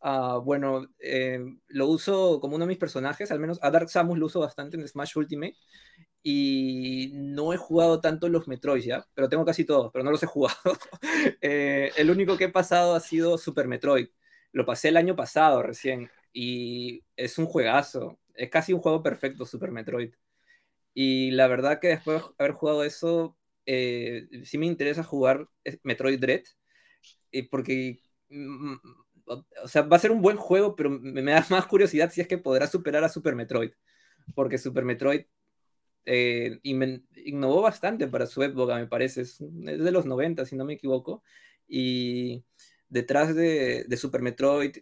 [0.03, 4.17] uh, bueno, eh, lo uso como uno de mis personajes, al menos a Dark Samus
[4.19, 5.55] lo uso bastante en Smash Ultimate.
[6.25, 9.05] Y no he jugado tanto los Metroid, ¿ya?
[9.13, 10.57] Pero tengo casi todos, pero no los he jugado.
[11.41, 14.07] Eh, el único que he pasado ha sido Super Metroid.
[14.53, 16.09] Lo pasé el año pasado recién.
[16.33, 20.13] Y es un juegazo es casi un juego perfecto, Super Metroid.
[20.93, 25.47] Y la verdad que después de haber jugado eso, eh, sí me interesa jugar
[25.83, 26.43] Metroid Dread,
[27.49, 27.99] porque,
[28.29, 28.75] mm,
[29.25, 32.27] o sea, va a ser un buen juego, pero me, da más curiosidad si es
[32.27, 33.71] que podrá superar a Super Metroid,
[34.35, 35.25] porque Super Metroid
[36.05, 40.73] eh, innovó bastante para su época, me parece, es, de los 90, si no me
[40.73, 41.23] equivoco,
[41.67, 42.43] y
[42.89, 44.77] detrás de, Super Metroid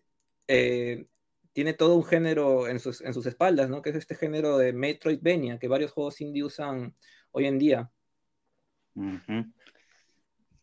[0.47, 1.05] eh,
[1.53, 3.81] tiene todo un género en sus, en sus espaldas, ¿no?
[3.81, 6.95] Que es este género de Metroidvania que varios juegos indie usan
[7.31, 7.91] hoy en día.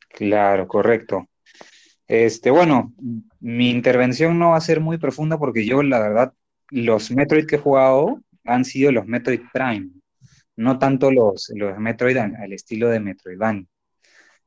[0.08, 1.28] Claro, correcto.
[2.08, 2.94] Este, bueno,
[3.40, 6.32] mi intervención no va a ser muy profunda porque yo, la verdad,
[6.70, 9.90] los Metroid que he jugado han sido los Metroid Prime,
[10.56, 13.66] no tanto los, los Metroid al, estilo de Metroidvania.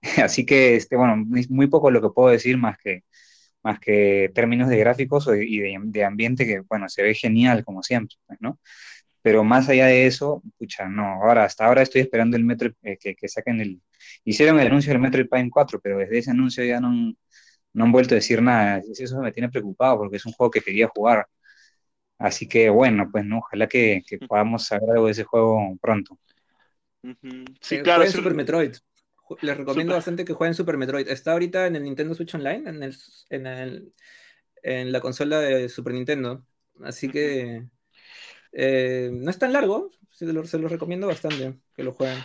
[0.23, 1.15] Así que, este, bueno,
[1.49, 3.03] muy poco lo que puedo decir más que
[3.63, 8.17] más que términos de gráficos y de, ambiente que, bueno, se ve genial como siempre,
[8.27, 8.59] pues, ¿no?
[9.21, 12.97] Pero más allá de eso, pucha, no, ahora, hasta ahora estoy esperando el Metro, eh,
[12.99, 13.81] que, que, saquen el,
[14.25, 17.13] hicieron el anuncio del Metroid Prime 4, pero desde ese anuncio ya no,
[17.73, 20.61] no han vuelto a decir nada, eso me tiene preocupado porque es un juego que
[20.61, 21.27] quería jugar,
[22.18, 26.19] así que bueno, pues no, ojalá que, que podamos saber algo de ese juego pronto.
[27.61, 28.03] Sí, claro.
[28.03, 28.76] Es Super Metroid
[29.41, 31.07] les recomiendo bastante que jueguen Super Metroid.
[31.07, 32.95] Está ahorita en el Nintendo Switch Online, en, el,
[33.30, 33.93] en, el,
[34.64, 36.45] en la consola de Super Nintendo.
[36.84, 37.68] Así que
[38.52, 42.19] eh, no es tan largo, se los se lo recomiendo bastante que lo jueguen.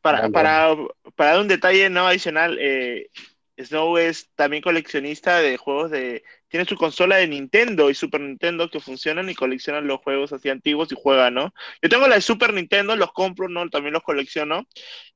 [0.00, 0.74] Para, para,
[1.14, 3.10] para dar un detalle no adicional, eh,
[3.58, 6.22] Snow es también coleccionista de juegos de...
[6.48, 10.48] Tiene su consola de Nintendo y Super Nintendo que funcionan y coleccionan los juegos así
[10.48, 11.52] antiguos y juega, ¿no?
[11.82, 13.68] Yo tengo la de Super Nintendo, los compro, ¿no?
[13.68, 14.66] También los colecciono.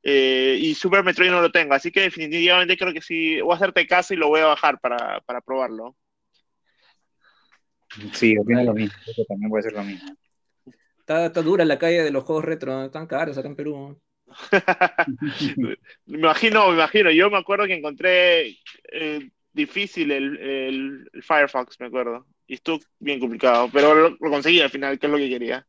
[0.02, 3.56] Eh, y Super Metroid no lo tengo, así que definitivamente creo que sí, voy a
[3.56, 5.96] hacerte caso y lo voy a bajar para, para probarlo.
[8.12, 10.16] Sí, opino lo mismo, eso también puede ser lo mismo.
[10.98, 14.00] Está, está dura la calle de los juegos retro, están caros acá en Perú.
[15.56, 15.76] me
[16.06, 17.10] imagino, me imagino.
[17.10, 18.58] Yo me acuerdo que encontré
[18.92, 22.26] eh, difícil el, Firefox, me acuerdo.
[22.46, 25.66] Y estuvo bien complicado, pero lo, conseguí al final, que es lo que quería.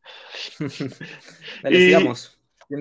[1.70, 1.94] y,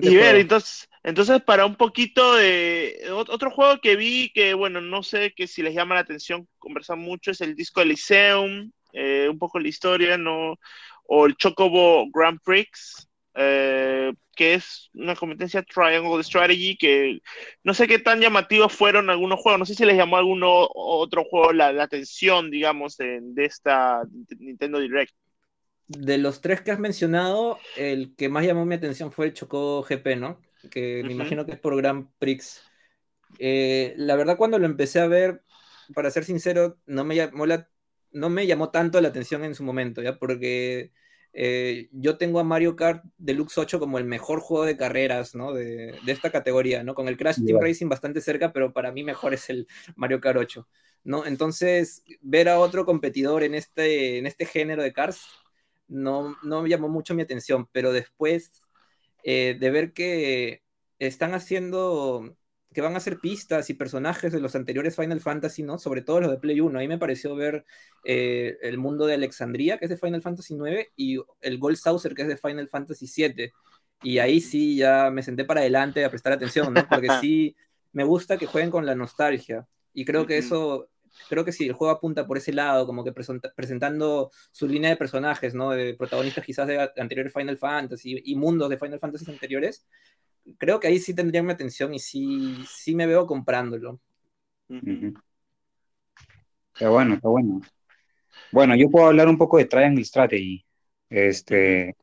[0.09, 5.01] y ver, entonces, entonces, para un poquito de otro juego que vi, que bueno, no
[5.01, 9.39] sé que si les llama la atención conversar mucho, es el disco Elyseum, eh, un
[9.39, 10.59] poco la historia, ¿no?
[11.05, 13.07] O el Chocobo Grand Prix.
[13.33, 17.19] Eh, que es una competencia Triangle Strategy, que
[17.63, 21.23] no sé qué tan llamativos fueron algunos juegos, no sé si les llamó alguno otro
[21.23, 24.01] juego la, atención, digamos, de, esta
[24.39, 25.13] Nintendo Direct.
[25.87, 29.83] De los tres que has mencionado, el que más llamó mi atención fue el Choco
[29.83, 30.41] GP, ¿no?
[30.69, 32.61] Que me imagino que es por Grand Prix.
[33.39, 35.43] Eh, la verdad, cuando lo empecé a ver,
[35.93, 37.45] para ser sincero, no me llamó,
[38.11, 40.17] no me llamó tanto la atención en su momento, ¿ya?
[40.17, 40.91] Porque
[41.33, 45.53] eh, yo tengo a Mario Kart Deluxe 8 como el mejor juego de carreras, ¿no?
[45.53, 46.93] De, esta categoría, ¿no?
[46.93, 50.37] Con el Crash Team Racing bastante cerca, pero para mí mejor es el Mario Kart
[50.37, 50.67] 8,
[51.03, 51.25] ¿no?
[51.25, 55.21] Entonces, ver a otro competidor en este, en este género de cars
[55.87, 58.61] no, no llamó mucho mi atención, pero después
[59.23, 60.63] eh, de ver que
[60.99, 62.35] están haciendo
[62.73, 65.77] que van a ser pistas y personajes de los anteriores Final Fantasy, ¿no?
[65.77, 66.79] Sobre todo los de Play 1.
[66.79, 67.65] Ahí me pareció ver
[68.05, 72.13] eh, el mundo de Alexandria, que es de Final Fantasy 9, y el Gold Saucer,
[72.13, 73.51] que es de Final Fantasy 7.
[74.03, 76.87] Y ahí sí ya me senté para adelante a prestar atención, ¿no?
[76.87, 77.55] Porque sí
[77.91, 79.67] me gusta que jueguen con la nostalgia.
[79.93, 80.89] Y creo que eso,
[81.27, 84.95] creo que si el juego apunta por ese lado, como que presentando su línea de
[84.95, 85.71] personajes, ¿no?
[85.71, 89.85] De protagonistas quizás de anteriores Final Fantasy y mundos de Final Fantasy anteriores,
[90.57, 93.99] creo que ahí sí tendría mi atención y sí, sí me veo comprándolo.
[96.73, 97.61] Está bueno, está bueno.
[98.51, 100.65] Bueno, yo puedo hablar un poco de Triangle Strategy.
[101.09, 101.95] Este,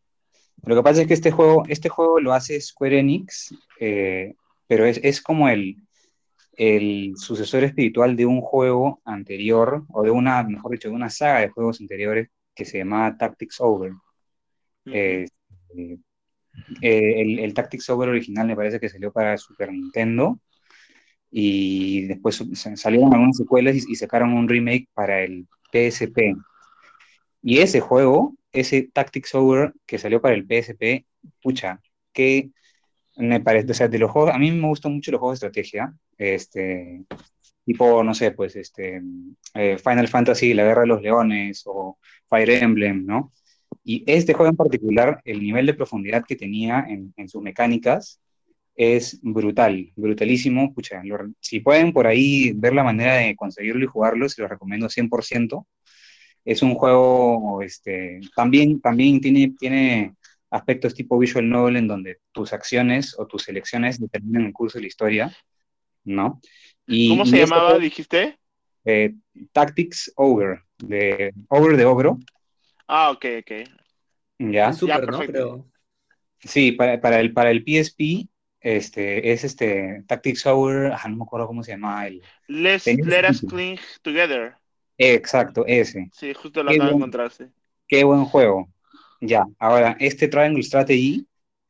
[0.63, 4.35] lo que pasa es que este juego, este juego lo hace Square Enix, eh,
[4.67, 5.77] pero es, es, como el,
[6.53, 11.41] el sucesor espiritual de un juego anterior, o de una, mejor dicho, de una saga
[11.41, 13.93] de juegos anteriores que se llamaba Tactics Over.
[14.87, 15.27] Eh,
[16.81, 20.39] eh, el, el, Tactics Over original me parece que salió para Super Nintendo
[21.31, 22.43] y después
[22.75, 26.37] salieron algunas secuelas y, sacaron un remake para el PSP.
[27.43, 31.07] Y ese juego, ese Tactics Over que salió para el PSP,
[31.43, 31.81] pucha,
[32.13, 32.51] que
[33.17, 35.47] me parece, o sea, de los juegos, a mí me gustan mucho los juegos de
[35.49, 37.05] estrategia, este,
[37.65, 39.03] tipo, no sé, pues, este,
[39.55, 41.99] eh, Final Fantasy, La Guerra de los Leones o
[42.29, 43.33] Fire Emblem, ¿no?
[43.91, 48.21] Y este juego en particular, el nivel de profundidad que tenía en, en sus mecánicas
[48.75, 50.75] es brutal, brutalísimo.
[50.75, 51.01] Pucha,
[51.41, 55.67] si pueden por ahí ver la manera de conseguirlo y jugarlo, se lo recomiendo 100%.
[56.45, 60.15] Es un juego, este, también, también tiene, tiene
[60.51, 64.83] aspectos tipo visual novel en donde tus acciones o tus elecciones determinan el curso de
[64.83, 65.37] la historia,
[66.05, 66.43] ¿no?
[66.87, 68.39] Y, ¿Cómo se llamaba, dijiste?
[68.85, 69.15] Eh,
[69.51, 72.19] Tactics Over, de Over de Ogro.
[72.87, 73.78] Ah, ok, ok.
[74.39, 74.73] Ya.
[74.73, 75.67] Super, ¿no?
[76.41, 78.29] Sí, para, para, el, para el PSP
[78.61, 82.23] este, es este Tactics Over, no me acuerdo cómo se llama el.
[82.47, 84.55] Let's, let us cling together.
[84.97, 86.11] Exacto, ese.
[86.13, 87.51] Sí, justo lo acabo de encontrarse.
[87.87, 88.69] Qué buen juego.
[89.21, 91.27] Ya, ahora, este Triangle Strategy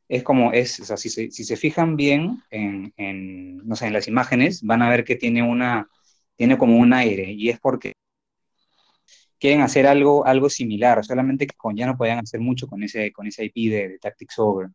[0.08, 3.86] es como, es, o sea, si se, si se fijan bien en, en, no sé,
[3.86, 5.88] en las imágenes, van a ver que tiene una,
[6.36, 7.92] tiene como un aire, y es porque
[9.38, 13.12] quieren hacer algo, algo similar, solamente que con, ya no podían hacer mucho con ese,
[13.12, 14.68] con ese IP de, de Tactics Over.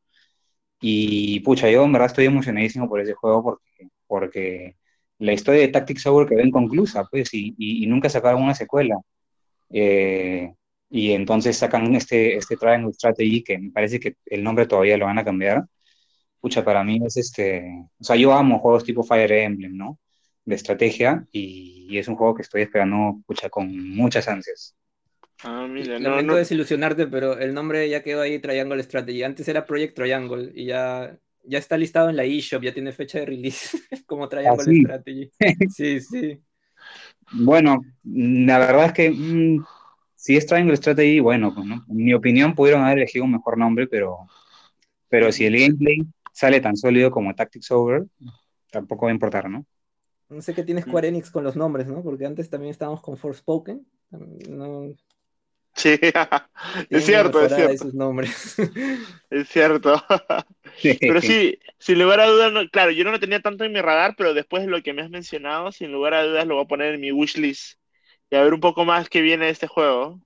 [0.82, 4.78] Y pucha, yo en verdad estoy emocionadísimo por ese juego porque, porque
[5.20, 8.98] la historia de Tactics Over quedó inconclusa, pues, y, y, nunca sacaron una secuela.
[9.72, 10.54] Eh,
[10.90, 15.06] y entonces sacan este, este Triangle Strategy, que me parece que el nombre todavía lo
[15.06, 15.66] van a cambiar.
[16.40, 17.64] Pucha, para mí es este.
[18.00, 20.00] O sea, yo amo juegos tipo Fire Emblem, ¿no?
[20.46, 24.76] De estrategia, y, y es un juego que estoy esperando, pucha, con muchas ansias.
[25.44, 29.24] Ah, mira, no, Lamento desilusionarte, pero el nombre ya quedó ahí Triangle Strategy.
[29.24, 33.20] Antes era Project Triangle y ya, ya está listado en la eShop, ya tiene fecha
[33.20, 35.32] de release como Triangle ¿Ah, Strategy.
[35.70, 36.40] Sí, sí.
[37.34, 39.66] Bueno, la verdad es que mm,
[40.16, 43.88] si es Triangle Strategy, bueno, pues, en mi opinión pudieron haber elegido un mejor nombre,
[43.88, 44.20] pero,
[45.10, 48.06] pero si el gameplay sale tan sólido como Tactics Over,
[48.72, 49.66] tampoco va a importar, ¿no?
[50.34, 52.02] No sé qué tiene Square Enix con los nombres, ¿no?
[52.04, 53.86] Porque antes también estábamos con Forspoken.
[54.50, 54.94] No,
[55.76, 56.00] Sí,
[56.90, 57.86] es cierto, es cierto.
[57.94, 58.56] nombres.
[59.30, 60.02] Es cierto.
[61.00, 64.16] Pero sí, sin lugar a dudas, claro, yo no lo tenía tanto en mi radar,
[64.18, 66.68] pero después de lo que me has mencionado, sin lugar a dudas lo voy a
[66.68, 67.80] poner en mi wishlist
[68.30, 70.22] y a ver un poco más qué viene de este juego.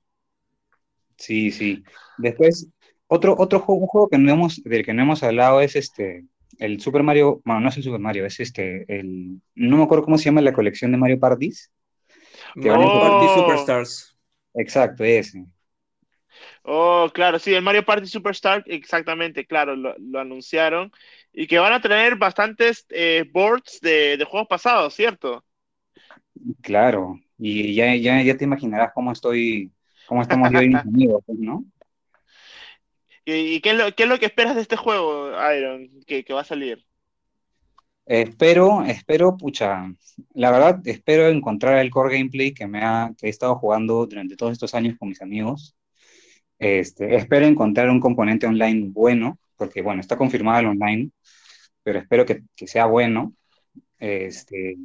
[1.17, 1.84] Sí, sí.
[2.17, 2.67] Después,
[3.07, 6.25] otro, otro juego, un juego que no hemos, del que no hemos hablado es este,
[6.59, 10.03] el Super Mario, bueno, no es el Super Mario, es este, el, no me acuerdo
[10.03, 11.71] cómo se llama la colección de Mario Parties.
[12.55, 14.17] Mario Party Superstars.
[14.53, 15.45] Exacto, ese.
[16.63, 20.91] Oh, claro, sí, el Mario Party Superstar, exactamente, claro, lo, anunciaron.
[21.31, 25.43] Y que van a tener bastantes eh, boards de, juegos pasados, ¿cierto?
[26.61, 29.71] Claro, y ya, ya, ya te imaginarás cómo estoy,
[30.07, 31.65] cómo estamos yo y mis amigos, pues, ¿no?
[33.30, 36.34] ¿Y, qué, es lo, qué, es lo, que esperas de este juego, Iron, que, que
[36.34, 36.86] va a salir?
[38.06, 39.91] Espero, espero, pucha,
[40.34, 44.38] la verdad, espero encontrar el core gameplay que me ha, que he estado jugando durante
[44.38, 45.76] todos estos años con mis amigos.
[46.58, 51.12] Este, espero encontrar un componente online bueno, porque bueno, está confirmado el online,
[51.84, 53.34] pero espero que, que sea bueno.
[53.99, 54.78] Este,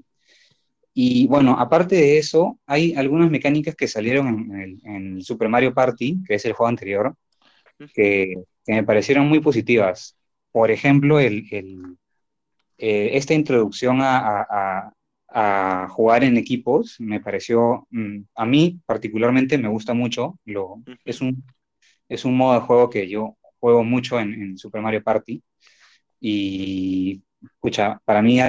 [0.95, 6.19] y bueno, aparte de eso, hay algunas mecánicas que salieron en, en Super Mario Party,
[6.27, 7.15] que es el juego anterior,
[7.95, 8.35] que,
[8.65, 10.17] que me parecieron muy positivas.
[10.51, 11.97] Por ejemplo, el, el
[12.85, 14.93] eh, esta introducción a,
[15.91, 21.43] jugar en equipos me pareció, mm, a mí particularmente me gusta mucho, lo, es, un,
[22.09, 25.43] es un modo de juego que yo juego mucho en, Super Mario Party.
[26.21, 28.41] Y, escucha, para mí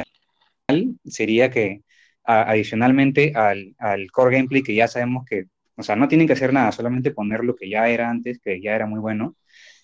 [1.05, 1.81] sería que
[2.23, 6.53] adicionalmente al, al, core gameplay que ya sabemos que, o sea, no tienen que hacer
[6.53, 9.35] nada, solamente poner lo que ya era antes, que ya era muy bueno,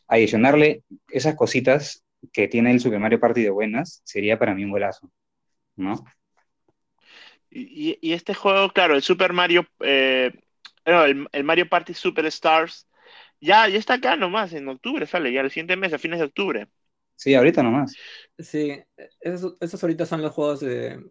[0.08, 2.04] adicionarle esas cositas
[2.34, 5.12] que tiene el Super Mario Party de buenas, sería para mí un golazo,
[5.76, 6.04] ¿no?
[7.52, 10.32] Y, este juego, claro, el Super Mario, eh,
[10.86, 12.88] el, Mario Party Super Stars,
[13.42, 16.26] ya, ya está acá nomás, en octubre sale, ya el siguiente mes, a fines de
[16.26, 16.68] octubre.
[17.20, 17.94] Sí, ahorita nomás.
[18.38, 18.82] Sí,
[19.20, 21.02] esos, esos ahorita son los juegos de,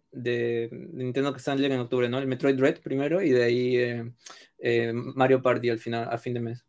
[0.71, 2.17] Nintendo que salen en octubre, ¿no?
[2.17, 4.11] El Metroid Dread primero y de ahí eh,
[4.57, 6.65] eh, Mario Party al final, a fin de mes.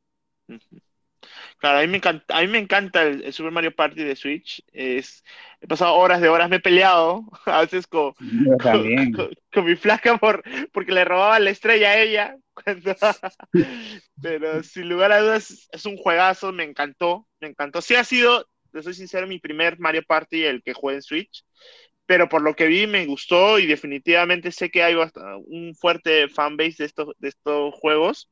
[1.56, 4.62] Claro, a mí me encanta, a mí me encanta el, Super Mario Party de Switch.
[4.74, 5.24] Es,
[5.62, 8.12] he pasado horas de horas, me he peleado a veces con,
[8.62, 12.36] con, mi flaca por, porque le robaba la estrella a ella.
[14.20, 17.80] Pero sin lugar a dudas es un juegazo, me encantó, me encantó.
[17.80, 21.44] Sí ha sido, le soy sincero, mi primer Mario Party, el que jugué en Switch.
[22.06, 26.76] Pero por lo que vi me gustó y definitivamente sé que hay un fuerte fanbase
[26.78, 28.28] de estos, de estos juegos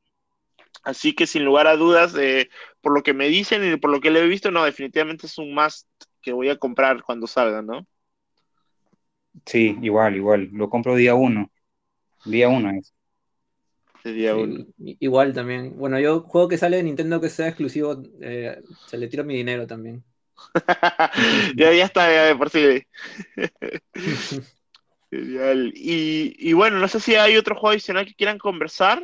[0.83, 2.49] Así que sin lugar a dudas, eh,
[2.81, 5.37] por lo que me dicen y por lo que le he visto, no, definitivamente es
[5.37, 5.87] un must
[6.21, 7.85] que voy a comprar cuando salga, ¿no?
[9.45, 10.49] Sí, igual, igual.
[10.53, 11.51] Lo compro día uno.
[12.25, 12.93] Día uno es.
[14.03, 14.65] día uno.
[14.77, 15.77] Igual también.
[15.77, 19.35] Bueno, yo juego que sale de Nintendo que sea exclusivo, eh, se le tiro mi
[19.35, 20.03] dinero también.
[21.55, 22.83] ya, ya está, ya de por sí.
[25.11, 29.03] Y, y bueno, no sé si hay otro juego adicional que quieran conversar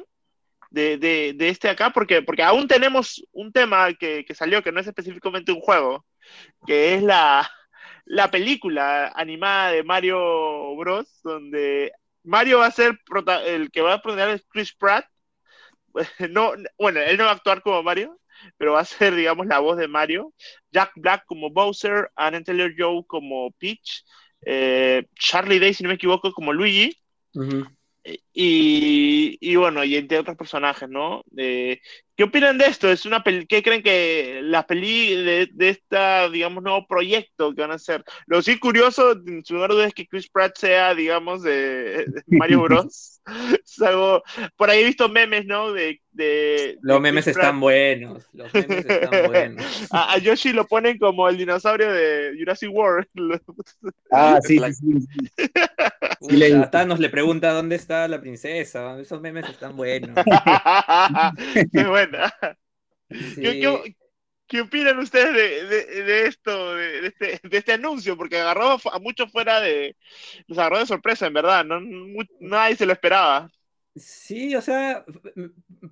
[0.69, 4.79] de, de, este acá, porque, porque aún tenemos un tema que, que, salió que no
[4.79, 6.05] es específicamente un juego,
[6.67, 7.49] que es la,
[8.05, 11.91] la película animada de Mario Bros, donde
[12.23, 12.99] Mario va a ser
[13.45, 15.05] el que va a protagonizar es Chris Pratt.
[16.29, 18.19] No, bueno, él no va a actuar como Mario,
[18.57, 20.33] pero va a ser, digamos, la voz de Mario.
[20.71, 24.03] Jack Black como Bowser, Anna Taylor Joe como Peach,
[24.45, 26.95] eh, Charlie Day, si no me equivoco, como Luigi.
[28.33, 31.23] Y, y, bueno, y entre otros personajes, ¿no?
[31.35, 32.89] ¿Qué opinan de esto?
[32.89, 37.71] ¿Es una ¿Qué creen que la peli de, de esta, digamos, nuevo proyecto que van
[37.71, 38.03] a hacer?
[38.27, 43.21] Lo sí curioso, en su lugar es que Chris Pratt sea, digamos, de, Mario Bros.
[43.65, 44.21] es algo,
[44.55, 45.73] por ahí he visto memes, ¿no?
[45.73, 49.87] De, de los memes están buenos, los memes están buenos.
[49.91, 53.07] A, Yoshi lo ponen como el dinosaurio de Jurassic World.
[54.11, 55.07] ah, sí, sí,
[56.29, 56.53] sí.
[56.53, 58.99] a Thanos le pregunta dónde está la princesa.
[58.99, 60.11] Esos memes están buenos.
[61.73, 62.33] Qué buena.
[64.47, 65.33] ¿Qué, opinan ustedes
[65.69, 68.15] de, esto, de, este, de, este, anuncio?
[68.15, 69.97] Porque agarró a muchos fuera de.
[70.47, 71.65] Los agarró de sorpresa, en verdad.
[71.65, 71.81] No,
[72.39, 73.49] nadie se lo esperaba.
[73.95, 75.05] Sí, o sea,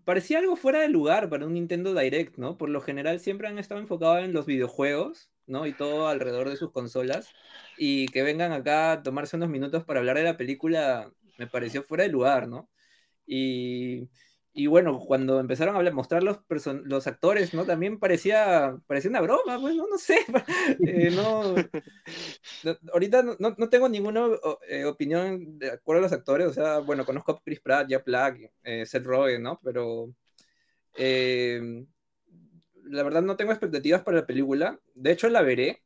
[0.04, 2.58] parecía algo fuera de lugar para un Nintendo Direct, ¿no?
[2.58, 5.66] Por lo general siempre han estado enfocados en los videojuegos, ¿no?
[5.66, 7.30] Y todo alrededor de sus consolas.
[7.78, 11.82] Y que vengan acá a tomarse unos minutos para hablar de la película me pareció
[11.84, 12.70] fuera de lugar, ¿no?
[13.26, 14.10] Y
[14.56, 16.38] y bueno, cuando empezaron a hablar, mostrar los,
[16.86, 17.66] los actores, ¿no?
[17.66, 20.20] También parecía, parecía una broma, pues, no, no sé.
[20.88, 21.56] Eh, no,
[22.94, 24.28] ahorita no, no, tengo ninguna
[24.68, 26.48] eh, opinión de acuerdo a los actores.
[26.48, 29.60] O sea, bueno, conozco a Chris Pratt, Jeff Black, eh, Seth Rogen, ¿no?
[29.64, 30.14] Pero
[32.84, 34.80] la verdad no tengo expectativas para la película.
[34.94, 35.82] De hecho, la veré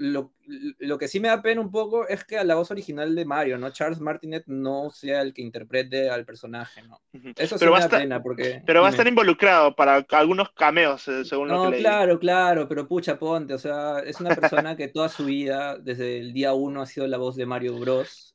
[0.00, 0.32] lo,
[0.78, 3.26] lo, que sí me da pena un poco es que a la voz original de
[3.26, 3.70] Mario, ¿no?
[3.70, 7.02] Charles Martinet no sea el que interprete al personaje, ¿no?
[7.36, 8.62] Eso sí me da pena porque...
[8.64, 11.80] Pero va a estar involucrado para algunos cameos, eh, según lo que leí.
[11.82, 16.18] claro, claro, pero pucha, ponte, o sea, es una persona que toda su vida, desde
[16.18, 18.34] el día uno, ha sido la voz de Mario Bros.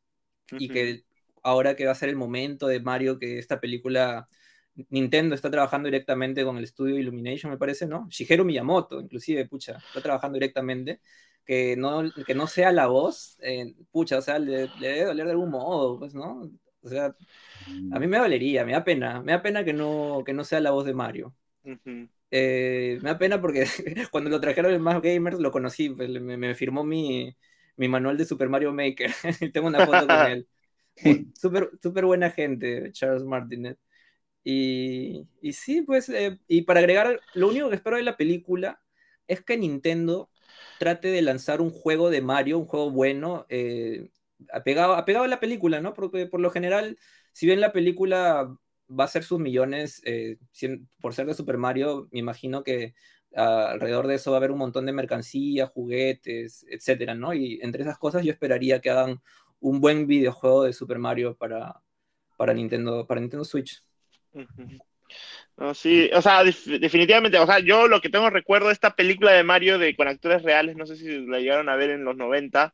[0.51, 1.03] Y que
[1.41, 4.27] ahora que va a ser el momento de Mario, que esta película...
[4.89, 8.07] Nintendo está trabajando directamente con el estudio Illumination, me parece, ¿no?
[8.09, 10.99] Shigeru Miyamoto, inclusive, pucha, está trabajando directamente
[11.45, 15.31] que no, que no sea la voz, eh, pucha, o sea, le, debe doler de
[15.31, 16.51] algún modo, pues, ¿no?
[16.81, 17.15] O sea,
[17.91, 20.59] a mí me dolería, me da pena, me da pena que no, que no sea
[20.59, 21.35] la voz de Mario.
[22.31, 23.65] Eh, me da pena porque
[24.11, 27.35] cuando lo trajeron en Más Gamers lo conocí, pues, me, me, firmó mi,
[27.77, 29.11] mi, manual de Super Mario Maker,
[29.53, 30.47] tengo una foto con él.
[31.35, 33.77] Súper super buena gente, Charles Martinet.
[34.43, 38.79] Y, y sí, pues, eh, y para agregar, lo único que espero de la película
[39.27, 40.29] es que Nintendo
[40.79, 44.09] trate de lanzar un juego de Mario, un juego bueno, eh,
[44.51, 45.93] apegado, apegado, a la película, ¿no?
[45.93, 46.97] Porque por lo general,
[47.33, 48.55] si bien la película
[48.87, 50.37] va a ser sus millones eh,
[51.01, 52.93] por ser de Super Mario, me imagino que
[53.35, 57.33] alrededor de eso va a haber un montón de mercancía, juguetes, etcétera, ¿no?
[57.33, 59.21] Y entre esas cosas yo esperaría que hagan
[59.59, 61.81] un buen videojuego de Super Mario para,
[62.37, 63.83] para, Nintendo, para Nintendo Switch.
[65.57, 69.31] No, sí, o sea, definitivamente, o sea, yo lo que tengo recuerdo de esta película
[69.31, 72.17] de Mario de con actores reales, no sé si la llegaron a ver en los
[72.17, 72.73] 90,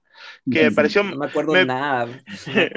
[0.51, 1.03] que me pareció...
[1.03, 2.07] No me acuerdo nada.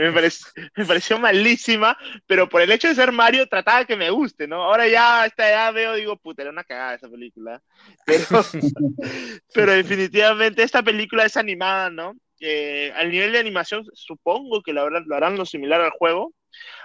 [0.76, 1.96] me, pareció, malísima,
[2.26, 4.64] pero por el hecho de ser Mario trataba que me guste, ¿no?
[4.64, 7.62] Ahora ya a esta edad veo, digo, puta, era una cagada esa película.
[8.04, 8.24] Pero,
[9.54, 12.14] pero definitivamente esta película es animada, ¿no?
[12.40, 16.34] Eh, al nivel de animación supongo que lo lo harán lo similar al juego,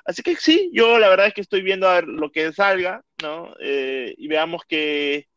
[0.05, 3.03] Así que sí, yo la verdad es que estoy viendo a ver lo que salga,
[3.21, 3.53] ¿no?
[3.59, 5.27] Eh, y veamos qué,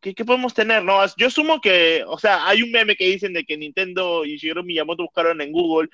[0.00, 1.00] qué, podemos tener, ¿no?
[1.16, 4.62] Yo asumo que, o sea, hay un meme que dicen de que Nintendo y Shigeru
[4.62, 5.88] Miyamoto buscaron en Google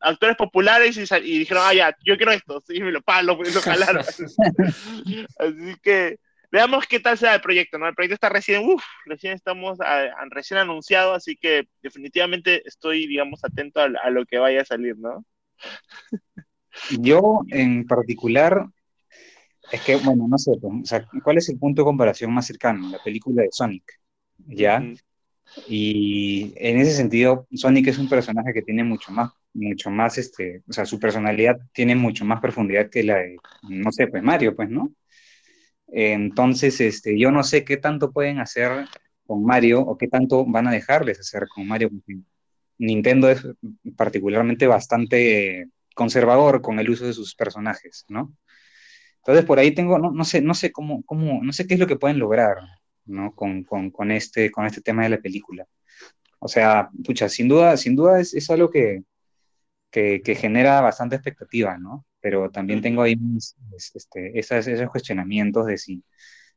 [0.00, 4.04] actores populares y, dijeron, ah, ya, yo quiero esto, sí, me lo palo, lo jalaron.
[5.38, 6.18] Así que
[6.50, 7.88] veamos qué tal sea el proyecto, ¿no?
[7.88, 9.78] El proyecto está recién, uff, recién estamos
[10.30, 14.96] recién anunciado, así que definitivamente estoy, digamos, atento a, a lo que vaya a salir,
[14.96, 15.24] ¿no?
[17.00, 18.66] Yo en particular,
[19.72, 22.46] es que, bueno, no sé, pues, o sea, ¿cuál es el punto de comparación más
[22.46, 22.90] cercano?
[22.90, 23.84] La película de Sonic,
[24.46, 24.84] ¿ya?
[25.68, 30.62] Y en ese sentido, Sonic es un personaje que tiene mucho más, mucho más, este,
[30.68, 33.36] o sea, su personalidad tiene mucho más profundidad que la de,
[33.68, 34.92] no sé, pues Mario, pues, ¿no?
[35.86, 38.86] Entonces, este, yo no sé qué tanto pueden hacer
[39.26, 41.90] con Mario o qué tanto van a dejarles hacer con Mario.
[42.78, 43.46] Nintendo es
[43.96, 48.34] particularmente bastante conservador con el uso de sus personajes, ¿no?
[49.18, 51.80] Entonces por ahí tengo, no, no sé, no sé cómo, cómo, no sé qué es
[51.80, 52.58] lo que pueden lograr,
[53.06, 53.34] ¿no?
[53.34, 55.66] Con, con, con este, con este tema de la película.
[56.40, 59.02] O sea, pucha, sin duda, sin duda es, es algo que,
[59.90, 62.06] que, que, genera bastante expectativa, ¿no?
[62.20, 63.16] Pero también tengo ahí
[63.94, 66.04] este, esos, esos cuestionamientos de si,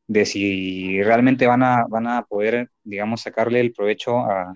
[0.08, 4.56] de si realmente van a, van a poder, digamos, sacarle el provecho a,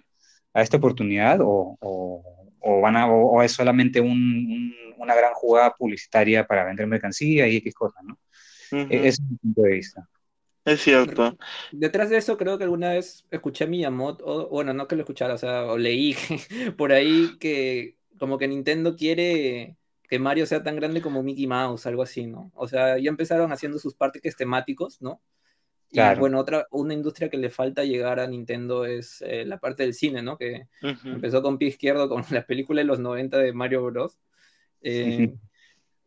[0.54, 6.46] a esta oportunidad o, o, van a, o, es solamente un, una gran jugada publicitaria
[6.46, 8.20] para vender mercancía y X cosas, ¿no?
[8.72, 10.08] Ese es mi punto de vista.
[10.64, 11.38] Es cierto.
[11.72, 15.02] Detrás de eso creo que alguna vez escuché a Miyamoto, o, bueno, no que lo
[15.02, 16.16] escuchara, o sea, o leí
[16.78, 19.78] por ahí que como que Nintendo quiere
[20.08, 22.52] que Mario sea tan grande como Mickey Mouse, algo así, ¿no?
[22.54, 25.22] O sea, ya empezaron haciendo sus parques temáticos, ¿no?
[25.92, 29.84] Y bueno, otra, una industria que le falta llegar a Nintendo es eh, la parte
[29.84, 30.38] del cine, ¿no?
[30.38, 30.68] Que
[31.04, 34.18] empezó con pie izquierdo con la película de los 90 de Mario Bros.
[34.82, 35.34] Eh,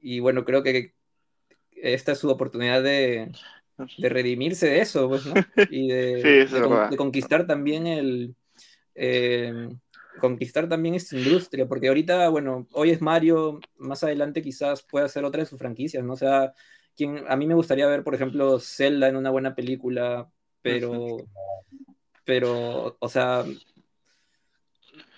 [0.01, 0.95] y bueno, creo que
[1.71, 3.31] esta es su oportunidad de,
[3.99, 5.35] de redimirse de eso, pues, ¿no?
[5.71, 8.35] Y de, de, conquistar también el...
[8.95, 9.69] Eh,
[10.21, 15.25] conquistar también esta industria, porque ahorita, bueno, hoy es Mario, más adelante quizás pueda ser
[15.25, 16.13] otra de sus franquicias, ¿no?
[16.13, 16.53] O sea,
[17.29, 20.29] a mí me gustaría ver, por ejemplo, Zelda en una buena película,
[20.63, 20.91] pero,
[22.25, 23.45] pero, o sea,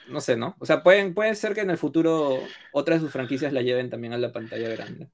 [0.08, 0.56] no sé, ¿no?
[0.58, 2.38] O sea, pueden, puede ser que en el futuro
[2.72, 5.08] otras de sus franquicias la lleven también a la pantalla grande.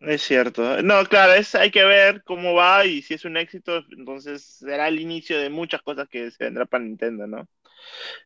[0.00, 0.82] Es cierto.
[0.82, 4.88] No, claro, es, hay que ver cómo va y si es un éxito, entonces será
[4.88, 7.48] el inicio de muchas cosas que se vendrá para Nintendo, ¿no?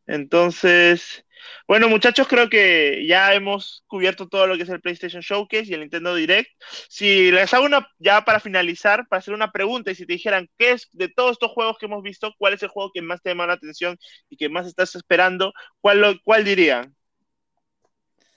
[0.07, 1.24] Entonces,
[1.66, 5.74] bueno, muchachos, creo que ya hemos cubierto todo lo que es el PlayStation Showcase y
[5.74, 6.51] el Nintendo Direct.
[6.89, 10.49] Si les hago una, ya para finalizar, para hacer una pregunta, y si te dijeran,
[10.59, 13.23] ¿qué es de todos estos juegos que hemos visto, cuál es el juego que más
[13.23, 13.97] te llama la atención
[14.28, 16.95] y que más estás esperando, cuál, lo, cuál dirían?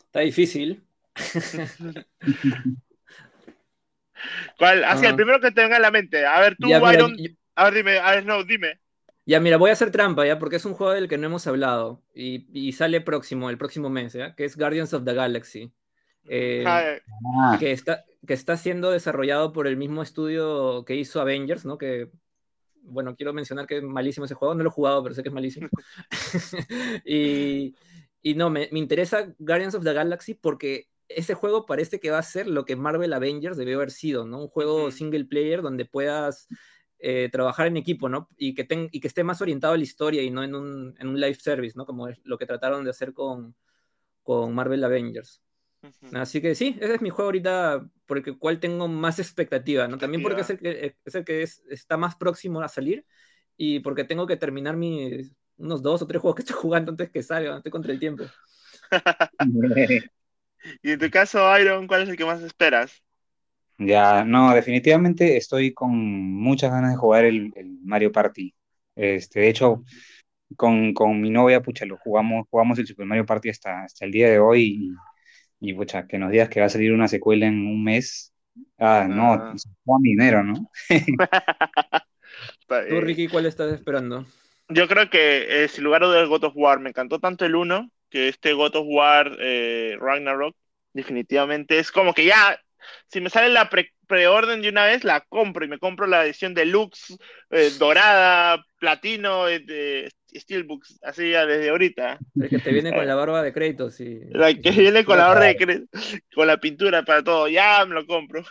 [0.05, 0.83] Está difícil.
[4.57, 4.83] ¿Cuál?
[4.83, 5.15] Así, el ah.
[5.15, 6.25] primero que te venga a la mente.
[6.25, 7.15] A ver, tú, Iron.
[7.55, 8.79] A ver, dime, a ver, no, dime.
[9.25, 10.37] Ya, mira, voy a hacer trampa, ¿ya?
[10.37, 14.13] Porque es un juego del que no hemos hablado y, sale próximo, el próximo mes,
[14.13, 14.35] ¿ya?
[14.35, 15.71] Que es Guardians of the Galaxy.
[16.25, 17.57] Eh, ah.
[17.59, 21.77] que, está, que está siendo desarrollado por el mismo estudio que hizo Avengers, ¿no?
[21.77, 22.11] Que,
[22.81, 25.29] bueno, quiero mencionar que es malísimo ese juego, no lo he jugado, pero sé que
[25.29, 25.69] es malísimo.
[27.05, 27.75] y,
[28.21, 32.17] y, no, me, me interesa Guardians of the Galaxy porque ese juego parece que va
[32.17, 34.41] a ser lo que Marvel Avengers debió haber sido, ¿no?
[34.41, 36.47] Un juego single player donde puedas
[37.05, 38.29] eh, trabajar en equipo, ¿no?
[38.37, 41.07] Y que, y que esté más orientado a la historia y no en un, en
[41.09, 41.85] un live service, ¿no?
[41.85, 43.55] Como es lo que trataron de hacer con,
[44.23, 45.41] con Marvel Avengers.
[46.13, 49.97] Así que sí, ese es mi juego ahorita por el cual tengo más expectativa, ¿no?
[49.97, 53.05] También porque es el que, es el que está más próximo a salir
[53.57, 57.09] y porque tengo que terminar mis unos dos o tres juegos que estoy jugando antes
[57.09, 58.23] que salga, estoy contra el tiempo.
[60.81, 63.03] y en tu caso, Iron, ¿cuál es el que más esperas?
[63.77, 67.51] Ya, no, definitivamente estoy con muchas ganas de jugar el,
[67.83, 68.53] Mario Party.
[68.95, 69.83] Este, de hecho,
[70.55, 74.29] con, mi novia, pucha, lo jugamos, jugamos el Super Mario Party hasta, hasta el día
[74.29, 74.95] de hoy
[75.59, 78.33] y, y, pucha, que nos digas que va a salir una secuela en un mes.
[78.77, 79.55] Ah, no, ah.
[79.99, 80.69] mi dinero, ¿no?
[82.89, 84.25] Tú, Ricky, ¿cuál estás esperando?
[84.69, 86.79] Yo creo que, eh, sin lugar a dudas, God of War.
[86.79, 90.55] Me encantó tanto el 1 que este God of War eh, Ragnarok
[90.93, 92.59] definitivamente es como que ya
[93.07, 93.69] si me sale la
[94.07, 97.15] preorden de una vez, la compro y me compro la edición deluxe,
[97.49, 102.19] eh, dorada, platino, eh, de Steelbooks, así ya desde ahorita.
[102.39, 104.21] El que te viene con la barba de créditos y.
[104.31, 107.95] La que viene con la barba de créditos, con la pintura para todo, ya me
[107.95, 108.43] lo compro.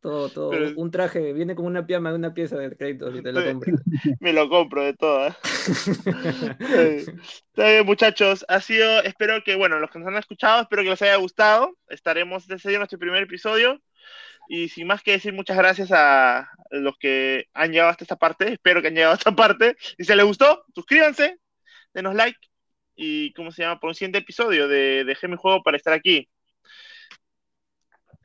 [0.00, 0.50] Todo, todo.
[0.76, 3.76] Un traje, viene con una piama de una pieza de créditos y te lo compro.
[4.20, 5.36] Me lo compro de todas.
[6.60, 8.44] Está bien, muchachos.
[8.48, 11.76] Ha sido, espero que, bueno, los que nos han escuchado, espero que les haya gustado.
[11.88, 13.82] Estaremos decidiendo nuestro primer episodio.
[14.48, 18.52] Y sin más que decir, muchas gracias a los que han llegado hasta esta parte.
[18.52, 19.76] Espero que han llegado hasta esta parte.
[19.98, 21.38] Y si les gustó, suscríbanse,
[21.92, 22.38] denos like.
[22.94, 23.80] Y, ¿cómo se llama?
[23.80, 26.28] Por un siguiente episodio de Dejé mi juego para estar aquí.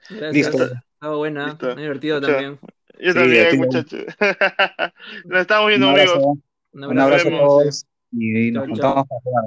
[0.10, 0.74] Gracias.
[1.04, 1.48] Estaba buena, ¿eh?
[1.48, 1.74] ¿Listo?
[1.74, 2.60] muy divertido también.
[2.98, 4.06] Yo también, muchachos.
[5.26, 6.38] nos estamos viendo, amigos.
[6.72, 9.44] Un abrazo, a todos y nos juntamos para jugar.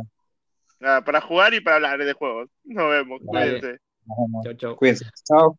[1.07, 2.51] Para jugar y para hablar de juegos.
[2.63, 3.79] Nos vemos, cuídense.
[4.05, 4.45] Nos vemos.
[4.45, 4.77] Chau, chau.
[4.77, 5.07] Cuídense.
[5.25, 5.59] Chao.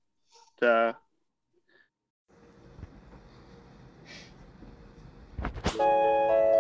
[5.80, 6.57] Chao.